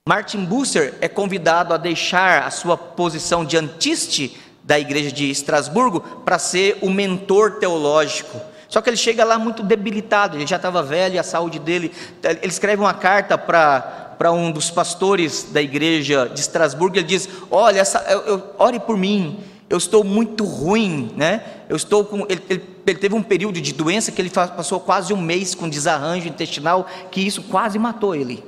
Martin 0.09 0.45
Bucer 0.45 0.95
é 1.01 1.09
convidado 1.09 1.75
a 1.75 1.77
deixar 1.77 2.45
a 2.45 2.51
sua 2.51 2.77
posição 2.79 3.45
de 3.45 3.57
antiste 3.57 4.39
da 4.63 4.79
igreja 4.79 5.13
de 5.13 5.31
Estrasburgo 5.31 6.01
para 6.01 6.39
ser 6.39 6.79
o 6.81 6.89
mentor 6.89 7.59
teológico 7.59 8.41
só 8.77 8.83
que 8.83 8.91
ele 8.91 8.97
chega 8.99 9.25
lá 9.25 9.39
muito 9.39 9.63
debilitado, 9.63 10.37
ele 10.37 10.47
já 10.47 10.57
estava 10.57 10.83
velho, 10.83 11.19
a 11.19 11.23
saúde 11.23 11.59
dele. 11.59 11.91
Ele 12.23 12.53
escreve 12.53 12.83
uma 12.83 12.93
carta 12.93 13.39
para 13.39 14.31
um 14.31 14.53
dos 14.53 14.71
pastores 14.71 15.45
da 15.51 15.63
igreja 15.63 16.29
de 16.29 16.41
Estrasburgo, 16.41 16.99
ele 16.99 17.07
diz: 17.07 17.27
Olha, 17.51 17.81
essa, 17.81 18.01
eu, 18.01 18.21
eu, 18.27 18.55
ore 18.59 18.79
por 18.79 18.99
mim, 18.99 19.41
eu 19.71 19.79
estou 19.79 20.05
muito 20.05 20.45
ruim, 20.45 21.11
né? 21.17 21.43
Eu 21.71 21.77
estou 21.77 22.05
com. 22.05 22.27
Ele, 22.29 22.43
ele, 22.51 22.63
ele, 22.87 22.99
teve 22.99 23.15
um 23.15 23.23
período 23.23 23.63
de 23.63 23.73
doença 23.73 24.13
que 24.13 24.21
ele 24.21 24.29
passou 24.29 24.79
quase 24.79 25.15
um 25.15 25.23
mês 25.23 25.55
com 25.55 25.71
desarranjo 25.71 26.29
intestinal, 26.29 26.87
que 27.11 27.27
isso 27.27 27.45
quase 27.45 27.79
matou 27.79 28.15
ele, 28.15 28.45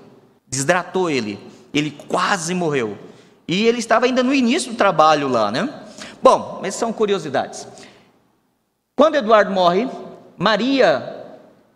desidratou 0.47 1.09
ele. 1.09 1.39
Ele 1.73 1.91
quase 2.07 2.53
morreu. 2.53 2.99
E 3.49 3.67
ele 3.67 3.79
estava 3.79 4.05
ainda 4.05 4.23
no 4.23 4.35
início 4.35 4.73
do 4.73 4.77
trabalho 4.77 5.27
lá, 5.27 5.51
né? 5.51 5.71
Bom, 6.23 6.59
mas 6.61 6.75
são 6.75 6.93
curiosidades. 6.93 7.67
Quando 8.95 9.15
Eduardo 9.15 9.53
morre, 9.53 9.89
Maria, 10.39 11.27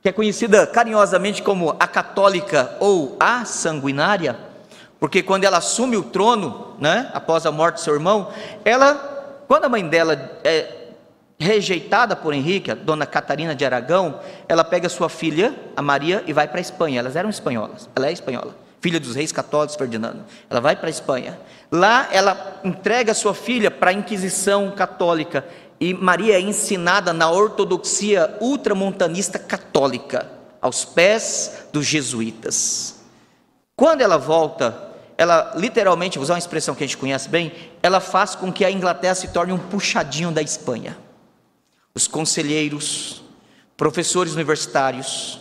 que 0.00 0.08
é 0.08 0.12
conhecida 0.12 0.66
carinhosamente 0.66 1.42
como 1.42 1.76
a 1.80 1.86
católica 1.86 2.76
ou 2.78 3.16
a 3.18 3.44
sanguinária, 3.44 4.36
porque 5.00 5.20
quando 5.20 5.42
ela 5.42 5.58
assume 5.58 5.96
o 5.96 6.04
trono, 6.04 6.76
né, 6.78 7.10
após 7.12 7.44
a 7.44 7.50
morte 7.50 7.74
do 7.74 7.80
seu 7.80 7.94
irmão, 7.94 8.32
ela, 8.64 9.44
quando 9.48 9.64
a 9.64 9.68
mãe 9.68 9.84
dela 9.88 10.38
é 10.44 10.82
rejeitada 11.40 12.14
por 12.14 12.32
Henrique, 12.32 12.70
a 12.70 12.74
dona 12.76 13.04
Catarina 13.04 13.52
de 13.52 13.64
Aragão, 13.64 14.20
ela 14.48 14.62
pega 14.62 14.88
sua 14.88 15.08
filha, 15.08 15.52
a 15.76 15.82
Maria, 15.82 16.22
e 16.24 16.32
vai 16.32 16.46
para 16.46 16.58
a 16.58 16.60
Espanha. 16.60 17.00
Elas 17.00 17.16
eram 17.16 17.28
espanholas, 17.28 17.90
ela 17.96 18.06
é 18.06 18.12
espanhola, 18.12 18.54
filha 18.80 19.00
dos 19.00 19.16
reis 19.16 19.32
católicos 19.32 19.74
Ferdinando. 19.74 20.24
Ela 20.48 20.60
vai 20.60 20.76
para 20.76 20.86
a 20.86 20.90
Espanha. 20.90 21.36
Lá 21.70 22.08
ela 22.12 22.60
entrega 22.62 23.12
sua 23.12 23.34
filha 23.34 23.72
para 23.72 23.90
a 23.90 23.94
Inquisição 23.94 24.70
católica 24.70 25.44
e 25.82 25.92
Maria 25.92 26.36
é 26.36 26.40
ensinada 26.40 27.12
na 27.12 27.28
ortodoxia 27.28 28.36
ultramontanista 28.40 29.36
católica, 29.36 30.30
aos 30.60 30.84
pés 30.84 31.64
dos 31.72 31.84
jesuítas. 31.84 33.00
Quando 33.74 34.00
ela 34.00 34.16
volta, 34.16 34.92
ela 35.18 35.52
literalmente, 35.56 36.18
vou 36.18 36.22
usar 36.22 36.34
uma 36.34 36.38
expressão 36.38 36.76
que 36.76 36.84
a 36.84 36.86
gente 36.86 36.96
conhece 36.96 37.28
bem, 37.28 37.52
ela 37.82 37.98
faz 37.98 38.36
com 38.36 38.52
que 38.52 38.64
a 38.64 38.70
Inglaterra 38.70 39.16
se 39.16 39.26
torne 39.32 39.52
um 39.52 39.58
puxadinho 39.58 40.30
da 40.30 40.40
Espanha. 40.40 40.96
Os 41.92 42.06
conselheiros, 42.06 43.20
professores 43.76 44.34
universitários, 44.34 45.40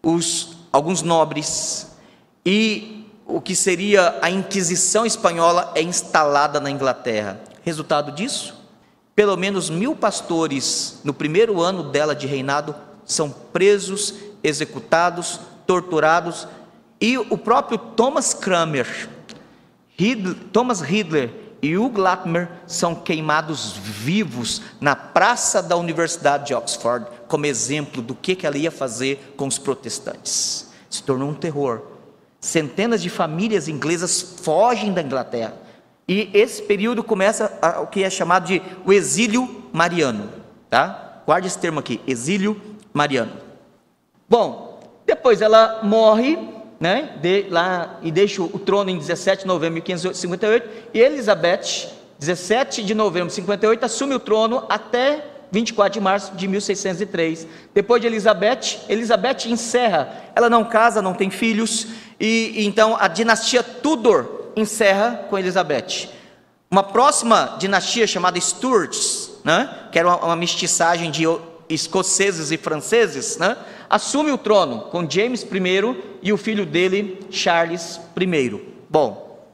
os, 0.00 0.58
alguns 0.72 1.02
nobres 1.02 1.88
e 2.46 3.04
o 3.26 3.40
que 3.40 3.56
seria 3.56 4.16
a 4.22 4.30
Inquisição 4.30 5.04
espanhola 5.04 5.72
é 5.74 5.82
instalada 5.82 6.60
na 6.60 6.70
Inglaterra. 6.70 7.40
Resultado 7.64 8.12
disso? 8.12 8.61
Pelo 9.14 9.36
menos 9.36 9.68
mil 9.68 9.94
pastores, 9.94 11.00
no 11.04 11.12
primeiro 11.12 11.60
ano 11.60 11.84
dela 11.84 12.14
de 12.14 12.26
reinado, 12.26 12.74
são 13.04 13.30
presos, 13.30 14.14
executados, 14.42 15.40
torturados, 15.66 16.48
e 17.00 17.18
o 17.18 17.36
próprio 17.36 17.76
Thomas 17.78 18.32
Kramer, 18.32 19.08
Thomas 20.52 20.80
Ridler 20.80 21.30
e 21.60 21.76
Hugh 21.76 21.96
Latimer 21.96 22.48
são 22.66 22.94
queimados 22.94 23.72
vivos 23.76 24.62
na 24.80 24.96
praça 24.96 25.62
da 25.62 25.76
Universidade 25.76 26.46
de 26.46 26.54
Oxford, 26.54 27.06
como 27.28 27.46
exemplo 27.46 28.02
do 28.02 28.14
que, 28.14 28.34
que 28.34 28.46
ela 28.46 28.58
ia 28.58 28.70
fazer 28.70 29.34
com 29.36 29.46
os 29.46 29.58
protestantes. 29.58 30.70
Se 30.90 31.02
tornou 31.02 31.30
um 31.30 31.34
terror. 31.34 31.82
Centenas 32.40 33.00
de 33.00 33.08
famílias 33.08 33.68
inglesas 33.68 34.20
fogem 34.42 34.92
da 34.92 35.02
Inglaterra. 35.02 35.54
E 36.12 36.28
esse 36.34 36.60
período 36.60 37.02
começa 37.02 37.58
a, 37.62 37.80
o 37.80 37.86
que 37.86 38.04
é 38.04 38.10
chamado 38.10 38.46
de 38.46 38.60
o 38.84 38.92
exílio 38.92 39.64
mariano. 39.72 40.28
Tá? 40.68 41.22
Guarde 41.24 41.46
esse 41.46 41.58
termo 41.58 41.80
aqui, 41.80 42.02
exílio 42.06 42.60
mariano. 42.92 43.32
Bom, 44.28 44.78
depois 45.06 45.40
ela 45.40 45.80
morre 45.82 46.38
né, 46.78 47.16
de, 47.22 47.46
lá, 47.48 47.98
e 48.02 48.12
deixa 48.12 48.42
o 48.42 48.58
trono 48.58 48.90
em 48.90 48.98
17 48.98 49.42
de 49.42 49.46
novembro 49.46 49.80
de 49.80 49.86
1558, 49.86 50.68
e 50.92 51.00
Elizabeth, 51.00 51.88
17 52.18 52.84
de 52.84 52.94
novembro 52.94 53.28
de 53.28 53.34
58, 53.34 53.82
assume 53.82 54.14
o 54.14 54.20
trono 54.20 54.66
até 54.68 55.24
24 55.50 55.94
de 55.94 56.00
março 56.00 56.34
de 56.34 56.46
1603. 56.46 57.46
Depois 57.72 58.02
de 58.02 58.08
Elizabeth, 58.08 58.80
Elizabeth 58.86 59.46
encerra, 59.46 60.12
ela 60.36 60.50
não 60.50 60.62
casa, 60.62 61.00
não 61.00 61.14
tem 61.14 61.30
filhos, 61.30 61.86
e, 62.20 62.52
e 62.56 62.66
então 62.66 62.98
a 63.00 63.08
dinastia 63.08 63.62
Tudor 63.62 64.41
encerra 64.56 65.26
com 65.28 65.38
Elizabeth. 65.38 66.08
Uma 66.70 66.82
próxima 66.82 67.56
dinastia 67.58 68.06
chamada 68.06 68.40
Stuarts, 68.40 69.30
né, 69.44 69.88
que 69.90 69.98
era 69.98 70.08
uma, 70.08 70.24
uma 70.24 70.36
mestiçagem 70.36 71.10
de 71.10 71.24
escoceses 71.68 72.50
e 72.50 72.56
franceses, 72.56 73.38
né, 73.38 73.56
assume 73.88 74.30
o 74.30 74.38
trono 74.38 74.82
com 74.82 75.08
James 75.08 75.42
I 75.42 75.48
e 76.22 76.32
o 76.32 76.38
filho 76.38 76.64
dele, 76.64 77.20
Charles 77.30 78.00
I. 78.18 78.72
Bom, 78.88 79.46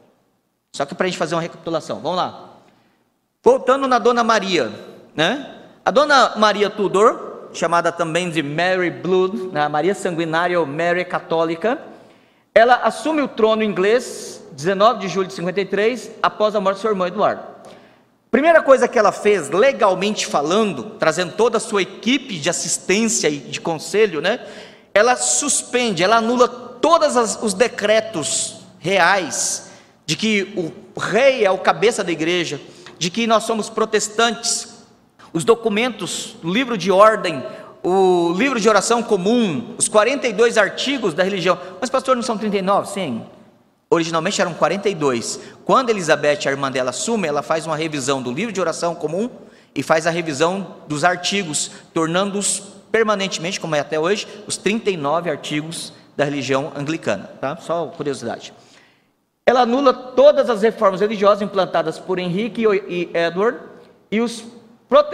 só 0.73 0.85
que 0.85 0.95
para 0.95 1.07
a 1.07 1.09
gente 1.09 1.19
fazer 1.19 1.35
uma 1.35 1.43
recapitulação, 1.43 2.01
vamos 2.01 2.19
lá. 2.19 2.51
Voltando 3.43 3.89
na 3.89 3.99
Dona 3.99 4.23
Maria, 4.23 4.71
né? 5.15 5.55
A 5.85 5.91
Dona 5.91 6.37
Maria 6.37 6.69
Tudor, 6.69 7.49
chamada 7.53 7.91
também 7.91 8.31
de 8.31 8.43
Mary 8.43 8.91
Blood, 8.91 9.49
né? 9.53 9.67
Maria 9.69 9.95
Sanguinária 9.95 10.61
ou 10.61 10.67
Mary 10.67 11.05
Católica, 11.05 11.81
ela 12.55 12.77
assume 12.77 13.23
o 13.23 13.29
trono 13.29 13.63
inglês 13.63 14.38
19 14.59 14.99
de 14.99 15.07
julho 15.09 15.29
de 15.29 15.35
53, 15.35 16.11
após 16.21 16.53
a 16.57 16.61
morte 16.61 16.79
de 16.79 16.83
seu 16.83 16.91
irmão 16.91 17.07
Eduardo. 17.07 17.43
Primeira 18.29 18.61
coisa 18.61 18.89
que 18.89 18.99
ela 18.99 19.13
fez, 19.13 19.51
legalmente 19.51 20.27
falando, 20.27 20.97
trazendo 20.99 21.35
toda 21.35 21.59
a 21.59 21.61
sua 21.61 21.81
equipe 21.81 22.37
de 22.37 22.51
assistência 22.51 23.29
e 23.29 23.39
de 23.39 23.61
conselho, 23.61 24.21
né? 24.21 24.45
Ela 24.93 25.15
suspende, 25.15 26.03
ela 26.03 26.17
anula 26.17 26.49
todos 26.49 27.39
os 27.41 27.55
decretos 27.55 28.57
reais 28.81 29.71
de 30.05 30.17
que 30.17 30.53
o 30.57 30.99
rei 30.99 31.45
é 31.45 31.51
o 31.53 31.59
cabeça 31.59 32.03
da 32.03 32.11
igreja, 32.11 32.61
de 32.99 33.11
que 33.11 33.29
nós 33.29 33.45
somos 33.45 33.71
protestantes, 33.71 34.85
os 35.33 35.45
documentos, 35.45 36.35
o 36.43 36.51
livro 36.51 36.77
de 36.77 36.91
ordem, 36.91 37.47
o 37.81 38.33
livro 38.37 38.59
de 38.59 38.69
oração 38.69 39.05
comum, 39.05 39.77
os 39.79 39.87
42 39.87 40.59
artigos 40.59 41.15
da 41.15 41.23
religião. 41.23 41.57
Mas, 41.81 41.89
pastor, 41.89 42.17
não 42.17 42.25
são 42.25 42.37
39? 42.37 42.89
Sim. 42.89 43.25
Originalmente 43.91 44.41
eram 44.41 44.53
42. 44.53 45.41
Quando 45.65 45.91
Elizabeth, 45.91 46.47
a 46.47 46.51
irmã 46.51 46.71
dela, 46.71 46.91
assume, 46.91 47.27
ela 47.27 47.43
faz 47.43 47.67
uma 47.67 47.77
revisão 47.77 48.21
do 48.21 48.31
livro 48.31 48.53
de 48.53 48.61
oração 48.61 48.95
comum 48.95 49.31
e 49.75 49.83
faz 49.83 50.07
a 50.07 50.11
revisão 50.11 50.77
dos 50.87 51.05
artigos, 51.05 51.71
tornando-os 51.95 52.63
permanentemente, 52.93 53.59
como 53.59 53.75
é 53.75 53.81
até 53.81 53.99
hoje, 53.99 54.27
os 54.47 54.57
39 54.57 55.31
artigos 55.31 55.93
da 56.17 56.25
religião 56.25 56.73
anglicana. 56.77 57.31
Tá? 57.41 57.57
Só 57.57 57.87
curiosidade. 57.87 58.53
Ela 59.47 59.63
anula 59.63 59.95
todas 59.95 60.51
as 60.51 60.61
reformas 60.61 61.01
religiosas 61.01 61.41
implantadas 61.41 61.99
por 61.99 62.19
Henrique 62.19 62.65
e 62.89 63.09
Edward, 63.15 63.59
e, 64.11 64.21
os, 64.21 64.45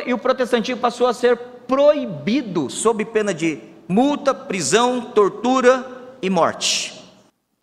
e 0.05 0.13
o 0.13 0.19
protestantismo 0.19 0.81
passou 0.81 1.07
a 1.07 1.15
ser 1.15 1.37
proibido 1.37 2.69
sob 2.69 3.05
pena 3.05 3.33
de 3.33 3.61
multa, 3.87 4.35
prisão, 4.35 5.01
tortura 5.01 5.87
e 6.21 6.29
morte. 6.29 7.04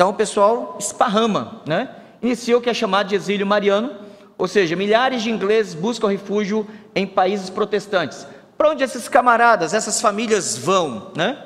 Então 0.01 0.09
o 0.09 0.15
pessoal 0.15 0.77
esparrama, 0.79 1.61
né? 1.63 1.87
Inicia 2.23 2.57
o 2.57 2.61
que 2.61 2.71
é 2.71 2.73
chamado 2.73 3.09
de 3.09 3.13
exílio 3.13 3.45
mariano, 3.45 3.91
ou 4.35 4.47
seja, 4.47 4.75
milhares 4.75 5.21
de 5.21 5.29
ingleses 5.29 5.75
buscam 5.75 6.07
refúgio 6.07 6.67
em 6.95 7.05
países 7.05 7.51
protestantes. 7.51 8.25
Para 8.57 8.71
onde 8.71 8.83
esses 8.83 9.07
camaradas, 9.07 9.75
essas 9.75 10.01
famílias 10.01 10.57
vão, 10.57 11.11
né? 11.15 11.37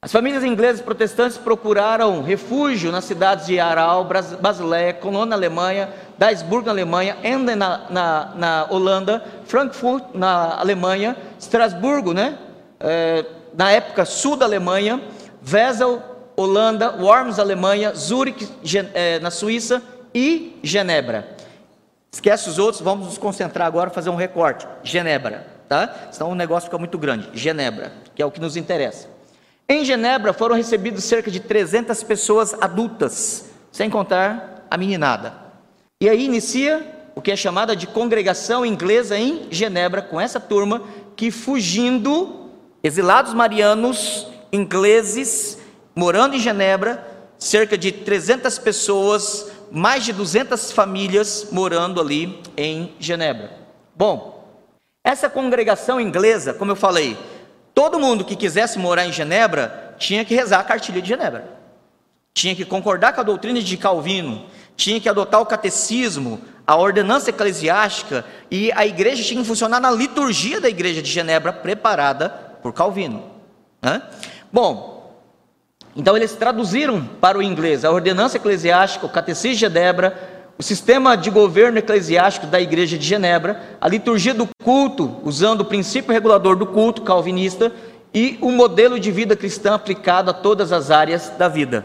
As 0.00 0.12
famílias 0.12 0.44
inglesas 0.44 0.80
protestantes 0.80 1.36
procuraram 1.36 2.22
refúgio 2.22 2.92
nas 2.92 3.06
cidades 3.06 3.46
de 3.46 3.58
Aral, 3.58 4.08
Basileia, 4.40 4.94
Cologne 4.94 5.30
na 5.30 5.34
Alemanha, 5.34 5.92
Duisburg 6.16 6.64
na 6.66 6.70
Alemanha, 6.70 7.16
Emden 7.24 7.56
na, 7.56 7.90
na, 7.90 8.32
na, 8.36 8.66
Holanda, 8.70 9.24
Frankfurt 9.46 10.04
na 10.14 10.60
Alemanha, 10.60 11.16
Estrasburgo, 11.40 12.12
né? 12.14 12.38
É, 12.78 13.24
na 13.52 13.72
época 13.72 14.04
sul 14.04 14.36
da 14.36 14.44
Alemanha, 14.44 15.02
Wesel 15.44 16.11
Holanda, 16.36 16.96
Worms, 16.96 17.38
Alemanha, 17.38 17.94
Zurich, 17.94 18.48
é, 18.94 19.18
na 19.20 19.30
Suíça 19.30 19.82
e 20.14 20.58
Genebra. 20.62 21.36
Esquece 22.12 22.48
os 22.48 22.58
outros, 22.58 22.82
vamos 22.82 23.06
nos 23.06 23.18
concentrar 23.18 23.66
agora, 23.66 23.90
fazer 23.90 24.10
um 24.10 24.16
recorte. 24.16 24.66
Genebra, 24.82 25.46
tá? 25.68 26.08
Senão 26.10 26.30
o 26.30 26.34
negócio 26.34 26.66
fica 26.66 26.78
muito 26.78 26.98
grande. 26.98 27.30
Genebra, 27.32 27.92
que 28.14 28.22
é 28.22 28.26
o 28.26 28.30
que 28.30 28.40
nos 28.40 28.56
interessa. 28.56 29.08
Em 29.68 29.84
Genebra 29.84 30.32
foram 30.32 30.54
recebidos 30.54 31.04
cerca 31.04 31.30
de 31.30 31.40
300 31.40 32.02
pessoas 32.02 32.54
adultas, 32.60 33.46
sem 33.70 33.88
contar 33.88 34.66
a 34.70 34.76
meninada. 34.76 35.32
E 36.02 36.08
aí 36.08 36.24
inicia 36.24 36.84
o 37.14 37.22
que 37.22 37.30
é 37.30 37.36
chamada 37.36 37.74
de 37.76 37.86
congregação 37.86 38.66
inglesa 38.66 39.16
em 39.16 39.46
Genebra, 39.50 40.02
com 40.02 40.20
essa 40.20 40.40
turma 40.40 40.82
que 41.16 41.30
fugindo, 41.30 42.50
exilados 42.82 43.32
marianos 43.32 44.26
ingleses, 44.52 45.58
morando 45.94 46.36
em 46.36 46.40
Genebra, 46.40 47.06
cerca 47.38 47.76
de 47.76 47.92
300 47.92 48.58
pessoas, 48.58 49.50
mais 49.70 50.04
de 50.04 50.12
200 50.12 50.72
famílias 50.72 51.48
morando 51.50 52.00
ali 52.00 52.40
em 52.56 52.94
Genebra. 52.98 53.50
Bom, 53.94 54.44
essa 55.04 55.28
congregação 55.28 56.00
inglesa, 56.00 56.54
como 56.54 56.70
eu 56.70 56.76
falei, 56.76 57.16
todo 57.74 57.98
mundo 57.98 58.24
que 58.24 58.36
quisesse 58.36 58.78
morar 58.78 59.06
em 59.06 59.12
Genebra 59.12 59.94
tinha 59.98 60.24
que 60.24 60.34
rezar 60.34 60.60
a 60.60 60.64
cartilha 60.64 61.02
de 61.02 61.08
Genebra, 61.08 61.48
tinha 62.34 62.54
que 62.54 62.64
concordar 62.64 63.12
com 63.12 63.20
a 63.20 63.24
doutrina 63.24 63.60
de 63.60 63.76
Calvino, 63.76 64.46
tinha 64.76 65.00
que 65.00 65.08
adotar 65.08 65.40
o 65.40 65.46
catecismo, 65.46 66.40
a 66.66 66.76
ordenança 66.76 67.30
eclesiástica 67.30 68.24
e 68.50 68.70
a 68.72 68.86
igreja 68.86 69.22
tinha 69.22 69.40
que 69.40 69.46
funcionar 69.46 69.80
na 69.80 69.90
liturgia 69.90 70.60
da 70.60 70.68
igreja 70.68 71.02
de 71.02 71.10
Genebra, 71.10 71.52
preparada 71.52 72.28
por 72.62 72.72
Calvino. 72.72 73.24
Né? 73.82 74.00
Bom, 74.52 74.91
então 75.94 76.16
eles 76.16 76.32
traduziram 76.32 77.04
para 77.20 77.38
o 77.38 77.42
inglês 77.42 77.84
a 77.84 77.90
ordenança 77.90 78.36
eclesiástica, 78.36 79.06
o 79.06 79.10
catecismo 79.10 79.54
de 79.54 79.60
Genebra, 79.60 80.30
o 80.58 80.62
sistema 80.62 81.16
de 81.16 81.30
governo 81.30 81.78
eclesiástico 81.78 82.46
da 82.46 82.60
igreja 82.60 82.96
de 82.96 83.06
Genebra, 83.06 83.60
a 83.80 83.88
liturgia 83.88 84.32
do 84.32 84.48
culto, 84.62 85.16
usando 85.22 85.62
o 85.62 85.64
princípio 85.64 86.12
regulador 86.12 86.56
do 86.56 86.66
culto 86.66 87.02
calvinista 87.02 87.72
e 88.14 88.38
o 88.40 88.50
modelo 88.50 88.98
de 88.98 89.10
vida 89.10 89.34
cristã 89.34 89.74
aplicado 89.74 90.30
a 90.30 90.34
todas 90.34 90.72
as 90.72 90.90
áreas 90.90 91.30
da 91.38 91.48
vida. 91.48 91.84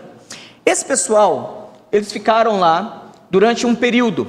Esse 0.65 0.85
pessoal, 0.85 1.73
eles 1.91 2.11
ficaram 2.11 2.59
lá 2.59 3.11
durante 3.29 3.65
um 3.65 3.73
período. 3.73 4.27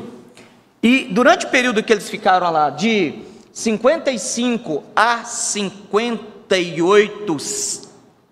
E 0.83 1.09
durante 1.11 1.47
o 1.47 1.49
período 1.49 1.83
que 1.83 1.93
eles 1.93 2.09
ficaram 2.09 2.51
lá, 2.51 2.71
de 2.71 3.21
55 3.53 4.85
a 4.95 5.25
58 5.25 7.37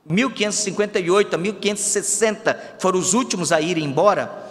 1558 0.09 1.35
a 1.35 1.39
1560 1.39 2.77
foram 2.79 2.99
os 2.99 3.15
últimos 3.15 3.53
a 3.53 3.61
ir 3.61 3.79
embora, 3.79 4.47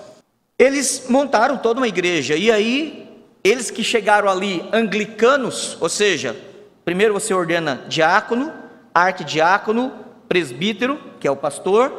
eles 0.58 1.06
montaram 1.10 1.58
toda 1.58 1.80
uma 1.80 1.88
igreja. 1.88 2.36
E 2.36 2.52
aí, 2.52 3.10
eles 3.44 3.70
que 3.70 3.84
chegaram 3.84 4.30
ali 4.30 4.68
anglicanos, 4.74 5.78
ou 5.80 5.90
seja, 5.90 6.36
primeiro 6.84 7.14
você 7.14 7.34
ordena 7.34 7.86
diácono, 7.88 8.52
arquidiácono, 8.94 9.92
presbítero, 10.28 11.00
que 11.20 11.28
é 11.28 11.32
o 11.32 11.36
pastor, 11.36 11.92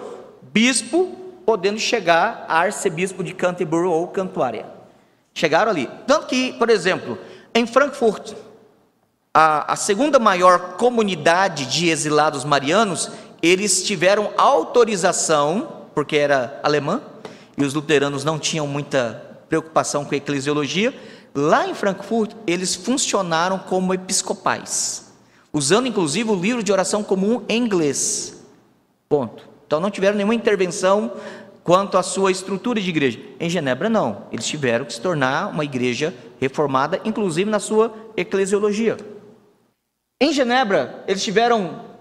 bispo, 0.42 1.14
podendo 1.44 1.78
chegar 1.78 2.44
a 2.48 2.58
arcebispo 2.58 3.22
de 3.22 3.32
Canterbury 3.32 3.86
ou 3.86 4.08
Cantuária. 4.08 4.66
Chegaram 5.32 5.70
ali. 5.70 5.88
Tanto 6.06 6.26
que, 6.26 6.54
por 6.54 6.70
exemplo, 6.70 7.18
em 7.54 7.66
Frankfurt, 7.66 8.32
a, 9.32 9.74
a 9.74 9.76
segunda 9.76 10.18
maior 10.18 10.76
comunidade 10.76 11.66
de 11.66 11.90
exilados 11.90 12.42
marianos 12.42 13.10
eles 13.46 13.82
tiveram 13.82 14.32
autorização, 14.36 15.86
porque 15.94 16.16
era 16.16 16.58
alemã, 16.62 17.00
e 17.56 17.64
os 17.64 17.74
luteranos 17.74 18.24
não 18.24 18.38
tinham 18.38 18.66
muita 18.66 19.40
preocupação 19.48 20.04
com 20.04 20.14
a 20.14 20.18
eclesiologia. 20.18 20.92
Lá 21.34 21.68
em 21.68 21.74
Frankfurt, 21.74 22.32
eles 22.46 22.74
funcionaram 22.74 23.58
como 23.58 23.94
episcopais, 23.94 25.12
usando 25.52 25.86
inclusive 25.86 26.30
o 26.30 26.34
livro 26.34 26.62
de 26.62 26.72
oração 26.72 27.04
comum 27.04 27.42
em 27.48 27.62
inglês. 27.62 28.44
Ponto. 29.08 29.48
Então 29.66 29.80
não 29.80 29.90
tiveram 29.90 30.16
nenhuma 30.16 30.34
intervenção 30.34 31.12
quanto 31.62 31.98
à 31.98 32.02
sua 32.02 32.30
estrutura 32.30 32.80
de 32.80 32.88
igreja. 32.88 33.20
Em 33.38 33.48
Genebra, 33.48 33.88
não. 33.88 34.24
Eles 34.32 34.46
tiveram 34.46 34.84
que 34.84 34.92
se 34.92 35.00
tornar 35.00 35.48
uma 35.48 35.64
igreja 35.64 36.12
reformada, 36.40 37.00
inclusive 37.04 37.50
na 37.50 37.58
sua 37.58 37.92
eclesiologia. 38.16 38.96
Em 40.20 40.32
Genebra, 40.32 41.04
eles 41.06 41.22
tiveram 41.22 41.95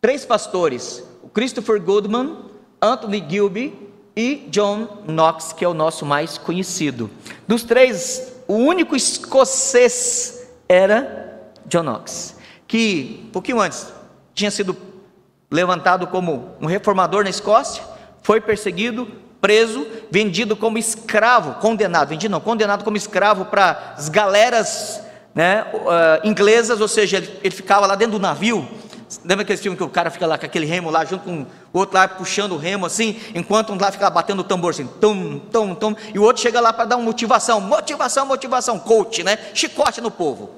três 0.00 0.24
pastores: 0.24 1.02
o 1.22 1.28
Christopher 1.28 1.80
Goodman, 1.80 2.44
Anthony 2.80 3.24
Gilby 3.28 3.88
e 4.16 4.46
John 4.50 5.02
Knox, 5.06 5.52
que 5.52 5.64
é 5.64 5.68
o 5.68 5.74
nosso 5.74 6.04
mais 6.04 6.38
conhecido. 6.38 7.10
Dos 7.46 7.62
três, 7.62 8.32
o 8.46 8.54
único 8.54 8.96
escocês 8.96 10.48
era 10.68 11.52
John 11.66 11.82
Knox, 11.82 12.36
que 12.66 13.24
um 13.26 13.30
pouquinho 13.30 13.60
antes 13.60 13.86
tinha 14.34 14.50
sido 14.50 14.76
levantado 15.50 16.06
como 16.06 16.56
um 16.60 16.66
reformador 16.66 17.24
na 17.24 17.30
Escócia 17.30 17.82
foi 18.28 18.42
perseguido, 18.42 19.08
preso, 19.40 19.86
vendido 20.10 20.54
como 20.54 20.76
escravo, 20.76 21.54
condenado, 21.60 22.10
vendido 22.10 22.32
não, 22.32 22.40
condenado 22.40 22.84
como 22.84 22.94
escravo 22.94 23.46
para 23.46 23.94
as 23.96 24.10
galeras 24.10 25.00
né, 25.34 25.64
uh, 25.72 26.28
inglesas, 26.28 26.78
ou 26.80 26.88
seja, 26.88 27.16
ele, 27.16 27.38
ele, 27.42 27.54
ficava 27.54 27.86
lá 27.86 27.94
dentro 27.94 28.18
do 28.18 28.22
navio. 28.22 28.68
Lembra 29.24 29.42
aquele 29.42 29.58
filme 29.58 29.76
que 29.76 29.82
o 29.82 29.88
cara 29.88 30.10
fica 30.10 30.26
lá 30.26 30.36
com 30.36 30.44
aquele 30.44 30.66
remo 30.66 30.90
lá, 30.90 31.04
junto 31.04 31.24
com 31.24 31.46
o 31.72 31.78
outro 31.78 31.96
lá 31.96 32.06
puxando 32.06 32.52
o 32.52 32.56
remo 32.58 32.84
assim, 32.84 33.18
enquanto 33.34 33.72
um 33.72 33.78
lá 33.78 33.90
fica 33.90 34.08
batendo 34.10 34.40
o 34.40 34.44
tambor 34.44 34.70
assim, 34.70 34.86
tum, 35.00 35.38
tum, 35.38 35.74
tum, 35.74 35.96
e 36.14 36.18
o 36.18 36.22
outro 36.22 36.42
chega 36.42 36.60
lá 36.60 36.72
para 36.72 36.84
dar 36.84 36.96
uma 36.96 37.04
motivação, 37.04 37.60
motivação, 37.60 38.26
motivação, 38.26 38.78
coach, 38.78 39.22
né? 39.22 39.38
Chicote 39.54 40.00
no 40.00 40.10
povo. 40.10 40.50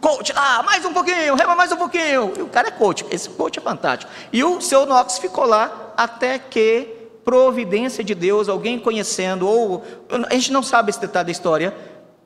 Coach, 0.00 0.32
ah, 0.34 0.62
mais 0.64 0.84
um 0.84 0.92
pouquinho, 0.92 1.34
rema 1.36 1.54
mais 1.54 1.70
um 1.70 1.76
pouquinho. 1.76 2.32
E 2.36 2.42
o 2.42 2.48
cara 2.48 2.68
é 2.68 2.70
coach, 2.70 3.06
esse 3.10 3.28
coach 3.30 3.58
é 3.58 3.62
fantástico. 3.62 4.10
E 4.32 4.42
o 4.42 4.60
seu 4.60 4.84
Knox 4.84 5.18
ficou 5.18 5.44
lá 5.44 5.92
até 5.96 6.38
que 6.38 6.88
providência 7.24 8.04
de 8.04 8.14
Deus, 8.14 8.48
alguém 8.48 8.78
conhecendo, 8.78 9.48
ou 9.48 9.84
a 10.28 10.34
gente 10.34 10.52
não 10.52 10.62
sabe 10.62 10.90
esse 10.90 11.00
detalhe 11.00 11.26
da 11.26 11.32
história, 11.32 11.74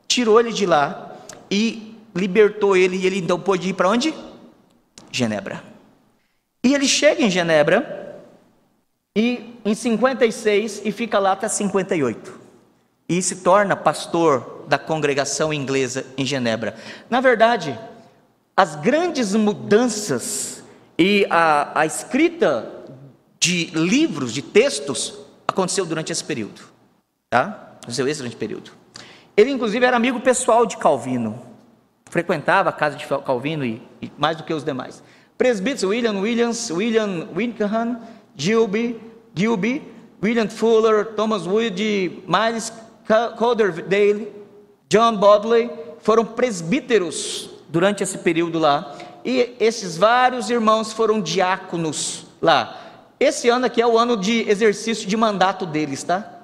tirou 0.06 0.38
ele 0.38 0.52
de 0.52 0.66
lá 0.66 1.12
e 1.50 1.96
libertou 2.14 2.76
ele, 2.76 2.96
e 2.96 3.06
ele 3.06 3.18
então 3.18 3.38
pôde 3.38 3.68
ir 3.68 3.72
para 3.72 3.88
onde? 3.88 4.14
Genebra. 5.10 5.62
E 6.62 6.74
ele 6.74 6.86
chega 6.86 7.22
em 7.22 7.30
Genebra 7.30 8.20
e 9.16 9.58
em 9.64 9.74
56 9.74 10.82
e 10.84 10.92
fica 10.92 11.18
lá 11.18 11.32
até 11.32 11.48
58. 11.48 12.38
E 13.08 13.20
se 13.20 13.36
torna 13.36 13.74
pastor 13.74 14.64
da 14.68 14.78
congregação 14.78 15.52
inglesa 15.52 16.06
em 16.16 16.24
Genebra. 16.24 16.76
Na 17.08 17.20
verdade, 17.20 17.78
as 18.56 18.76
grandes 18.76 19.34
mudanças 19.34 20.62
e 20.98 21.26
a, 21.30 21.80
a 21.80 21.86
escrita 21.86 22.70
de 23.40 23.66
livros, 23.74 24.32
de 24.32 24.42
textos, 24.42 25.18
aconteceu 25.48 25.86
durante 25.86 26.12
esse 26.12 26.22
período. 26.22 26.60
Tá? 27.28 27.74
Aconteceu 27.80 28.06
esse 28.06 28.36
período. 28.36 28.70
Ele, 29.36 29.50
inclusive, 29.50 29.84
era 29.84 29.96
amigo 29.96 30.20
pessoal 30.20 30.66
de 30.66 30.76
Calvino. 30.76 31.49
Frequentava 32.10 32.68
a 32.68 32.72
casa 32.72 32.96
de 32.96 33.06
Calvino 33.06 33.64
e, 33.64 33.80
e 34.02 34.12
mais 34.18 34.36
do 34.36 34.42
que 34.42 34.52
os 34.52 34.62
demais. 34.62 35.02
Presbíteros 35.38 35.84
William 35.84 36.20
Williams, 36.20 36.70
William 36.70 37.28
Winkham, 37.34 38.00
Gilby, 38.36 39.00
Gilby, 39.34 39.82
William 40.22 40.48
Fuller, 40.48 41.14
Thomas 41.14 41.46
Wood, 41.46 42.22
Miles 42.26 42.72
Calderdale, 43.38 44.30
John 44.88 45.16
Bodley, 45.16 45.70
foram 46.00 46.24
presbíteros 46.24 47.48
durante 47.68 48.02
esse 48.02 48.18
período 48.18 48.58
lá. 48.58 48.96
E 49.24 49.54
esses 49.60 49.96
vários 49.96 50.50
irmãos 50.50 50.92
foram 50.92 51.20
diáconos 51.20 52.26
lá. 52.42 52.76
Esse 53.18 53.48
ano 53.48 53.66
aqui 53.66 53.80
é 53.80 53.86
o 53.86 53.96
ano 53.96 54.16
de 54.16 54.48
exercício 54.48 55.06
de 55.08 55.16
mandato 55.16 55.64
deles, 55.64 56.02
tá? 56.02 56.40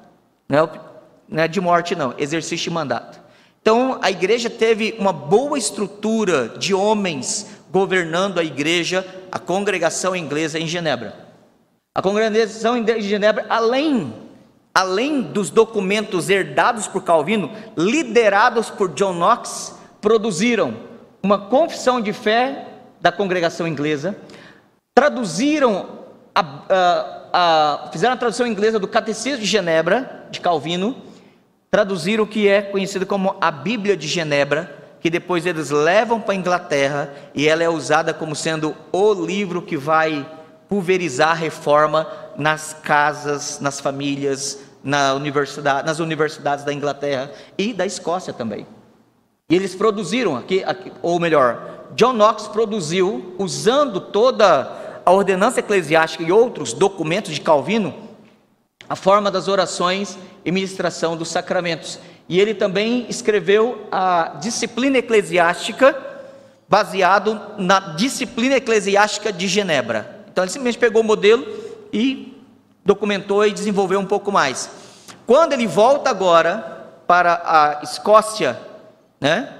Não 0.48 0.58
é, 0.64 0.80
não 1.28 1.42
é 1.42 1.48
de 1.48 1.60
morte, 1.60 1.96
não, 1.96 2.14
exercício 2.18 2.64
de 2.64 2.70
mandato. 2.70 3.25
Então, 3.66 3.98
a 4.00 4.12
igreja 4.12 4.48
teve 4.48 4.94
uma 4.96 5.12
boa 5.12 5.58
estrutura 5.58 6.50
de 6.56 6.72
homens 6.72 7.48
governando 7.68 8.38
a 8.38 8.44
igreja, 8.44 9.04
a 9.32 9.40
congregação 9.40 10.14
inglesa 10.14 10.56
em 10.56 10.68
Genebra. 10.68 11.16
A 11.92 12.00
congregação 12.00 12.80
de 12.80 13.00
Genebra, 13.00 13.44
além, 13.48 14.14
além 14.72 15.20
dos 15.20 15.50
documentos 15.50 16.30
herdados 16.30 16.86
por 16.86 17.02
Calvino, 17.02 17.50
liderados 17.76 18.70
por 18.70 18.90
John 18.94 19.14
Knox, 19.14 19.74
produziram 20.00 20.76
uma 21.20 21.36
confissão 21.36 22.00
de 22.00 22.12
fé 22.12 22.68
da 23.00 23.10
congregação 23.10 23.66
inglesa, 23.66 24.16
traduziram 24.94 25.88
a, 26.32 26.40
a, 26.70 27.20
a, 27.32 27.90
fizeram 27.90 28.14
a 28.14 28.16
tradução 28.16 28.46
inglesa 28.46 28.78
do 28.78 28.86
Catecismo 28.86 29.40
de 29.40 29.46
Genebra, 29.46 30.28
de 30.30 30.40
Calvino, 30.40 30.94
traduziram 31.70 32.24
o 32.24 32.26
que 32.26 32.48
é 32.48 32.62
conhecido 32.62 33.06
como 33.06 33.36
a 33.40 33.50
Bíblia 33.50 33.96
de 33.96 34.06
Genebra, 34.06 34.84
que 35.00 35.10
depois 35.10 35.46
eles 35.46 35.70
levam 35.70 36.20
para 36.20 36.32
a 36.32 36.36
Inglaterra 36.36 37.12
e 37.34 37.48
ela 37.48 37.62
é 37.62 37.68
usada 37.68 38.12
como 38.12 38.34
sendo 38.34 38.74
o 38.92 39.12
livro 39.12 39.62
que 39.62 39.76
vai 39.76 40.26
pulverizar 40.68 41.30
a 41.30 41.34
reforma 41.34 42.06
nas 42.36 42.74
casas, 42.74 43.60
nas 43.60 43.80
famílias, 43.80 44.60
na 44.82 45.14
universidade, 45.14 45.86
nas 45.86 45.98
universidades 45.98 46.64
da 46.64 46.72
Inglaterra 46.72 47.30
e 47.56 47.72
da 47.72 47.86
Escócia 47.86 48.32
também. 48.32 48.66
E 49.48 49.54
eles 49.54 49.74
produziram 49.74 50.36
aqui, 50.36 50.64
aqui 50.64 50.92
ou 51.02 51.20
melhor, 51.20 51.76
John 51.94 52.12
Knox 52.12 52.48
produziu 52.48 53.34
usando 53.38 54.00
toda 54.00 55.00
a 55.04 55.12
ordenança 55.12 55.60
eclesiástica 55.60 56.24
e 56.24 56.32
outros 56.32 56.72
documentos 56.72 57.32
de 57.32 57.40
Calvino, 57.40 57.94
a 58.88 58.96
forma 58.96 59.30
das 59.30 59.48
orações 59.48 60.16
e 60.44 60.52
ministração 60.52 61.16
dos 61.16 61.28
sacramentos. 61.28 61.98
E 62.28 62.40
ele 62.40 62.54
também 62.54 63.06
escreveu 63.08 63.86
a 63.90 64.36
disciplina 64.40 64.98
eclesiástica, 64.98 65.96
baseado 66.68 67.40
na 67.58 67.78
disciplina 67.94 68.56
eclesiástica 68.56 69.32
de 69.32 69.46
Genebra. 69.46 70.24
Então 70.30 70.44
ele 70.44 70.50
simplesmente 70.50 70.78
pegou 70.78 71.02
o 71.02 71.04
modelo 71.04 71.46
e 71.92 72.36
documentou 72.84 73.46
e 73.46 73.52
desenvolveu 73.52 73.98
um 73.98 74.06
pouco 74.06 74.30
mais. 74.32 74.70
Quando 75.26 75.52
ele 75.52 75.66
volta 75.66 76.10
agora 76.10 76.84
para 77.06 77.42
a 77.44 77.82
Escócia, 77.82 78.58
né, 79.20 79.52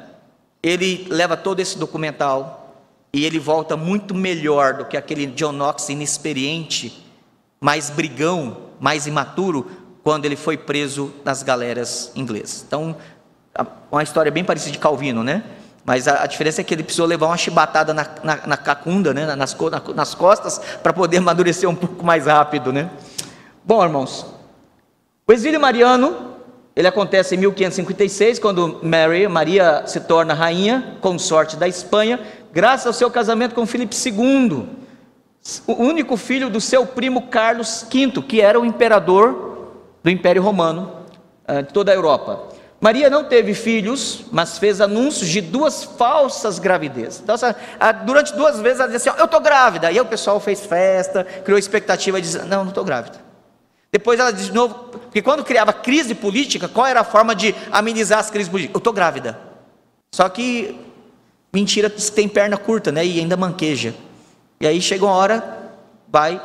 ele 0.62 1.06
leva 1.10 1.36
todo 1.36 1.60
esse 1.60 1.78
documental 1.78 2.74
e 3.12 3.24
ele 3.24 3.38
volta 3.38 3.76
muito 3.76 4.14
melhor 4.14 4.74
do 4.74 4.84
que 4.84 4.96
aquele 4.96 5.26
John 5.26 5.52
Knox 5.52 5.88
inexperiente, 5.88 7.04
mais 7.60 7.88
brigão, 7.88 8.65
mais 8.80 9.06
imaturo, 9.06 9.70
quando 10.02 10.24
ele 10.24 10.36
foi 10.36 10.56
preso 10.56 11.12
nas 11.24 11.42
galeras 11.42 12.12
inglesas. 12.14 12.64
Então, 12.66 12.96
uma 13.90 14.02
história 14.02 14.30
bem 14.30 14.44
parecida 14.44 14.72
de 14.72 14.78
Calvino, 14.78 15.24
né? 15.24 15.42
Mas 15.84 16.08
a, 16.08 16.24
a 16.24 16.26
diferença 16.26 16.60
é 16.60 16.64
que 16.64 16.74
ele 16.74 16.82
precisou 16.82 17.06
levar 17.06 17.26
uma 17.26 17.36
chibatada 17.36 17.94
na, 17.94 18.06
na, 18.22 18.46
na 18.46 18.56
cacunda, 18.56 19.14
né? 19.14 19.34
nas, 19.36 19.56
na, 19.56 19.94
nas 19.94 20.14
costas, 20.14 20.60
para 20.82 20.92
poder 20.92 21.18
amadurecer 21.18 21.68
um 21.68 21.74
pouco 21.74 22.04
mais 22.04 22.26
rápido, 22.26 22.72
né? 22.72 22.90
Bom, 23.64 23.82
irmãos, 23.82 24.26
o 25.26 25.32
exílio 25.32 25.60
mariano, 25.60 26.34
ele 26.74 26.86
acontece 26.86 27.34
em 27.34 27.38
1556, 27.38 28.38
quando 28.38 28.80
Mary, 28.82 29.26
Maria 29.26 29.84
se 29.86 30.00
torna 30.00 30.34
rainha, 30.34 30.96
consorte 31.00 31.56
da 31.56 31.66
Espanha, 31.66 32.20
graças 32.52 32.86
ao 32.86 32.92
seu 32.92 33.10
casamento 33.10 33.54
com 33.54 33.66
Filipe 33.66 33.94
II, 33.94 34.68
o 35.66 35.74
único 35.74 36.16
filho 36.16 36.50
do 36.50 36.60
seu 36.60 36.86
primo 36.86 37.28
Carlos 37.28 37.86
V, 37.90 38.22
que 38.22 38.40
era 38.40 38.58
o 38.58 38.64
imperador 38.64 39.72
do 40.02 40.10
Império 40.10 40.42
Romano 40.42 41.04
eh, 41.46 41.62
de 41.62 41.72
toda 41.72 41.92
a 41.92 41.94
Europa. 41.94 42.48
Maria 42.80 43.08
não 43.08 43.24
teve 43.24 43.54
filhos, 43.54 44.24
mas 44.30 44.58
fez 44.58 44.80
anúncios 44.80 45.28
de 45.28 45.40
duas 45.40 45.82
falsas 45.82 46.58
gravidezes. 46.58 47.22
Então, 47.22 47.36
durante 48.04 48.34
duas 48.34 48.60
vezes 48.60 48.80
ela 48.80 48.90
disse 48.90 49.08
assim: 49.08 49.18
Eu 49.18 49.24
estou 49.24 49.40
grávida. 49.40 49.86
E 49.86 49.94
aí 49.94 50.00
o 50.00 50.04
pessoal 50.04 50.38
fez 50.38 50.64
festa, 50.66 51.24
criou 51.24 51.58
expectativa, 51.58 52.20
disse: 52.20 52.38
Não, 52.40 52.62
não 52.62 52.68
estou 52.68 52.84
grávida. 52.84 53.24
Depois 53.90 54.20
ela 54.20 54.30
disse 54.30 54.46
de 54.48 54.54
novo, 54.54 54.74
porque 54.74 55.22
quando 55.22 55.42
criava 55.42 55.72
crise 55.72 56.14
política, 56.14 56.68
qual 56.68 56.86
era 56.86 57.00
a 57.00 57.04
forma 57.04 57.34
de 57.34 57.54
amenizar 57.72 58.18
as 58.18 58.30
crises 58.30 58.48
políticas? 58.48 58.74
Eu 58.74 58.78
estou 58.78 58.92
grávida. 58.92 59.38
Só 60.14 60.28
que 60.28 60.78
Mentira 61.52 61.88
tem 61.88 62.28
perna 62.28 62.58
curta, 62.58 62.92
né? 62.92 63.06
E 63.06 63.18
ainda 63.18 63.36
manqueja. 63.36 63.94
E 64.60 64.66
aí 64.66 64.80
chega 64.80 65.04
uma 65.04 65.14
hora, 65.14 65.72
vai. 66.08 66.40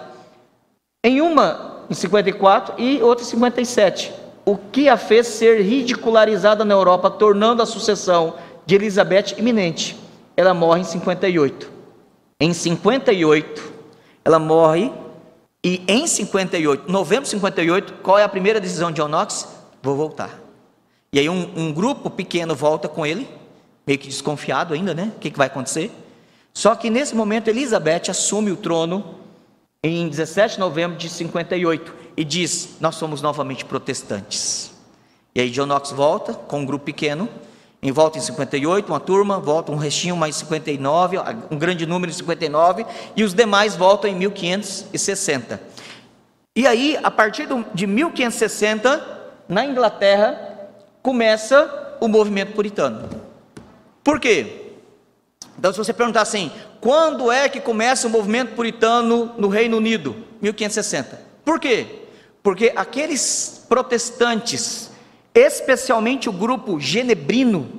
Em 1.03 1.21
uma, 1.21 1.85
em 1.89 1.93
54 1.93 2.75
e 2.77 3.01
outra 3.01 3.23
em 3.23 3.27
57. 3.27 4.13
O 4.45 4.57
que 4.57 4.89
a 4.89 4.97
fez 4.97 5.27
ser 5.27 5.61
ridicularizada 5.61 6.65
na 6.65 6.73
Europa, 6.73 7.09
tornando 7.09 7.61
a 7.61 7.65
sucessão 7.65 8.35
de 8.65 8.75
Elizabeth 8.75 9.35
iminente. 9.37 9.97
Ela 10.35 10.53
morre 10.53 10.81
em 10.81 10.85
58. 10.85 11.71
Em 12.39 12.53
58, 12.53 13.73
ela 14.25 14.39
morre. 14.39 14.91
E 15.63 15.83
em 15.87 16.07
58, 16.07 16.91
novembro 16.91 17.25
de 17.25 17.29
58, 17.29 17.93
qual 18.01 18.17
é 18.17 18.23
a 18.23 18.29
primeira 18.29 18.59
decisão 18.59 18.91
de 18.91 18.99
John 18.99 19.07
Knox? 19.07 19.47
Vou 19.83 19.95
voltar. 19.95 20.39
E 21.13 21.19
aí 21.19 21.29
um, 21.29 21.51
um 21.55 21.71
grupo 21.71 22.09
pequeno 22.09 22.55
volta 22.55 22.87
com 22.87 23.05
ele 23.05 23.27
meio 23.85 23.99
que 23.99 24.07
desconfiado 24.07 24.73
ainda, 24.73 24.93
né? 24.93 25.11
O 25.15 25.19
que, 25.19 25.31
que 25.31 25.37
vai 25.37 25.47
acontecer? 25.47 25.91
Só 26.53 26.75
que 26.75 26.89
nesse 26.89 27.15
momento 27.15 27.47
Elizabeth 27.47 28.09
assume 28.09 28.51
o 28.51 28.57
trono 28.57 29.15
em 29.83 30.07
17 30.07 30.55
de 30.55 30.59
novembro 30.59 30.97
de 30.97 31.09
58. 31.09 31.95
e 32.15 32.23
diz: 32.23 32.77
Nós 32.79 32.95
somos 32.95 33.21
novamente 33.21 33.65
protestantes. 33.65 34.71
E 35.33 35.41
aí 35.41 35.49
John 35.49 35.65
Knox 35.65 35.91
volta 35.91 36.33
com 36.33 36.59
um 36.59 36.65
grupo 36.65 36.85
pequeno, 36.85 37.29
em 37.81 37.91
volta 37.91 38.17
em 38.17 38.21
58, 38.21 38.89
uma 38.89 38.99
turma, 38.99 39.39
volta 39.39 39.71
um 39.71 39.77
restinho 39.77 40.15
mais 40.15 40.35
59, 40.35 41.17
um 41.49 41.57
grande 41.57 41.85
número 41.85 42.11
em 42.11 42.15
59, 42.15 42.85
e 43.15 43.23
os 43.23 43.33
demais 43.33 43.75
voltam 43.75 44.09
em 44.09 44.15
1560. 44.15 45.59
E 46.55 46.67
aí, 46.67 46.99
a 47.01 47.09
partir 47.09 47.47
de 47.73 47.87
1560, 47.87 49.21
na 49.47 49.65
Inglaterra, 49.65 50.69
começa 51.01 51.97
o 52.01 52.07
movimento 52.07 52.53
puritano. 52.53 53.09
Por 54.03 54.19
quê? 54.19 54.60
Então, 55.61 55.71
se 55.71 55.77
você 55.77 55.93
perguntar 55.93 56.23
assim, 56.23 56.51
quando 56.79 57.31
é 57.31 57.47
que 57.47 57.61
começa 57.61 58.07
o 58.07 58.09
movimento 58.09 58.55
puritano 58.55 59.31
no 59.37 59.47
Reino 59.47 59.77
Unido? 59.77 60.15
1560. 60.41 61.21
Por 61.45 61.59
quê? 61.59 62.07
Porque 62.41 62.73
aqueles 62.75 63.63
protestantes 63.69 64.89
especialmente 65.35 66.27
o 66.27 66.33
grupo 66.33 66.79
genebrino, 66.79 67.69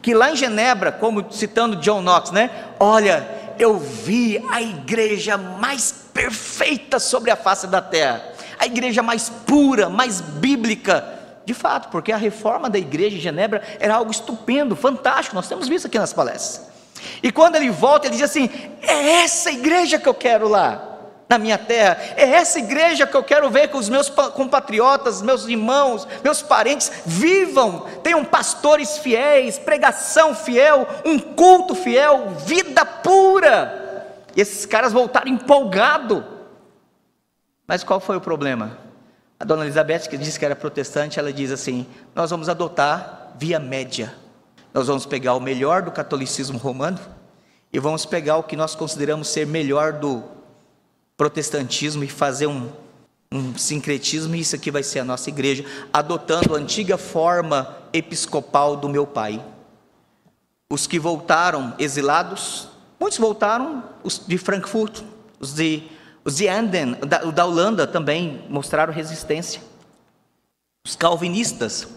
que 0.00 0.14
lá 0.14 0.30
em 0.30 0.36
Genebra, 0.36 0.90
como 0.90 1.30
citando 1.30 1.76
John 1.76 2.00
Knox, 2.00 2.30
né? 2.30 2.50
Olha, 2.80 3.28
eu 3.58 3.78
vi 3.78 4.42
a 4.50 4.62
igreja 4.62 5.36
mais 5.36 5.92
perfeita 6.12 6.98
sobre 6.98 7.30
a 7.30 7.36
face 7.36 7.66
da 7.66 7.82
terra, 7.82 8.24
a 8.58 8.64
igreja 8.64 9.02
mais 9.02 9.28
pura, 9.28 9.90
mais 9.90 10.22
bíblica. 10.22 11.14
De 11.44 11.52
fato, 11.54 11.90
porque 11.90 12.10
a 12.10 12.16
reforma 12.16 12.70
da 12.70 12.78
igreja 12.78 13.16
de 13.16 13.22
Genebra 13.22 13.62
era 13.78 13.94
algo 13.94 14.10
estupendo, 14.10 14.74
fantástico, 14.74 15.36
nós 15.36 15.46
temos 15.46 15.68
visto 15.68 15.86
aqui 15.86 15.98
nas 15.98 16.14
palestras. 16.14 16.75
E 17.22 17.30
quando 17.32 17.56
ele 17.56 17.70
volta, 17.70 18.06
ele 18.06 18.16
diz 18.16 18.24
assim: 18.24 18.50
é 18.82 19.22
essa 19.22 19.50
igreja 19.50 19.98
que 19.98 20.08
eu 20.08 20.14
quero 20.14 20.48
lá 20.48 20.96
na 21.28 21.38
minha 21.38 21.58
terra. 21.58 21.98
É 22.16 22.28
essa 22.30 22.58
igreja 22.58 23.06
que 23.06 23.16
eu 23.16 23.22
quero 23.22 23.50
ver 23.50 23.68
que 23.68 23.76
os 23.76 23.88
meus 23.88 24.08
compatriotas, 24.08 25.22
meus 25.22 25.46
irmãos, 25.46 26.06
meus 26.22 26.42
parentes 26.42 26.90
vivam, 27.04 27.86
tenham 28.02 28.24
pastores 28.24 28.98
fiéis, 28.98 29.58
pregação 29.58 30.34
fiel, 30.34 30.86
um 31.04 31.18
culto 31.18 31.74
fiel, 31.74 32.30
vida 32.46 32.84
pura. 32.84 34.06
E 34.34 34.40
esses 34.40 34.66
caras 34.66 34.92
voltaram 34.92 35.30
empolgados. 35.30 36.22
Mas 37.66 37.82
qual 37.82 37.98
foi 37.98 38.16
o 38.16 38.20
problema? 38.20 38.78
A 39.38 39.44
dona 39.44 39.64
Elizabeth, 39.64 40.08
que 40.08 40.16
disse 40.16 40.38
que 40.38 40.44
era 40.44 40.56
protestante, 40.56 41.18
ela 41.18 41.32
diz 41.32 41.50
assim: 41.50 41.86
Nós 42.14 42.30
vamos 42.30 42.48
adotar 42.48 43.32
via 43.36 43.58
média. 43.58 44.14
Nós 44.76 44.88
vamos 44.88 45.06
pegar 45.06 45.34
o 45.34 45.40
melhor 45.40 45.80
do 45.80 45.90
catolicismo 45.90 46.58
romano 46.58 47.00
e 47.72 47.78
vamos 47.78 48.04
pegar 48.04 48.36
o 48.36 48.42
que 48.42 48.54
nós 48.54 48.74
consideramos 48.74 49.26
ser 49.28 49.46
melhor 49.46 49.94
do 49.94 50.22
protestantismo 51.16 52.04
e 52.04 52.08
fazer 52.08 52.46
um, 52.46 52.70
um 53.32 53.56
sincretismo, 53.56 54.34
e 54.34 54.40
isso 54.40 54.54
aqui 54.54 54.70
vai 54.70 54.82
ser 54.82 54.98
a 54.98 55.04
nossa 55.04 55.30
igreja, 55.30 55.64
adotando 55.90 56.54
a 56.54 56.58
antiga 56.58 56.98
forma 56.98 57.74
episcopal 57.90 58.76
do 58.76 58.86
meu 58.86 59.06
pai. 59.06 59.42
Os 60.70 60.86
que 60.86 60.98
voltaram 60.98 61.74
exilados, 61.78 62.68
muitos 63.00 63.18
voltaram, 63.18 63.82
os 64.04 64.20
de 64.26 64.36
Frankfurt, 64.36 65.00
os 65.40 65.54
de, 65.54 65.84
os 66.22 66.36
de 66.36 66.48
Anden, 66.48 66.96
da, 66.96 67.20
da 67.20 67.46
Holanda 67.46 67.86
também 67.86 68.44
mostraram 68.50 68.92
resistência. 68.92 69.62
Os 70.86 70.94
calvinistas, 70.94 71.88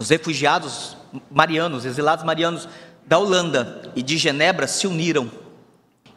os 0.00 0.08
refugiados 0.08 0.96
marianos, 1.30 1.84
exilados 1.84 2.24
marianos 2.24 2.66
da 3.06 3.18
Holanda 3.18 3.92
e 3.94 4.02
de 4.02 4.16
Genebra 4.16 4.66
se 4.66 4.86
uniram. 4.86 5.30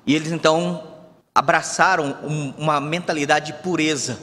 E 0.08 0.16
eles 0.16 0.32
então 0.32 0.84
abraçaram 1.36 2.18
um, 2.24 2.54
uma 2.58 2.80
mentalidade 2.80 3.48
de 3.48 3.54
pureza. 3.62 4.18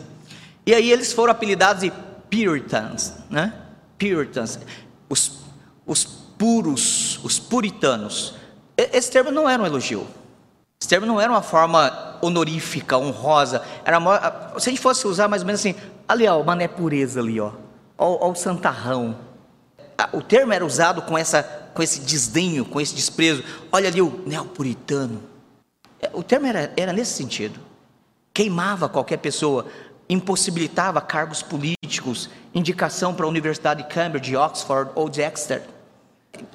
E 0.65 0.75
aí 0.75 0.91
eles 0.91 1.13
foram 1.13 1.33
apelidados 1.33 1.83
de 1.83 1.93
Puritans, 2.31 3.15
né? 3.29 3.53
Puritans, 3.99 4.59
os, 5.11 5.41
os 5.85 6.05
puros, 6.05 7.21
os 7.23 7.39
puritanos. 7.39 8.35
Esse 8.79 9.11
termo 9.11 9.31
não 9.31 9.47
era 9.47 9.63
um 9.63 9.67
elogio. 9.67 10.07
Esse 10.81 10.89
termo 10.89 11.05
não 11.07 11.21
era 11.21 11.31
uma 11.31 11.43
forma 11.43 12.17
honorífica, 12.23 12.97
honrosa. 12.97 13.63
Era 13.85 13.99
uma, 13.99 14.55
se 14.59 14.71
a 14.71 14.73
gente 14.73 14.81
fosse 14.81 15.07
usar 15.07 15.29
mais 15.29 15.43
ou 15.43 15.47
menos 15.47 15.61
assim, 15.61 15.75
ali 16.09 16.27
ó, 16.27 16.41
o 16.41 16.47
mané 16.47 16.67
pureza 16.67 17.21
ali 17.21 17.39
ó, 17.39 17.53
ó, 17.99 18.27
ó 18.27 18.31
o 18.31 18.35
santarrão. 18.35 19.29
O 20.13 20.23
termo 20.23 20.53
era 20.53 20.65
usado 20.65 21.03
com 21.03 21.17
essa, 21.17 21.43
com 21.75 21.83
esse 21.83 22.01
desdenho, 22.01 22.65
com 22.65 22.81
esse 22.81 22.95
desprezo. 22.95 23.45
Olha 23.73 23.89
ali 23.89 24.01
o 24.01 24.23
neopuritano. 24.27 25.23
O 26.13 26.23
termo 26.23 26.47
era, 26.47 26.73
era 26.77 26.93
nesse 26.93 27.13
sentido. 27.13 27.59
Queimava 28.33 28.89
qualquer 28.89 29.19
pessoa, 29.19 29.67
impossibilitava 30.09 31.01
cargos 31.01 31.43
políticos, 31.43 32.31
indicação 32.55 33.15
para 33.15 33.27
a 33.27 33.29
Universidade 33.29 33.83
de 33.83 33.89
Cambridge, 33.89 34.37
Oxford 34.37 34.93
ou 34.95 35.09
de 35.09 35.21
Exeter 35.21 35.63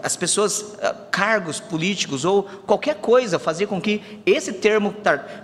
as 0.01 0.15
pessoas, 0.15 0.75
ah, 0.81 0.95
cargos 1.11 1.59
políticos 1.59 2.25
ou 2.25 2.43
qualquer 2.43 2.95
coisa, 2.95 3.39
fazer 3.39 3.67
com 3.67 3.79
que 3.79 4.01
esse 4.25 4.53
termo. 4.53 4.93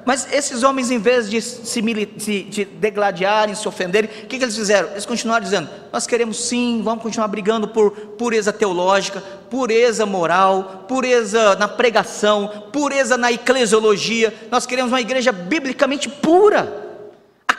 Mas 0.06 0.32
esses 0.32 0.64
homens, 0.64 0.92
em 0.92 0.98
vez 0.98 1.30
de 1.30 1.42
se, 1.42 1.82
se 2.18 2.44
de 2.44 2.66
degladiarem, 2.66 3.56
se 3.56 3.68
ofenderem, 3.68 4.10
o 4.10 4.28
que, 4.28 4.38
que 4.38 4.44
eles 4.44 4.56
fizeram? 4.56 4.90
Eles 4.92 5.06
continuaram 5.06 5.44
dizendo: 5.44 5.70
Nós 5.92 6.08
queremos 6.08 6.46
sim, 6.46 6.82
vamos 6.84 7.04
continuar 7.04 7.28
brigando 7.28 7.68
por 7.68 7.92
pureza 7.92 8.52
teológica, 8.52 9.22
pureza 9.50 10.06
moral, 10.06 10.86
pureza 10.88 11.56
na 11.56 11.68
pregação, 11.68 12.66
pureza 12.72 13.18
na 13.18 13.32
eclesiologia. 13.32 14.34
Nós 14.50 14.66
queremos 14.66 14.92
uma 14.92 15.02
igreja 15.02 15.32
biblicamente 15.32 16.10
pura 16.10 16.82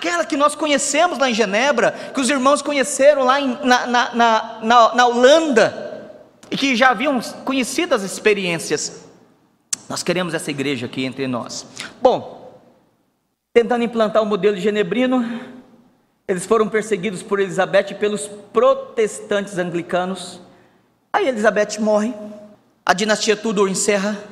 aquela 0.02 0.24
que 0.24 0.36
nós 0.36 0.56
conhecemos 0.56 1.16
lá 1.16 1.30
em 1.30 1.34
Genebra, 1.34 1.94
que 2.12 2.20
os 2.20 2.28
irmãos 2.28 2.60
conheceram 2.60 3.22
lá 3.22 3.40
em, 3.40 3.56
na, 3.62 3.86
na, 3.86 4.14
na, 4.14 4.90
na, 4.94 5.06
Holanda, 5.06 5.91
e 6.52 6.56
que 6.56 6.76
já 6.76 6.90
haviam 6.90 7.18
conhecido 7.46 7.94
as 7.94 8.02
experiências. 8.02 9.06
Nós 9.88 10.02
queremos 10.02 10.34
essa 10.34 10.50
igreja 10.50 10.84
aqui 10.84 11.02
entre 11.02 11.26
nós. 11.26 11.66
Bom, 12.00 12.60
tentando 13.54 13.82
implantar 13.82 14.22
o 14.22 14.26
modelo 14.26 14.58
genebrino, 14.58 15.40
eles 16.28 16.44
foram 16.44 16.68
perseguidos 16.68 17.22
por 17.22 17.40
Elizabeth 17.40 17.92
e 17.92 17.94
pelos 17.94 18.28
protestantes 18.52 19.56
anglicanos. 19.56 20.42
Aí 21.10 21.26
Elizabeth 21.26 21.80
morre, 21.80 22.14
a 22.84 22.92
dinastia 22.92 23.34
Tudor 23.34 23.70
encerra, 23.70 24.22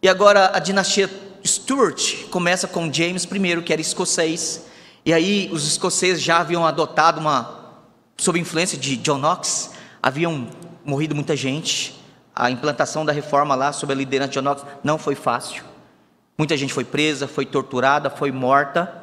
e 0.00 0.08
agora 0.08 0.52
a 0.54 0.60
dinastia 0.60 1.10
Stuart 1.44 2.28
começa 2.30 2.68
com 2.68 2.92
James 2.92 3.24
I, 3.24 3.62
que 3.62 3.72
era 3.72 3.82
escocês, 3.82 4.66
e 5.04 5.12
aí 5.12 5.50
os 5.52 5.66
escoceses 5.66 6.22
já 6.22 6.38
haviam 6.38 6.64
adotado 6.64 7.20
uma, 7.20 7.74
sob 8.16 8.38
influência 8.38 8.78
de 8.78 8.96
John 8.98 9.18
Knox, 9.18 9.72
haviam 10.00 10.48
morrido 10.86 11.14
muita 11.14 11.36
gente. 11.36 11.94
A 12.34 12.50
implantação 12.50 13.04
da 13.04 13.12
reforma 13.12 13.54
lá 13.54 13.72
sob 13.72 13.92
a 13.92 13.96
liderança 13.96 14.30
de 14.30 14.34
John 14.34 14.42
Knox 14.42 14.64
não 14.84 14.98
foi 14.98 15.14
fácil. 15.14 15.64
Muita 16.38 16.56
gente 16.56 16.72
foi 16.72 16.84
presa, 16.84 17.26
foi 17.26 17.46
torturada, 17.46 18.10
foi 18.10 18.30
morta. 18.30 19.02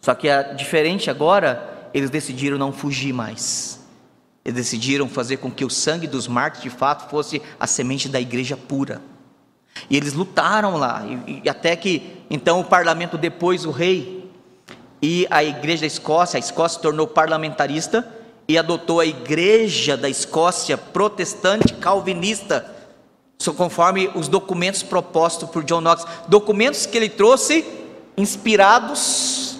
Só 0.00 0.14
que 0.14 0.28
é 0.28 0.54
diferente 0.54 1.10
agora, 1.10 1.88
eles 1.92 2.10
decidiram 2.10 2.56
não 2.56 2.72
fugir 2.72 3.12
mais. 3.12 3.80
Eles 4.44 4.56
decidiram 4.56 5.08
fazer 5.08 5.36
com 5.36 5.50
que 5.50 5.64
o 5.64 5.70
sangue 5.70 6.06
dos 6.06 6.26
mártires 6.26 6.72
de 6.72 6.78
fato 6.78 7.10
fosse 7.10 7.42
a 7.58 7.66
semente 7.66 8.08
da 8.08 8.20
igreja 8.20 8.56
pura. 8.56 9.02
E 9.88 9.96
eles 9.96 10.14
lutaram 10.14 10.76
lá, 10.76 11.04
e, 11.26 11.42
e 11.44 11.48
até 11.48 11.76
que 11.76 12.24
então 12.30 12.60
o 12.60 12.64
parlamento 12.64 13.16
depois 13.16 13.64
o 13.64 13.70
rei 13.70 14.30
e 15.02 15.26
a 15.30 15.42
igreja 15.42 15.82
da 15.82 15.86
Escócia, 15.86 16.36
a 16.36 16.40
Escócia 16.40 16.76
se 16.76 16.82
tornou 16.82 17.06
parlamentarista 17.06 18.06
e 18.50 18.58
adotou 18.58 18.98
a 18.98 19.06
igreja 19.06 19.96
da 19.96 20.08
Escócia 20.08 20.76
protestante 20.76 21.72
calvinista, 21.74 22.68
conforme 23.56 24.10
os 24.12 24.26
documentos 24.26 24.82
propostos 24.82 25.48
por 25.48 25.62
John 25.62 25.80
Knox, 25.80 26.04
documentos 26.26 26.84
que 26.84 26.98
ele 26.98 27.08
trouxe 27.08 27.64
inspirados 28.16 29.56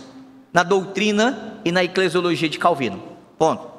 na 0.53 0.65
doutrina 0.65 1.61
e 1.65 1.71
na 1.71 1.85
eclesiologia 1.85 2.49
de 2.49 2.59
Calvino. 2.59 3.01
Ponto. 3.39 3.71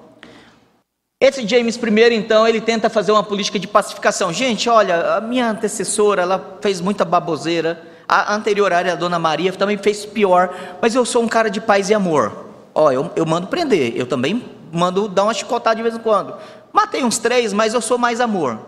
Esse 1.20 1.46
James 1.46 1.76
I, 1.76 2.16
então, 2.16 2.48
ele 2.48 2.62
tenta 2.62 2.90
fazer 2.90 3.12
uma 3.12 3.22
política 3.22 3.60
de 3.60 3.68
pacificação. 3.68 4.32
Gente, 4.32 4.70
olha, 4.70 5.18
a 5.18 5.20
minha 5.20 5.50
antecessora, 5.50 6.22
ela 6.22 6.58
fez 6.62 6.80
muita 6.80 7.04
baboseira. 7.04 7.84
A 8.08 8.34
anterior 8.34 8.72
área, 8.72 8.94
a 8.94 8.96
Dona 8.96 9.20
Maria, 9.20 9.52
também 9.52 9.78
fez 9.78 10.06
pior. 10.06 10.56
Mas 10.82 10.96
eu 10.96 11.06
sou 11.06 11.22
um 11.22 11.28
cara 11.28 11.50
de 11.50 11.60
paz 11.60 11.90
e 11.90 11.94
amor. 11.94 12.46
Ó, 12.74 12.90
eu, 12.94 13.12
eu 13.18 13.26
mando 13.26 13.48
prender. 13.48 13.94
Eu 13.96 14.08
também 14.08 14.61
mando 14.72 15.08
dar 15.08 15.24
uma 15.24 15.34
chicotada 15.34 15.76
de 15.76 15.84
vez 15.84 15.96
em 15.96 16.00
quando. 16.00 16.36
Matei 16.72 17.04
uns 17.04 17.18
três, 17.18 17.54
mas 17.54 17.74
eu 17.74 17.82
sou 17.82 17.98
mais 17.98 18.22
amor. 18.22 18.60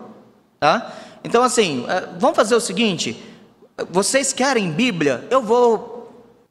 Tá? 0.60 0.92
Então, 1.22 1.42
assim, 1.42 1.84
é, 1.88 2.08
vamos 2.18 2.36
fazer 2.36 2.54
o 2.54 2.60
seguinte: 2.60 3.22
vocês 3.90 4.32
querem 4.32 4.70
Bíblia? 4.70 5.26
Eu 5.30 5.42
vou 5.42 5.94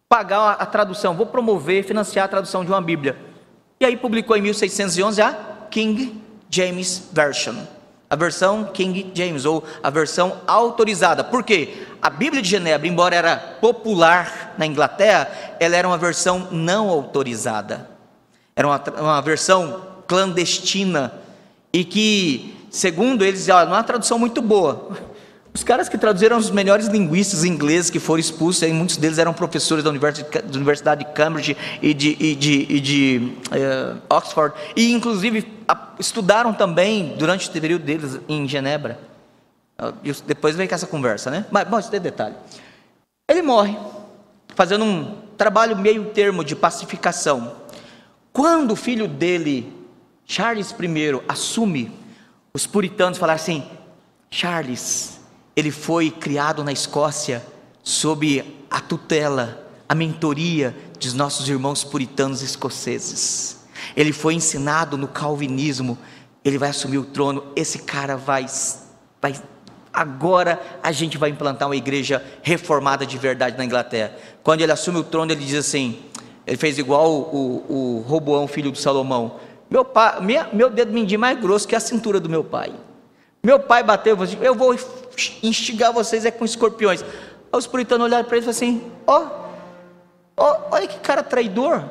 pagar 0.10 0.52
a 0.60 0.66
tradução, 0.66 1.16
vou 1.16 1.26
promover, 1.26 1.84
financiar 1.84 2.26
a 2.26 2.28
tradução 2.28 2.64
de 2.64 2.72
uma 2.72 2.82
Bíblia. 2.82 3.18
E 3.80 3.86
aí 3.86 3.98
publicou 3.98 4.36
em 4.38 4.42
1611 4.42 5.22
a 5.22 5.38
King 5.70 6.22
James 6.50 7.10
Version. 7.12 7.56
A 8.10 8.16
versão 8.16 8.66
King 8.66 9.12
James, 9.16 9.44
ou 9.44 9.64
a 9.82 9.90
versão 9.90 10.40
autorizada. 10.46 11.24
Por 11.24 11.44
quê? 11.44 11.88
A 12.00 12.12
Bíblia 12.12 12.44
de 12.44 12.50
Genebra, 12.50 12.88
embora 12.88 13.16
era 13.16 13.38
popular 13.60 14.54
na 14.56 14.68
Inglaterra, 14.68 15.32
ela 15.60 15.76
era 15.76 15.88
uma 15.88 15.98
versão 15.98 16.48
não 16.52 16.90
autorizada. 16.90 17.90
Era 18.56 18.68
uma, 18.68 18.84
uma 19.00 19.22
versão 19.22 19.82
clandestina 20.08 21.14
e 21.72 21.84
que, 21.84 22.56
segundo 22.70 23.24
eles, 23.24 23.48
não 23.48 23.60
é 23.60 23.64
uma 23.66 23.84
tradução 23.84 24.20
muito 24.20 24.42
boa. 24.42 24.92
Os 25.54 25.64
caras 25.64 25.88
que 25.88 26.00
traduziram 26.00 26.36
os 26.36 26.50
melhores 26.50 26.88
linguistas 26.88 27.44
ingleses 27.44 27.92
que 27.92 28.00
foram 28.00 28.20
expulsos, 28.20 28.64
e 28.64 28.74
muitos 28.74 28.98
deles 28.98 29.20
eram 29.20 29.34
professores 29.34 29.84
da 29.84 29.92
Universidade 29.92 31.06
de 31.06 31.12
Cambridge 31.12 31.56
e 31.80 31.94
de, 31.94 32.18
e 32.20 32.36
de, 32.36 32.66
e 32.70 32.80
de 32.80 33.34
uh, 33.52 34.02
Oxford, 34.10 34.56
e 34.76 34.92
inclusive 34.92 35.48
estudaram 36.00 36.54
também 36.54 37.16
durante 37.20 37.48
o 37.50 37.52
período 37.52 37.86
deles 37.86 38.20
em 38.28 38.48
Genebra. 38.48 39.00
Uh, 39.80 39.94
depois 40.26 40.56
vem 40.56 40.68
com 40.68 40.74
essa 40.74 40.88
conversa, 40.88 41.30
né? 41.30 41.46
Mas, 41.52 41.68
bom, 41.68 41.78
isso 41.78 41.96
é 41.96 42.00
detalhe. 42.00 42.36
Ele 43.30 43.44
morre, 43.44 43.78
fazendo 44.56 44.84
um 44.84 45.18
trabalho 45.38 45.78
meio 45.78 46.06
termo 46.06 46.44
de 46.44 46.56
pacificação. 46.56 47.63
Quando 48.34 48.72
o 48.72 48.76
filho 48.76 49.08
dele, 49.08 49.72
Charles 50.26 50.72
I, 50.72 51.22
assume, 51.28 51.92
os 52.52 52.66
puritanos 52.66 53.20
falaram 53.20 53.40
assim: 53.40 53.64
Charles, 54.32 55.20
ele 55.56 55.70
foi 55.70 56.10
criado 56.10 56.64
na 56.64 56.72
Escócia 56.72 57.46
sob 57.84 58.44
a 58.72 58.82
tutela, 58.82 59.68
a 59.88 59.94
mentoria 59.94 60.76
dos 61.00 61.14
nossos 61.14 61.48
irmãos 61.48 61.84
puritanos 61.84 62.42
escoceses. 62.42 63.64
Ele 63.96 64.12
foi 64.12 64.34
ensinado 64.34 64.98
no 64.98 65.08
calvinismo, 65.08 65.96
ele 66.44 66.58
vai 66.58 66.70
assumir 66.70 66.98
o 66.98 67.06
trono, 67.06 67.44
esse 67.56 67.80
cara 67.80 68.18
vai 68.18 68.48
vai 69.22 69.36
agora 69.94 70.60
a 70.82 70.92
gente 70.92 71.20
vai 71.20 71.30
implantar 71.30 71.68
uma 71.68 71.76
igreja 71.76 72.26
reformada 72.42 73.06
de 73.06 73.16
verdade 73.16 73.58
na 73.60 73.64
Inglaterra. 73.64 74.16
Quando 74.42 74.62
ele 74.62 74.72
assume 74.72 74.98
o 74.98 75.04
trono, 75.04 75.32
ele 75.32 75.46
diz 75.46 75.54
assim: 75.54 76.00
ele 76.46 76.58
fez 76.58 76.78
igual 76.78 77.10
o, 77.10 77.64
o, 77.70 77.98
o 77.98 78.06
Roboão, 78.08 78.48
filho 78.48 78.72
do 78.72 78.78
Salomão. 78.78 79.40
Meu, 79.70 79.86
pai, 79.86 80.22
minha, 80.22 80.50
meu 80.54 80.70
dedo 80.70 80.92
mindinho 80.92 81.20
mais 81.20 81.40
grosso 81.40 81.68
que 81.68 81.76
a 81.76 81.80
cintura 81.80 82.20
do 82.20 82.30
meu 82.30 82.44
pai. 82.44 82.74
Meu 83.42 83.60
pai 83.60 83.84
bateu, 83.84 84.18
eu 84.42 84.56
vou 84.56 84.76
instigar 85.42 85.92
vocês 85.92 86.26
é 86.26 86.32
com 86.32 86.46
escorpiões. 86.46 87.02
Aí 87.02 87.60
os 87.60 87.68
puritanos 87.68 88.06
olharam 88.06 88.26
para 88.26 88.38
ele 88.38 88.46
e 88.46 88.54
falaram 88.54 88.78
assim: 88.78 88.92
ó, 89.06 89.28
oh, 90.38 90.44
oh, 90.44 90.76
olha 90.76 90.88
que 90.88 91.00
cara 91.00 91.24
traidor. 91.24 91.84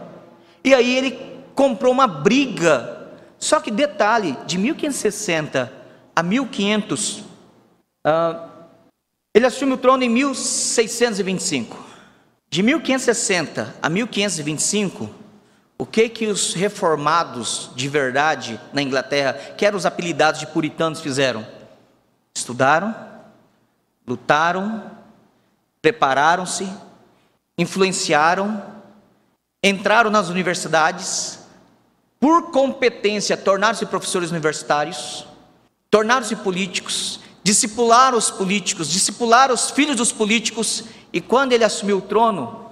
E 0.64 0.74
aí 0.74 0.96
ele 0.96 1.18
comprou 1.54 1.92
uma 1.92 2.06
briga. 2.06 3.10
Só 3.38 3.58
que 3.60 3.70
detalhe, 3.70 4.36
de 4.46 4.56
1560 4.56 5.72
a 6.14 6.22
1500, 6.22 7.18
uh, 7.18 7.24
ah, 8.04 8.48
ele 9.34 9.46
assume 9.46 9.72
o 9.72 9.76
trono 9.76 10.04
em 10.04 10.08
1625. 10.08 11.81
De 12.52 12.62
1560 12.62 13.76
a 13.80 13.88
1525, 13.88 15.08
o 15.78 15.86
que 15.86 16.06
que 16.10 16.26
os 16.26 16.52
reformados 16.52 17.70
de 17.74 17.88
verdade 17.88 18.60
na 18.74 18.82
Inglaterra, 18.82 19.32
que 19.56 19.64
eram 19.64 19.78
os 19.78 19.86
apelidados 19.86 20.38
de 20.38 20.46
puritanos, 20.48 21.00
fizeram? 21.00 21.46
Estudaram, 22.36 22.94
lutaram, 24.06 24.84
prepararam-se, 25.80 26.70
influenciaram, 27.56 28.62
entraram 29.64 30.10
nas 30.10 30.28
universidades, 30.28 31.38
por 32.20 32.50
competência 32.50 33.34
tornaram-se 33.34 33.86
professores 33.86 34.30
universitários, 34.30 35.26
tornaram-se 35.90 36.36
políticos, 36.36 37.18
discipularam 37.42 38.18
os 38.18 38.30
políticos, 38.30 38.90
discipularam 38.90 39.54
os 39.54 39.70
filhos 39.70 39.96
dos 39.96 40.12
políticos, 40.12 40.84
e 41.12 41.20
quando 41.20 41.52
ele 41.52 41.64
assumiu 41.64 41.98
o 41.98 42.02
trono, 42.02 42.70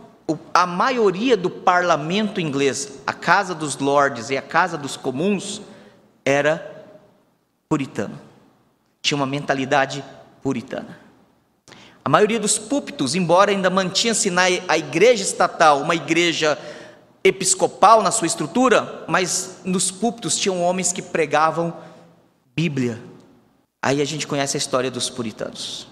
a 0.55 0.67
maioria 0.67 1.37
do 1.37 1.51
parlamento 1.51 2.41
inglês, 2.41 3.01
a 3.07 3.13
Casa 3.13 3.55
dos 3.55 3.77
Lordes 3.77 4.31
e 4.31 4.37
a 4.37 4.43
Casa 4.43 4.79
dos 4.79 4.97
Comuns, 4.97 5.61
era 6.25 6.85
puritano. 7.69 8.19
Tinha 9.03 9.17
uma 9.17 9.27
mentalidade 9.27 10.05
puritana. 10.43 10.99
A 12.05 12.09
maioria 12.09 12.41
dos 12.41 12.59
púlpitos, 12.59 13.15
embora 13.15 13.51
ainda 13.51 13.69
mantinha-se 13.69 14.31
na 14.31 14.45
a 14.69 14.79
igreja 14.79 15.23
estatal, 15.23 15.81
uma 15.81 15.95
igreja 15.95 16.59
episcopal 17.23 18.03
na 18.03 18.11
sua 18.11 18.27
estrutura, 18.27 19.05
mas 19.07 19.59
nos 19.65 19.91
púlpitos 19.91 20.37
tinham 20.37 20.63
homens 20.63 20.93
que 20.93 21.03
pregavam 21.03 21.77
Bíblia. 22.55 23.03
Aí 23.83 24.01
a 24.01 24.05
gente 24.05 24.27
conhece 24.27 24.57
a 24.57 24.59
história 24.59 24.91
dos 24.91 25.11
puritanos. 25.11 25.90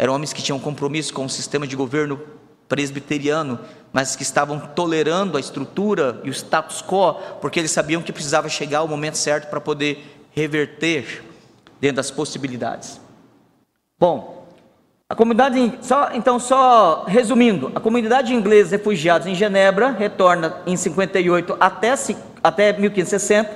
Eram 0.00 0.14
homens 0.14 0.32
que 0.32 0.42
tinham 0.42 0.58
compromisso 0.58 1.12
com 1.12 1.26
o 1.26 1.28
sistema 1.28 1.66
de 1.66 1.76
governo 1.76 2.18
presbiteriano, 2.66 3.60
mas 3.92 4.16
que 4.16 4.22
estavam 4.22 4.58
tolerando 4.58 5.36
a 5.36 5.40
estrutura 5.40 6.22
e 6.24 6.30
o 6.30 6.32
status 6.32 6.80
quo, 6.80 7.16
porque 7.38 7.58
eles 7.58 7.70
sabiam 7.70 8.00
que 8.00 8.10
precisava 8.10 8.48
chegar 8.48 8.82
o 8.82 8.88
momento 8.88 9.18
certo 9.18 9.50
para 9.50 9.60
poder 9.60 10.02
reverter 10.30 11.22
dentro 11.78 11.96
das 11.96 12.10
possibilidades. 12.10 12.98
Bom, 13.98 14.48
a 15.06 15.14
comunidade, 15.14 15.78
só, 15.82 16.08
então, 16.14 16.40
só 16.40 17.04
resumindo, 17.06 17.70
a 17.74 17.80
comunidade 17.80 18.32
inglesa 18.32 18.78
refugiados 18.78 19.26
em 19.26 19.34
Genebra 19.34 19.90
retorna 19.90 20.62
em 20.66 20.78
58 20.78 21.58
até, 21.60 21.92
até 22.42 22.72
1560. 22.72 23.50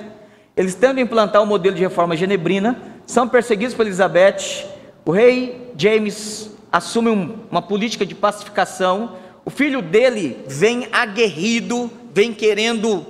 Eles 0.55 0.75
tentam 0.75 1.01
implantar 1.01 1.41
o 1.41 1.45
um 1.45 1.47
modelo 1.47 1.75
de 1.75 1.81
reforma 1.81 2.15
genebrina, 2.15 2.79
são 3.07 3.27
perseguidos 3.27 3.73
por 3.73 3.83
Elizabeth. 3.83 4.74
O 5.05 5.11
rei 5.11 5.71
James 5.77 6.49
assume 6.71 7.09
um, 7.09 7.37
uma 7.51 7.61
política 7.61 8.03
de 8.05 8.15
pacificação. 8.15 9.17
O 9.45 9.51
filho 9.51 9.81
dele 9.81 10.43
vem 10.47 10.89
aguerrido, 10.91 11.91
vem 12.11 12.33
querendo 12.33 13.05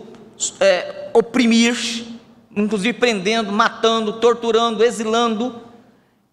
é, 0.59 1.09
oprimir, 1.13 2.05
inclusive 2.53 2.99
prendendo, 2.99 3.51
matando, 3.51 4.19
torturando, 4.19 4.83
exilando. 4.83 5.61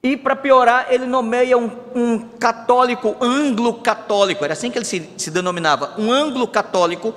E 0.03 0.17
para 0.17 0.35
piorar, 0.35 0.89
ele 0.91 1.07
nomeia 1.07 1.57
um, 1.57 1.71
um 1.95 2.19
católico 2.19 3.15
anglo-católico, 3.21 4.43
era 4.43 4.53
assim 4.53 4.69
que 4.69 4.77
ele 4.77 4.85
se, 4.85 5.09
se 5.17 5.31
denominava, 5.31 5.95
um 5.97 6.11
anglo-católico 6.11 7.15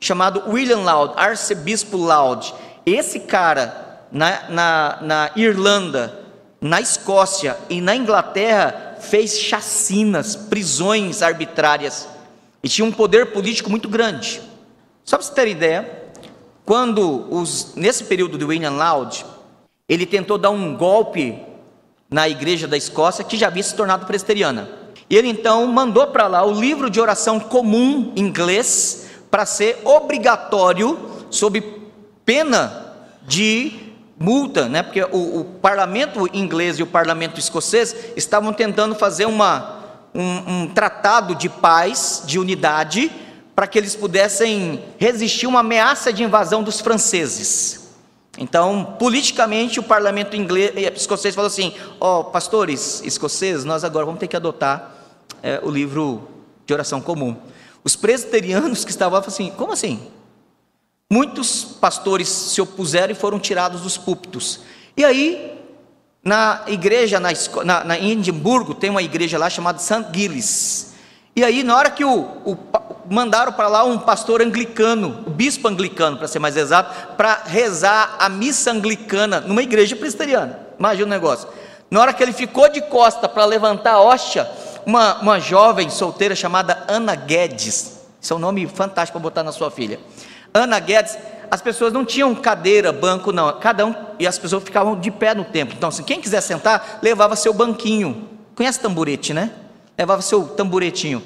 chamado 0.00 0.42
William 0.48 0.80
Laud, 0.80 1.14
arcebispo 1.16 1.96
Laud. 1.96 2.52
Esse 2.84 3.20
cara, 3.20 4.04
na, 4.10 4.50
na, 4.50 4.98
na 5.00 5.30
Irlanda, 5.36 6.23
na 6.64 6.80
Escócia 6.80 7.58
e 7.68 7.78
na 7.78 7.94
Inglaterra, 7.94 8.96
fez 8.98 9.38
chacinas, 9.38 10.34
prisões 10.34 11.20
arbitrárias 11.20 12.08
e 12.62 12.68
tinha 12.70 12.86
um 12.86 12.90
poder 12.90 13.32
político 13.32 13.68
muito 13.68 13.86
grande. 13.86 14.40
Só 15.04 15.18
para 15.18 15.26
você 15.26 15.34
ter 15.34 15.48
ideia, 15.48 16.04
quando 16.64 17.26
os, 17.30 17.74
nesse 17.76 18.04
período 18.04 18.38
de 18.38 18.46
William 18.46 18.70
Laud, 18.70 19.26
ele 19.86 20.06
tentou 20.06 20.38
dar 20.38 20.48
um 20.48 20.74
golpe 20.74 21.38
na 22.08 22.30
igreja 22.30 22.66
da 22.66 22.78
Escócia, 22.78 23.22
que 23.22 23.36
já 23.36 23.48
havia 23.48 23.62
se 23.62 23.76
tornado 23.76 24.06
presbiteriana. 24.06 24.66
Ele 25.10 25.28
então 25.28 25.66
mandou 25.66 26.06
para 26.06 26.26
lá 26.26 26.46
o 26.46 26.58
livro 26.58 26.88
de 26.88 26.98
oração 26.98 27.38
comum 27.38 28.10
inglês 28.16 29.10
para 29.30 29.44
ser 29.44 29.82
obrigatório 29.84 31.26
sob 31.28 31.62
pena 32.24 32.94
de 33.26 33.84
multa, 34.18 34.68
né? 34.68 34.82
Porque 34.82 35.02
o, 35.02 35.40
o, 35.40 35.44
parlamento 35.44 36.28
inglês 36.32 36.78
e 36.78 36.82
o 36.82 36.86
parlamento 36.86 37.38
escocês 37.38 37.94
estavam 38.16 38.52
tentando 38.52 38.94
fazer 38.94 39.26
uma, 39.26 39.82
um, 40.14 40.62
um 40.62 40.68
tratado 40.68 41.34
de 41.34 41.48
paz, 41.48 42.22
de 42.24 42.38
unidade, 42.38 43.10
para 43.54 43.66
que 43.66 43.78
eles 43.78 43.94
pudessem 43.94 44.82
resistir 44.98 45.46
uma 45.46 45.60
ameaça 45.60 46.12
de 46.12 46.22
invasão 46.22 46.62
dos 46.62 46.80
franceses. 46.80 47.84
Então, 48.36 48.96
politicamente, 48.98 49.78
o 49.78 49.82
parlamento 49.82 50.36
inglês, 50.36 50.72
eh, 50.76 50.92
escocês 50.96 51.34
falou 51.34 51.46
assim: 51.46 51.72
ó, 52.00 52.20
oh, 52.20 52.24
pastores 52.24 53.00
escoceses, 53.04 53.64
nós 53.64 53.84
agora 53.84 54.04
vamos 54.04 54.18
ter 54.18 54.26
que 54.26 54.36
adotar 54.36 54.92
é, 55.42 55.60
o 55.62 55.70
livro 55.70 56.28
de 56.66 56.74
oração 56.74 57.00
comum. 57.00 57.36
Os 57.84 57.94
presbiterianos 57.94 58.84
que 58.84 58.90
estavam 58.90 59.18
lá 59.18 59.22
falaram 59.22 59.34
assim: 59.34 59.56
como 59.56 59.72
assim? 59.72 60.08
Muitos 61.14 61.62
pastores 61.62 62.26
se 62.28 62.60
opuseram 62.60 63.12
e 63.12 63.14
foram 63.14 63.38
tirados 63.38 63.82
dos 63.82 63.96
púlpitos. 63.96 64.58
E 64.96 65.04
aí, 65.04 65.56
na 66.24 66.62
igreja, 66.66 67.20
na, 67.20 67.30
na, 67.64 67.84
na 67.84 67.96
Edimburgo, 67.96 68.74
tem 68.74 68.90
uma 68.90 69.00
igreja 69.00 69.38
lá 69.38 69.48
chamada 69.48 69.78
St. 69.78 70.06
Gilles. 70.12 70.92
E 71.36 71.44
aí, 71.44 71.62
na 71.62 71.76
hora 71.76 71.88
que 71.88 72.04
o, 72.04 72.18
o 72.44 72.58
mandaram 73.08 73.52
para 73.52 73.68
lá 73.68 73.84
um 73.84 73.96
pastor 73.96 74.42
anglicano, 74.42 75.22
o 75.24 75.30
bispo 75.30 75.68
anglicano, 75.68 76.16
para 76.16 76.26
ser 76.26 76.40
mais 76.40 76.56
exato, 76.56 77.14
para 77.14 77.42
rezar 77.46 78.16
a 78.18 78.28
missa 78.28 78.72
anglicana 78.72 79.40
numa 79.40 79.62
igreja 79.62 79.94
presbiteriana. 79.94 80.58
Imagina 80.76 81.06
o 81.06 81.10
negócio. 81.10 81.48
Na 81.92 82.00
hora 82.00 82.12
que 82.12 82.24
ele 82.24 82.32
ficou 82.32 82.68
de 82.68 82.80
costa 82.80 83.28
para 83.28 83.44
levantar 83.44 83.92
a 83.92 84.00
hóstia, 84.00 84.50
uma, 84.84 85.20
uma 85.20 85.38
jovem 85.38 85.88
solteira 85.90 86.34
chamada 86.34 86.82
Ana 86.88 87.14
Guedes, 87.14 88.00
esse 88.20 88.32
é 88.32 88.34
um 88.34 88.40
nome 88.40 88.66
fantástico 88.66 89.16
para 89.16 89.22
botar 89.22 89.44
na 89.44 89.52
sua 89.52 89.70
filha. 89.70 90.00
Ana 90.56 90.78
Guedes, 90.78 91.18
as 91.50 91.60
pessoas 91.60 91.92
não 91.92 92.04
tinham 92.04 92.32
cadeira, 92.32 92.92
banco, 92.92 93.32
não, 93.32 93.58
cada 93.58 93.84
um, 93.84 93.94
e 94.20 94.26
as 94.26 94.38
pessoas 94.38 94.62
ficavam 94.62 94.98
de 94.98 95.10
pé 95.10 95.34
no 95.34 95.44
templo. 95.44 95.74
Então, 95.76 95.88
assim, 95.88 96.04
quem 96.04 96.20
quiser 96.20 96.40
sentar, 96.40 97.00
levava 97.02 97.34
seu 97.34 97.52
banquinho. 97.52 98.28
Conhece 98.54 98.78
tamburete, 98.78 99.34
né? 99.34 99.50
Levava 99.98 100.22
seu 100.22 100.46
tamburetinho. 100.46 101.20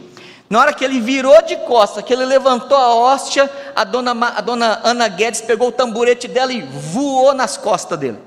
Na 0.49 0.61
hora 0.61 0.72
que 0.72 0.83
ele 0.83 0.99
virou 0.99 1.43
de 1.43 1.57
costa, 1.57 2.03
que 2.03 2.11
ele 2.11 2.24
levantou 2.24 2.76
a 2.76 2.95
hóstia, 2.95 3.51
a 3.76 3.85
dona, 3.85 4.12
a 4.12 4.41
dona 4.41 4.81
Ana 4.83 5.07
Guedes 5.07 5.43
pegou 5.43 5.68
o 5.68 5.72
tamborete 5.72 6.26
dela 6.26 6.53
e 6.53 6.62
voou 6.62 7.35
nas 7.35 7.59
costas 7.59 7.99
dele. 7.99 8.18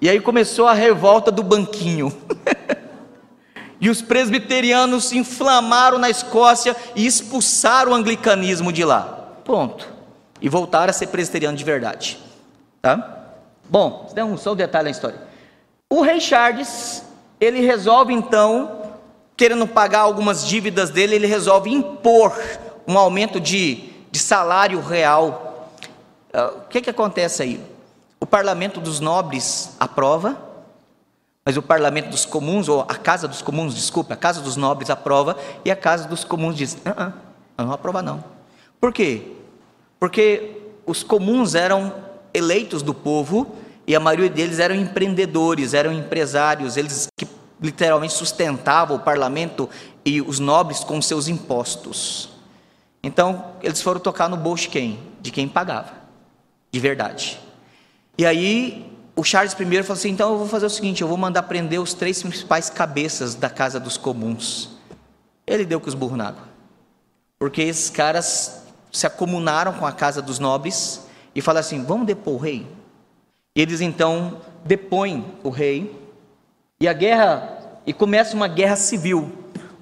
E 0.00 0.08
aí 0.08 0.20
começou 0.20 0.68
a 0.68 0.72
revolta 0.72 1.32
do 1.32 1.42
banquinho. 1.42 2.16
e 3.80 3.90
os 3.90 4.00
presbiterianos 4.00 5.06
se 5.06 5.18
inflamaram 5.18 5.98
na 5.98 6.08
Escócia 6.08 6.76
e 6.94 7.04
expulsaram 7.04 7.90
o 7.90 7.94
anglicanismo 7.94 8.72
de 8.72 8.84
lá. 8.84 9.32
Pronto. 9.44 9.97
E 10.40 10.48
voltaram 10.48 10.90
a 10.90 10.92
ser 10.92 11.08
presbiteriano 11.08 11.56
de 11.56 11.64
verdade. 11.64 12.18
Tá? 12.80 13.26
Bom, 13.68 14.10
dá 14.14 14.24
um 14.24 14.36
só 14.36 14.52
um 14.52 14.56
detalhe 14.56 14.84
na 14.84 14.90
história. 14.90 15.20
O 15.90 16.02
rei 16.02 16.20
Charles, 16.20 17.04
ele 17.40 17.60
resolve 17.60 18.12
então, 18.12 18.82
querendo 19.36 19.66
pagar 19.66 20.00
algumas 20.00 20.46
dívidas 20.46 20.90
dele, 20.90 21.16
ele 21.16 21.26
resolve 21.26 21.70
impor 21.70 22.38
um 22.86 22.98
aumento 22.98 23.40
de, 23.40 23.90
de 24.10 24.18
salário 24.18 24.80
real. 24.80 25.70
Uh, 26.32 26.58
o 26.58 26.68
que, 26.68 26.80
que 26.80 26.90
acontece 26.90 27.42
aí? 27.42 27.60
O 28.20 28.26
parlamento 28.26 28.80
dos 28.80 29.00
nobres 29.00 29.76
aprova, 29.78 30.36
mas 31.44 31.56
o 31.56 31.62
parlamento 31.62 32.10
dos 32.10 32.26
comuns, 32.26 32.68
ou 32.68 32.82
a 32.82 32.94
casa 32.94 33.26
dos 33.26 33.40
comuns, 33.40 33.74
desculpa, 33.74 34.14
a 34.14 34.16
casa 34.16 34.40
dos 34.40 34.56
nobres 34.56 34.90
aprova, 34.90 35.36
e 35.64 35.70
a 35.70 35.76
casa 35.76 36.06
dos 36.06 36.24
comuns 36.24 36.56
diz: 36.56 36.76
ah, 36.84 36.94
ah, 36.96 37.12
não, 37.56 37.66
não 37.66 37.72
aprova 37.72 38.02
não. 38.02 38.22
Por 38.80 38.92
quê? 38.92 39.37
Porque 39.98 40.56
os 40.86 41.02
comuns 41.02 41.54
eram 41.54 41.94
eleitos 42.32 42.82
do 42.82 42.94
povo 42.94 43.56
e 43.86 43.96
a 43.96 44.00
maioria 44.00 44.28
deles 44.28 44.58
eram 44.58 44.74
empreendedores, 44.74 45.74
eram 45.74 45.92
empresários, 45.92 46.76
eles 46.76 47.08
que 47.16 47.26
literalmente 47.60 48.12
sustentavam 48.12 48.96
o 48.96 49.00
parlamento 49.00 49.68
e 50.04 50.20
os 50.20 50.38
nobres 50.38 50.84
com 50.84 51.00
seus 51.02 51.26
impostos. 51.28 52.30
Então, 53.02 53.52
eles 53.62 53.80
foram 53.80 54.00
tocar 54.00 54.28
no 54.28 54.36
bolso 54.36 54.64
de 54.64 54.68
quem? 54.70 54.98
De 55.20 55.30
quem 55.30 55.48
pagava, 55.48 55.92
de 56.70 56.80
verdade. 56.80 57.40
E 58.16 58.26
aí, 58.26 58.92
o 59.16 59.24
Charles 59.24 59.52
I 59.52 59.82
falou 59.82 59.92
assim: 59.92 60.10
então 60.10 60.32
eu 60.32 60.38
vou 60.38 60.46
fazer 60.46 60.66
o 60.66 60.70
seguinte, 60.70 61.02
eu 61.02 61.08
vou 61.08 61.16
mandar 61.16 61.42
prender 61.44 61.80
os 61.80 61.94
três 61.94 62.22
principais 62.22 62.70
cabeças 62.70 63.34
da 63.34 63.50
casa 63.50 63.80
dos 63.80 63.96
comuns. 63.96 64.70
Ele 65.46 65.64
deu 65.64 65.80
com 65.80 65.88
os 65.88 65.94
burros 65.94 66.18
na 66.18 66.28
água, 66.28 66.44
porque 67.38 67.62
esses 67.62 67.90
caras 67.90 68.67
se 68.90 69.06
acomunaram 69.06 69.72
com 69.74 69.86
a 69.86 69.92
casa 69.92 70.20
dos 70.22 70.38
nobres 70.38 71.06
e 71.34 71.40
falaram 71.40 71.66
assim: 71.66 71.84
vamos 71.84 72.06
depor 72.06 72.34
o 72.34 72.38
rei. 72.38 72.66
E 73.54 73.60
eles 73.60 73.80
então 73.80 74.40
depõem 74.64 75.24
o 75.42 75.50
rei 75.50 75.94
e 76.80 76.86
a 76.86 76.92
guerra 76.92 77.58
e 77.86 77.92
começa 77.92 78.36
uma 78.36 78.48
guerra 78.48 78.76
civil. 78.76 79.32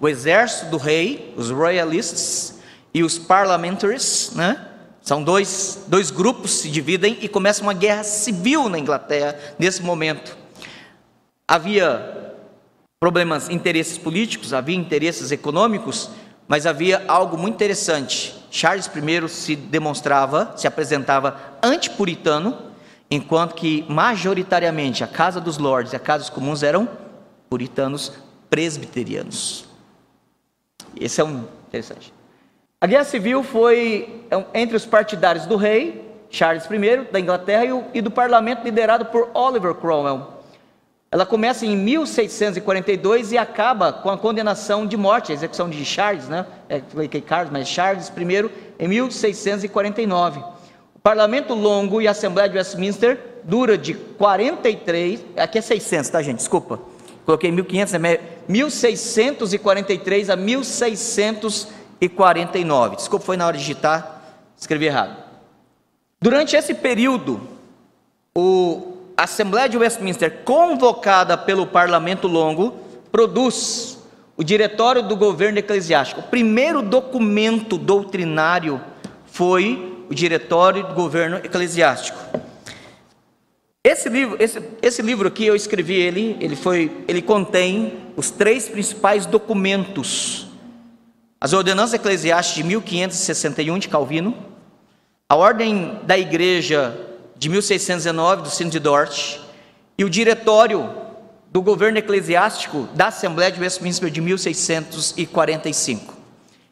O 0.00 0.08
exército 0.08 0.70
do 0.70 0.76
rei, 0.76 1.34
os 1.36 1.50
royalists 1.50 2.58
e 2.92 3.02
os 3.02 3.18
parliamentaries, 3.18 4.32
né? 4.34 4.68
São 5.02 5.22
dois, 5.22 5.84
dois 5.86 6.10
grupos 6.10 6.50
se 6.50 6.68
dividem 6.68 7.18
e 7.20 7.28
começa 7.28 7.62
uma 7.62 7.72
guerra 7.72 8.02
civil 8.02 8.68
na 8.68 8.78
Inglaterra 8.78 9.38
nesse 9.58 9.82
momento. 9.82 10.36
Havia 11.46 12.34
problemas, 12.98 13.48
interesses 13.48 13.98
políticos, 13.98 14.52
havia 14.52 14.74
interesses 14.74 15.30
econômicos, 15.30 16.10
mas 16.48 16.66
havia 16.66 17.04
algo 17.08 17.36
muito 17.36 17.54
interessante. 17.54 18.34
Charles 18.50 18.86
I 18.86 19.28
se 19.28 19.56
demonstrava, 19.56 20.52
se 20.56 20.66
apresentava 20.66 21.36
antipuritano, 21.62 22.56
enquanto 23.10 23.54
que 23.54 23.84
majoritariamente 23.88 25.04
a 25.04 25.06
Casa 25.06 25.40
dos 25.40 25.58
Lordes 25.58 25.92
e 25.92 25.96
a 25.96 26.00
Casa 26.00 26.24
dos 26.24 26.30
Comuns 26.30 26.62
eram 26.62 26.88
puritanos 27.48 28.12
presbiterianos. 28.48 29.66
Esse 30.98 31.20
é 31.20 31.24
um 31.24 31.44
interessante. 31.68 32.12
A 32.80 32.86
guerra 32.86 33.04
civil 33.04 33.42
foi 33.42 34.24
é 34.30 34.60
entre 34.60 34.76
os 34.76 34.86
partidários 34.86 35.46
do 35.46 35.56
rei, 35.56 36.04
Charles 36.30 36.64
I, 36.66 37.10
da 37.10 37.20
Inglaterra, 37.20 37.64
e 37.94 38.00
do 38.00 38.10
parlamento 38.10 38.64
liderado 38.64 39.06
por 39.06 39.30
Oliver 39.34 39.74
Cromwell. 39.74 40.35
Ela 41.10 41.24
começa 41.24 41.64
em 41.64 41.76
1642 41.76 43.32
e 43.32 43.38
acaba 43.38 43.92
com 43.92 44.10
a 44.10 44.18
condenação 44.18 44.86
de 44.86 44.96
morte, 44.96 45.30
a 45.30 45.34
execução 45.34 45.70
de 45.70 45.84
Charles, 45.84 46.28
né? 46.28 46.44
É, 46.68 46.80
Carlos, 47.20 47.52
mas 47.52 47.68
Charles 47.68 48.08
I, 48.08 48.50
em 48.78 48.88
1649. 48.88 50.40
O 50.94 50.98
parlamento 50.98 51.54
longo 51.54 52.02
e 52.02 52.08
a 52.08 52.10
Assembleia 52.10 52.48
de 52.48 52.56
Westminster 52.56 53.18
dura 53.44 53.78
de 53.78 53.94
43, 53.94 55.24
aqui 55.36 55.58
é 55.58 55.60
600, 55.60 56.10
tá 56.10 56.20
gente? 56.20 56.38
Desculpa. 56.38 56.80
Coloquei 57.24 57.50
1500, 57.50 57.94
é 57.94 58.20
1643 58.48 60.30
a 60.30 60.36
1600 60.36 61.68
e 62.00 62.08
49. 62.08 62.96
Desculpa, 62.96 63.24
foi 63.24 63.36
na 63.36 63.46
hora 63.46 63.56
de 63.56 63.62
digitar, 63.62 64.22
escrevi 64.56 64.86
errado. 64.86 65.16
Durante 66.20 66.56
esse 66.56 66.74
período, 66.74 67.40
o, 68.34 68.95
Assembleia 69.16 69.68
de 69.68 69.78
Westminster, 69.78 70.42
convocada 70.44 71.38
pelo 71.38 71.66
Parlamento 71.66 72.28
Longo, 72.28 72.76
produz 73.10 73.98
o 74.36 74.44
Diretório 74.44 75.02
do 75.02 75.16
Governo 75.16 75.58
Eclesiástico. 75.58 76.20
O 76.20 76.24
primeiro 76.24 76.82
documento 76.82 77.78
doutrinário 77.78 78.80
foi 79.26 80.04
o 80.10 80.14
Diretório 80.14 80.86
do 80.88 80.94
Governo 80.94 81.36
Eclesiástico. 81.36 82.18
Esse 83.82 84.08
livro, 84.08 84.36
esse, 84.38 84.60
esse 84.82 85.00
livro 85.00 85.28
aqui 85.28 85.46
eu 85.46 85.56
escrevi 85.56 85.94
ele, 85.94 86.36
ele 86.40 86.56
foi, 86.56 87.04
ele 87.06 87.22
contém 87.22 87.94
os 88.16 88.30
três 88.30 88.68
principais 88.68 89.24
documentos 89.24 90.46
as 91.40 91.52
ordenanças 91.52 91.94
eclesiásticas 91.94 92.56
de 92.56 92.64
1561 92.64 93.78
de 93.78 93.88
Calvino, 93.88 94.34
a 95.28 95.36
ordem 95.36 96.00
da 96.04 96.16
igreja 96.16 97.05
de 97.38 97.48
1619 97.48 98.42
do 98.42 98.50
Sino 98.50 98.70
de 98.70 98.78
Dort 98.78 99.38
e 99.98 100.04
o 100.04 100.10
diretório 100.10 100.90
do 101.50 101.62
governo 101.62 101.98
eclesiástico 101.98 102.88
da 102.94 103.08
Assembleia 103.08 103.50
de 103.50 103.60
Westminster 103.60 104.10
de 104.10 104.20
1645. 104.20 106.14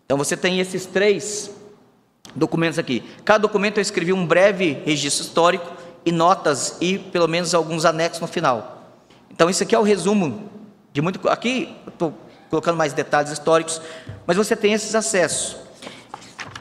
Então 0.05 0.19
você 0.19 0.37
tem 0.37 0.61
esses 0.61 0.87
três 0.87 1.51
documentos 2.35 2.79
aqui. 2.79 3.03
Cada 3.25 3.41
documento 3.41 3.79
eu 3.79 3.83
escrevi 3.83 4.13
um 4.13 4.27
breve 4.27 4.83
registro 4.85 5.25
histórico 5.25 5.73
e 6.05 6.13
notas 6.13 6.77
e 6.81 6.99
pelo 6.99 7.29
menos 7.29 7.55
alguns 7.55 7.85
anexos 7.85 8.21
no 8.21 8.27
final. 8.27 8.93
Então 9.31 9.49
isso 9.49 9.63
aqui 9.63 9.75
é 9.75 9.79
o 9.79 9.83
resumo 9.83 10.51
de 10.93 11.01
muito. 11.01 11.29
Aqui 11.29 11.75
estou 11.87 12.15
colocando 12.51 12.77
mais 12.77 12.93
detalhes 12.93 13.33
históricos, 13.33 13.81
mas 14.27 14.37
você 14.37 14.55
tem 14.55 14.73
esses 14.73 14.95
acessos. 14.95 15.64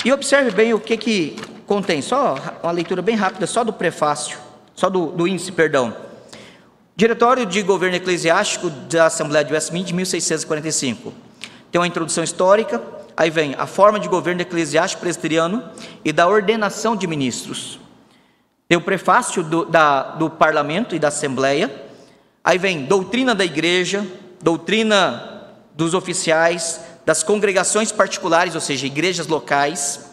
E 0.06 0.12
observe 0.12 0.52
bem 0.52 0.74
o 0.74 0.80
que, 0.80 0.98
que 0.98 1.36
contém, 1.66 2.02
só 2.02 2.36
uma 2.62 2.72
leitura 2.74 3.02
bem 3.02 3.16
rápida, 3.16 3.48
só 3.48 3.64
do 3.64 3.72
prefácio, 3.72 4.38
só 4.76 4.90
do, 4.90 5.08
do 5.08 5.26
índice, 5.26 5.50
perdão. 5.52 5.96
Diretório 6.94 7.46
de 7.46 7.62
Governo 7.62 7.96
Eclesiástico 7.96 8.70
da 8.70 9.06
Assembleia 9.06 9.46
de 9.46 9.54
Westminster 9.54 9.88
de 9.88 9.94
1645. 9.94 11.14
Tem 11.72 11.80
uma 11.80 11.88
introdução 11.88 12.22
histórica, 12.22 12.82
aí 13.16 13.30
vem 13.30 13.56
a 13.58 13.66
forma 13.66 13.98
de 13.98 14.10
governo 14.10 14.42
eclesiástico 14.42 15.02
presbiteriano 15.02 15.64
e 16.04 16.12
da 16.12 16.28
ordenação 16.28 16.98
de 16.98 17.08
ministros. 17.08 17.80
Tem 18.68 18.78
o 18.78 18.82
prefácio 18.82 19.42
do, 19.42 19.64
da, 19.66 20.04
do 20.16 20.30
parlamento 20.30 20.96
e 20.96 21.00
da 21.00 21.08
Assembleia, 21.08 21.74
aí 22.44 22.58
vem 22.58 22.84
doutrina 22.84 23.34
da 23.34 23.46
igreja, 23.46 24.06
doutrina 24.42 25.50
dos 25.74 25.94
oficiais, 25.94 26.82
das 27.06 27.24
congregações 27.24 27.92
particulares, 27.92 28.56
ou 28.56 28.62
seja, 28.62 28.86
igrejas 28.86 29.28
locais, 29.28 30.12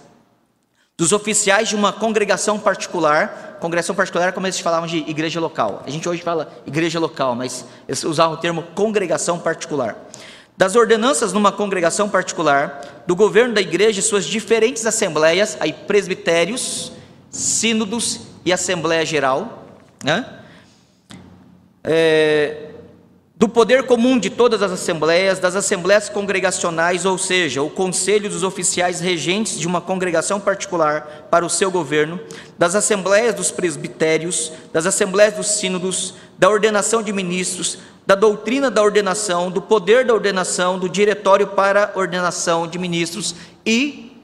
dos 0.96 1.12
oficiais 1.12 1.68
de 1.68 1.76
uma 1.76 1.92
congregação 1.92 2.58
particular. 2.58 3.56
Congregação 3.60 3.94
particular 3.94 4.28
é 4.28 4.32
como 4.32 4.46
eles 4.46 4.60
falavam 4.60 4.86
de 4.86 4.98
igreja 4.98 5.40
local. 5.40 5.82
A 5.86 5.90
gente 5.90 6.08
hoje 6.08 6.22
fala 6.22 6.52
igreja 6.66 7.00
local, 7.00 7.34
mas 7.34 7.64
eles 7.88 8.04
usavam 8.04 8.34
o 8.34 8.36
termo 8.36 8.62
congregação 8.74 9.38
particular. 9.38 9.96
Das 10.56 10.76
ordenanças 10.76 11.32
numa 11.32 11.50
congregação 11.50 12.06
particular, 12.06 13.02
do 13.06 13.16
governo 13.16 13.54
da 13.54 13.62
igreja 13.62 14.00
e 14.00 14.02
suas 14.02 14.26
diferentes 14.26 14.84
assembleias, 14.84 15.56
aí 15.58 15.72
presbitérios, 15.72 16.92
sínodos 17.30 18.20
e 18.44 18.52
assembleia 18.52 19.06
geral, 19.06 19.64
né? 20.04 20.26
É, 21.82 22.69
do 23.40 23.48
poder 23.48 23.84
comum 23.84 24.18
de 24.18 24.28
todas 24.28 24.62
as 24.62 24.70
assembleias, 24.70 25.38
das 25.38 25.56
assembleias 25.56 26.10
congregacionais, 26.10 27.06
ou 27.06 27.16
seja, 27.16 27.62
o 27.62 27.70
conselho 27.70 28.28
dos 28.28 28.42
oficiais 28.42 29.00
regentes 29.00 29.58
de 29.58 29.66
uma 29.66 29.80
congregação 29.80 30.38
particular 30.38 31.26
para 31.30 31.42
o 31.42 31.48
seu 31.48 31.70
governo, 31.70 32.20
das 32.58 32.74
assembleias 32.74 33.34
dos 33.34 33.50
presbitérios, 33.50 34.52
das 34.74 34.84
assembleias 34.84 35.32
dos 35.32 35.46
sínodos, 35.52 36.16
da 36.38 36.50
ordenação 36.50 37.02
de 37.02 37.14
ministros, 37.14 37.78
da 38.06 38.14
doutrina 38.14 38.70
da 38.70 38.82
ordenação, 38.82 39.50
do 39.50 39.62
poder 39.62 40.04
da 40.04 40.12
ordenação, 40.12 40.78
do 40.78 40.86
diretório 40.86 41.46
para 41.46 41.92
ordenação 41.94 42.68
de 42.68 42.78
ministros 42.78 43.34
e 43.64 44.22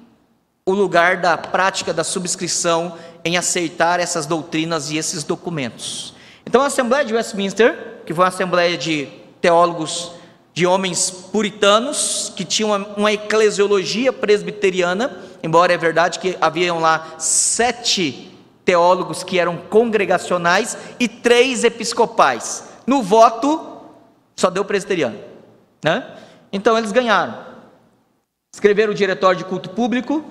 o 0.67 0.75
lugar 0.75 1.17
da 1.23 1.39
prática 1.39 1.95
da 1.95 2.05
subscrição 2.05 2.99
em 3.25 3.39
aceitar 3.39 3.99
essas 3.99 4.27
doutrinas 4.27 4.91
e 4.91 4.99
esses 4.99 5.25
documentos. 5.25 6.15
Então, 6.45 6.61
a 6.61 6.67
Assembleia 6.67 7.03
de 7.03 7.15
Westminster 7.15 7.96
que 8.07 8.15
foi 8.15 8.25
uma 8.25 8.29
assembleia 8.29 8.79
de 8.79 9.09
teólogos, 9.41 10.13
de 10.55 10.67
homens 10.67 11.11
puritanos, 11.11 12.33
que 12.35 12.45
tinham 12.45 12.71
uma, 12.71 12.87
uma 12.97 13.13
eclesiologia 13.13 14.13
presbiteriana, 14.13 15.21
embora 15.43 15.73
é 15.73 15.77
verdade 15.77 16.19
que 16.19 16.39
haviam 16.41 16.79
lá 16.79 17.17
sete 17.19 18.33
teólogos 18.65 19.23
que 19.23 19.39
eram 19.39 19.57
congregacionais 19.57 20.77
e 20.99 21.09
três 21.09 21.65
episcopais. 21.65 22.65
No 22.87 23.03
voto, 23.03 23.83
só 24.35 24.49
deu 24.51 24.65
presbiteriano. 24.65 25.19
Né? 25.85 26.07
Então 26.53 26.79
eles 26.79 26.93
ganharam. 26.93 27.45
Escreveram 28.53 28.93
o 28.93 28.95
diretório 28.95 29.39
de 29.39 29.45
culto 29.45 29.71
público, 29.71 30.25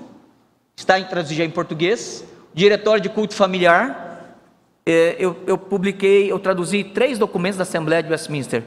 está 0.76 1.00
em 1.00 1.06
traduzido 1.06 1.44
em 1.44 1.50
português. 1.50 2.24
Diretório 2.54 3.02
de 3.02 3.10
culto 3.10 3.36
familiar, 3.36 4.05
eu, 4.86 5.36
eu 5.48 5.58
publiquei, 5.58 6.32
eu 6.32 6.38
traduzi 6.38 6.84
três 6.84 7.18
documentos 7.18 7.58
da 7.58 7.64
Assembleia 7.64 8.04
de 8.04 8.12
Westminster. 8.12 8.64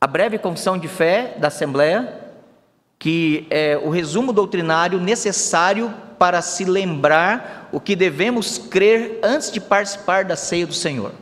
A 0.00 0.06
breve 0.06 0.38
confissão 0.38 0.78
de 0.78 0.88
fé 0.88 1.34
da 1.38 1.48
Assembleia, 1.48 2.20
que 2.98 3.46
é 3.50 3.76
o 3.76 3.90
resumo 3.90 4.32
doutrinário 4.32 4.98
necessário 4.98 5.92
para 6.18 6.40
se 6.40 6.64
lembrar 6.64 7.68
o 7.72 7.80
que 7.80 7.94
devemos 7.94 8.56
crer 8.56 9.20
antes 9.22 9.50
de 9.50 9.60
participar 9.60 10.24
da 10.24 10.36
ceia 10.36 10.66
do 10.66 10.72
Senhor. 10.72 11.12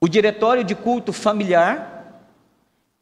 O 0.00 0.08
diretório 0.08 0.64
de 0.64 0.74
culto 0.74 1.12
familiar 1.12 2.22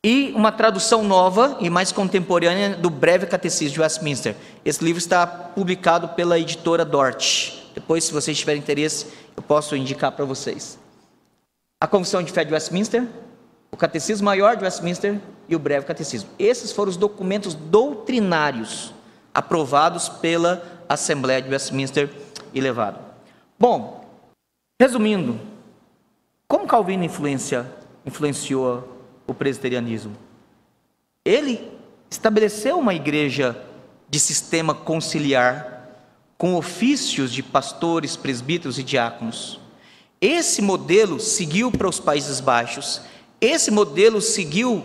e 0.03 0.32
uma 0.34 0.53
tradução 0.53 1.03
nova 1.05 1.59
e 1.61 1.68
mais 1.68 1.93
contemporânea 1.93 2.70
do 2.76 2.89
Breve 2.89 3.26
Catecismo 3.26 3.74
de 3.74 3.80
Westminster. 3.80 4.34
Esse 4.64 4.84
livro 4.84 4.99
está 4.99 5.26
publicado 5.26 6.09
pela 6.11 6.39
editora 6.39 6.84
Dort. 6.84 7.53
Depois, 7.74 8.05
se 8.05 8.12
vocês 8.12 8.39
tiverem 8.39 8.62
interesse, 8.62 9.07
eu 9.37 9.43
posso 9.43 9.76
indicar 9.76 10.12
para 10.12 10.24
vocês. 10.24 10.78
A 11.80 11.87
Confissão 11.87 12.22
de 12.22 12.32
Fé 12.32 12.45
de 12.45 12.53
Westminster, 12.53 13.07
o 13.70 13.76
Catecismo 13.76 14.24
Maior 14.24 14.57
de 14.57 14.64
Westminster 14.64 15.20
e 15.49 15.55
o 15.55 15.59
Breve 15.59 15.87
Catecismo. 15.87 16.30
Esses 16.39 16.72
foram 16.72 16.91
os 16.91 16.97
documentos 16.97 17.55
doutrinários 17.55 18.95
aprovados 19.34 20.09
pela 20.09 20.64
Assembleia 20.89 21.43
de 21.43 21.51
Westminster 21.51 22.11
e 22.55 22.61
levado. 22.61 22.99
Bom, 23.59 24.09
resumindo, 24.80 25.39
como 26.49 26.66
Calvino 26.66 27.05
influencia, 27.05 27.70
influenciou 28.05 28.89
o 29.26 29.34
presbiterianismo? 29.34 30.16
Ele 31.24 31.70
estabeleceu 32.09 32.78
uma 32.78 32.95
igreja 32.95 33.61
de 34.09 34.20
sistema 34.20 34.74
conciliar, 34.74 35.76
com 36.39 36.55
ofícios 36.55 37.32
de 37.32 37.43
pastores, 37.43 38.16
presbíteros 38.16 38.78
e 38.78 38.82
diáconos. 38.82 39.59
Esse 40.20 40.61
modelo 40.61 41.18
seguiu 41.20 41.70
para 41.70 41.89
os 41.89 42.01
Países 42.01 42.41
Baixos, 42.41 43.03
esse 43.41 43.70
modelo 43.70 44.20
seguiu 44.20 44.84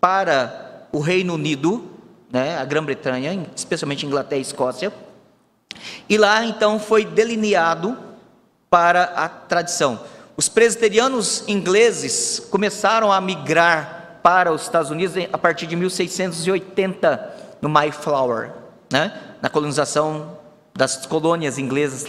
para 0.00 0.86
o 0.92 1.00
Reino 1.00 1.34
Unido, 1.34 1.90
né, 2.30 2.58
a 2.58 2.64
Grã-Bretanha, 2.64 3.46
especialmente 3.54 4.06
Inglaterra 4.06 4.38
e 4.38 4.42
Escócia, 4.42 4.92
e 6.08 6.16
lá 6.16 6.44
então 6.44 6.78
foi 6.78 7.04
delineado 7.04 7.96
para 8.68 9.04
a 9.04 9.28
tradição. 9.28 10.00
Os 10.36 10.48
presbiterianos 10.48 11.44
ingleses 11.46 12.40
começaram 12.50 13.12
a 13.12 13.20
migrar 13.20 14.20
para 14.22 14.52
os 14.52 14.62
Estados 14.62 14.90
Unidos 14.90 15.16
a 15.32 15.38
partir 15.38 15.66
de 15.66 15.76
1680, 15.76 17.58
no 17.60 17.68
Mayflower, 17.68 18.52
né, 18.90 19.12
na 19.42 19.50
colonização 19.50 20.39
das 20.80 21.04
colônias 21.04 21.58
inglesas 21.58 22.06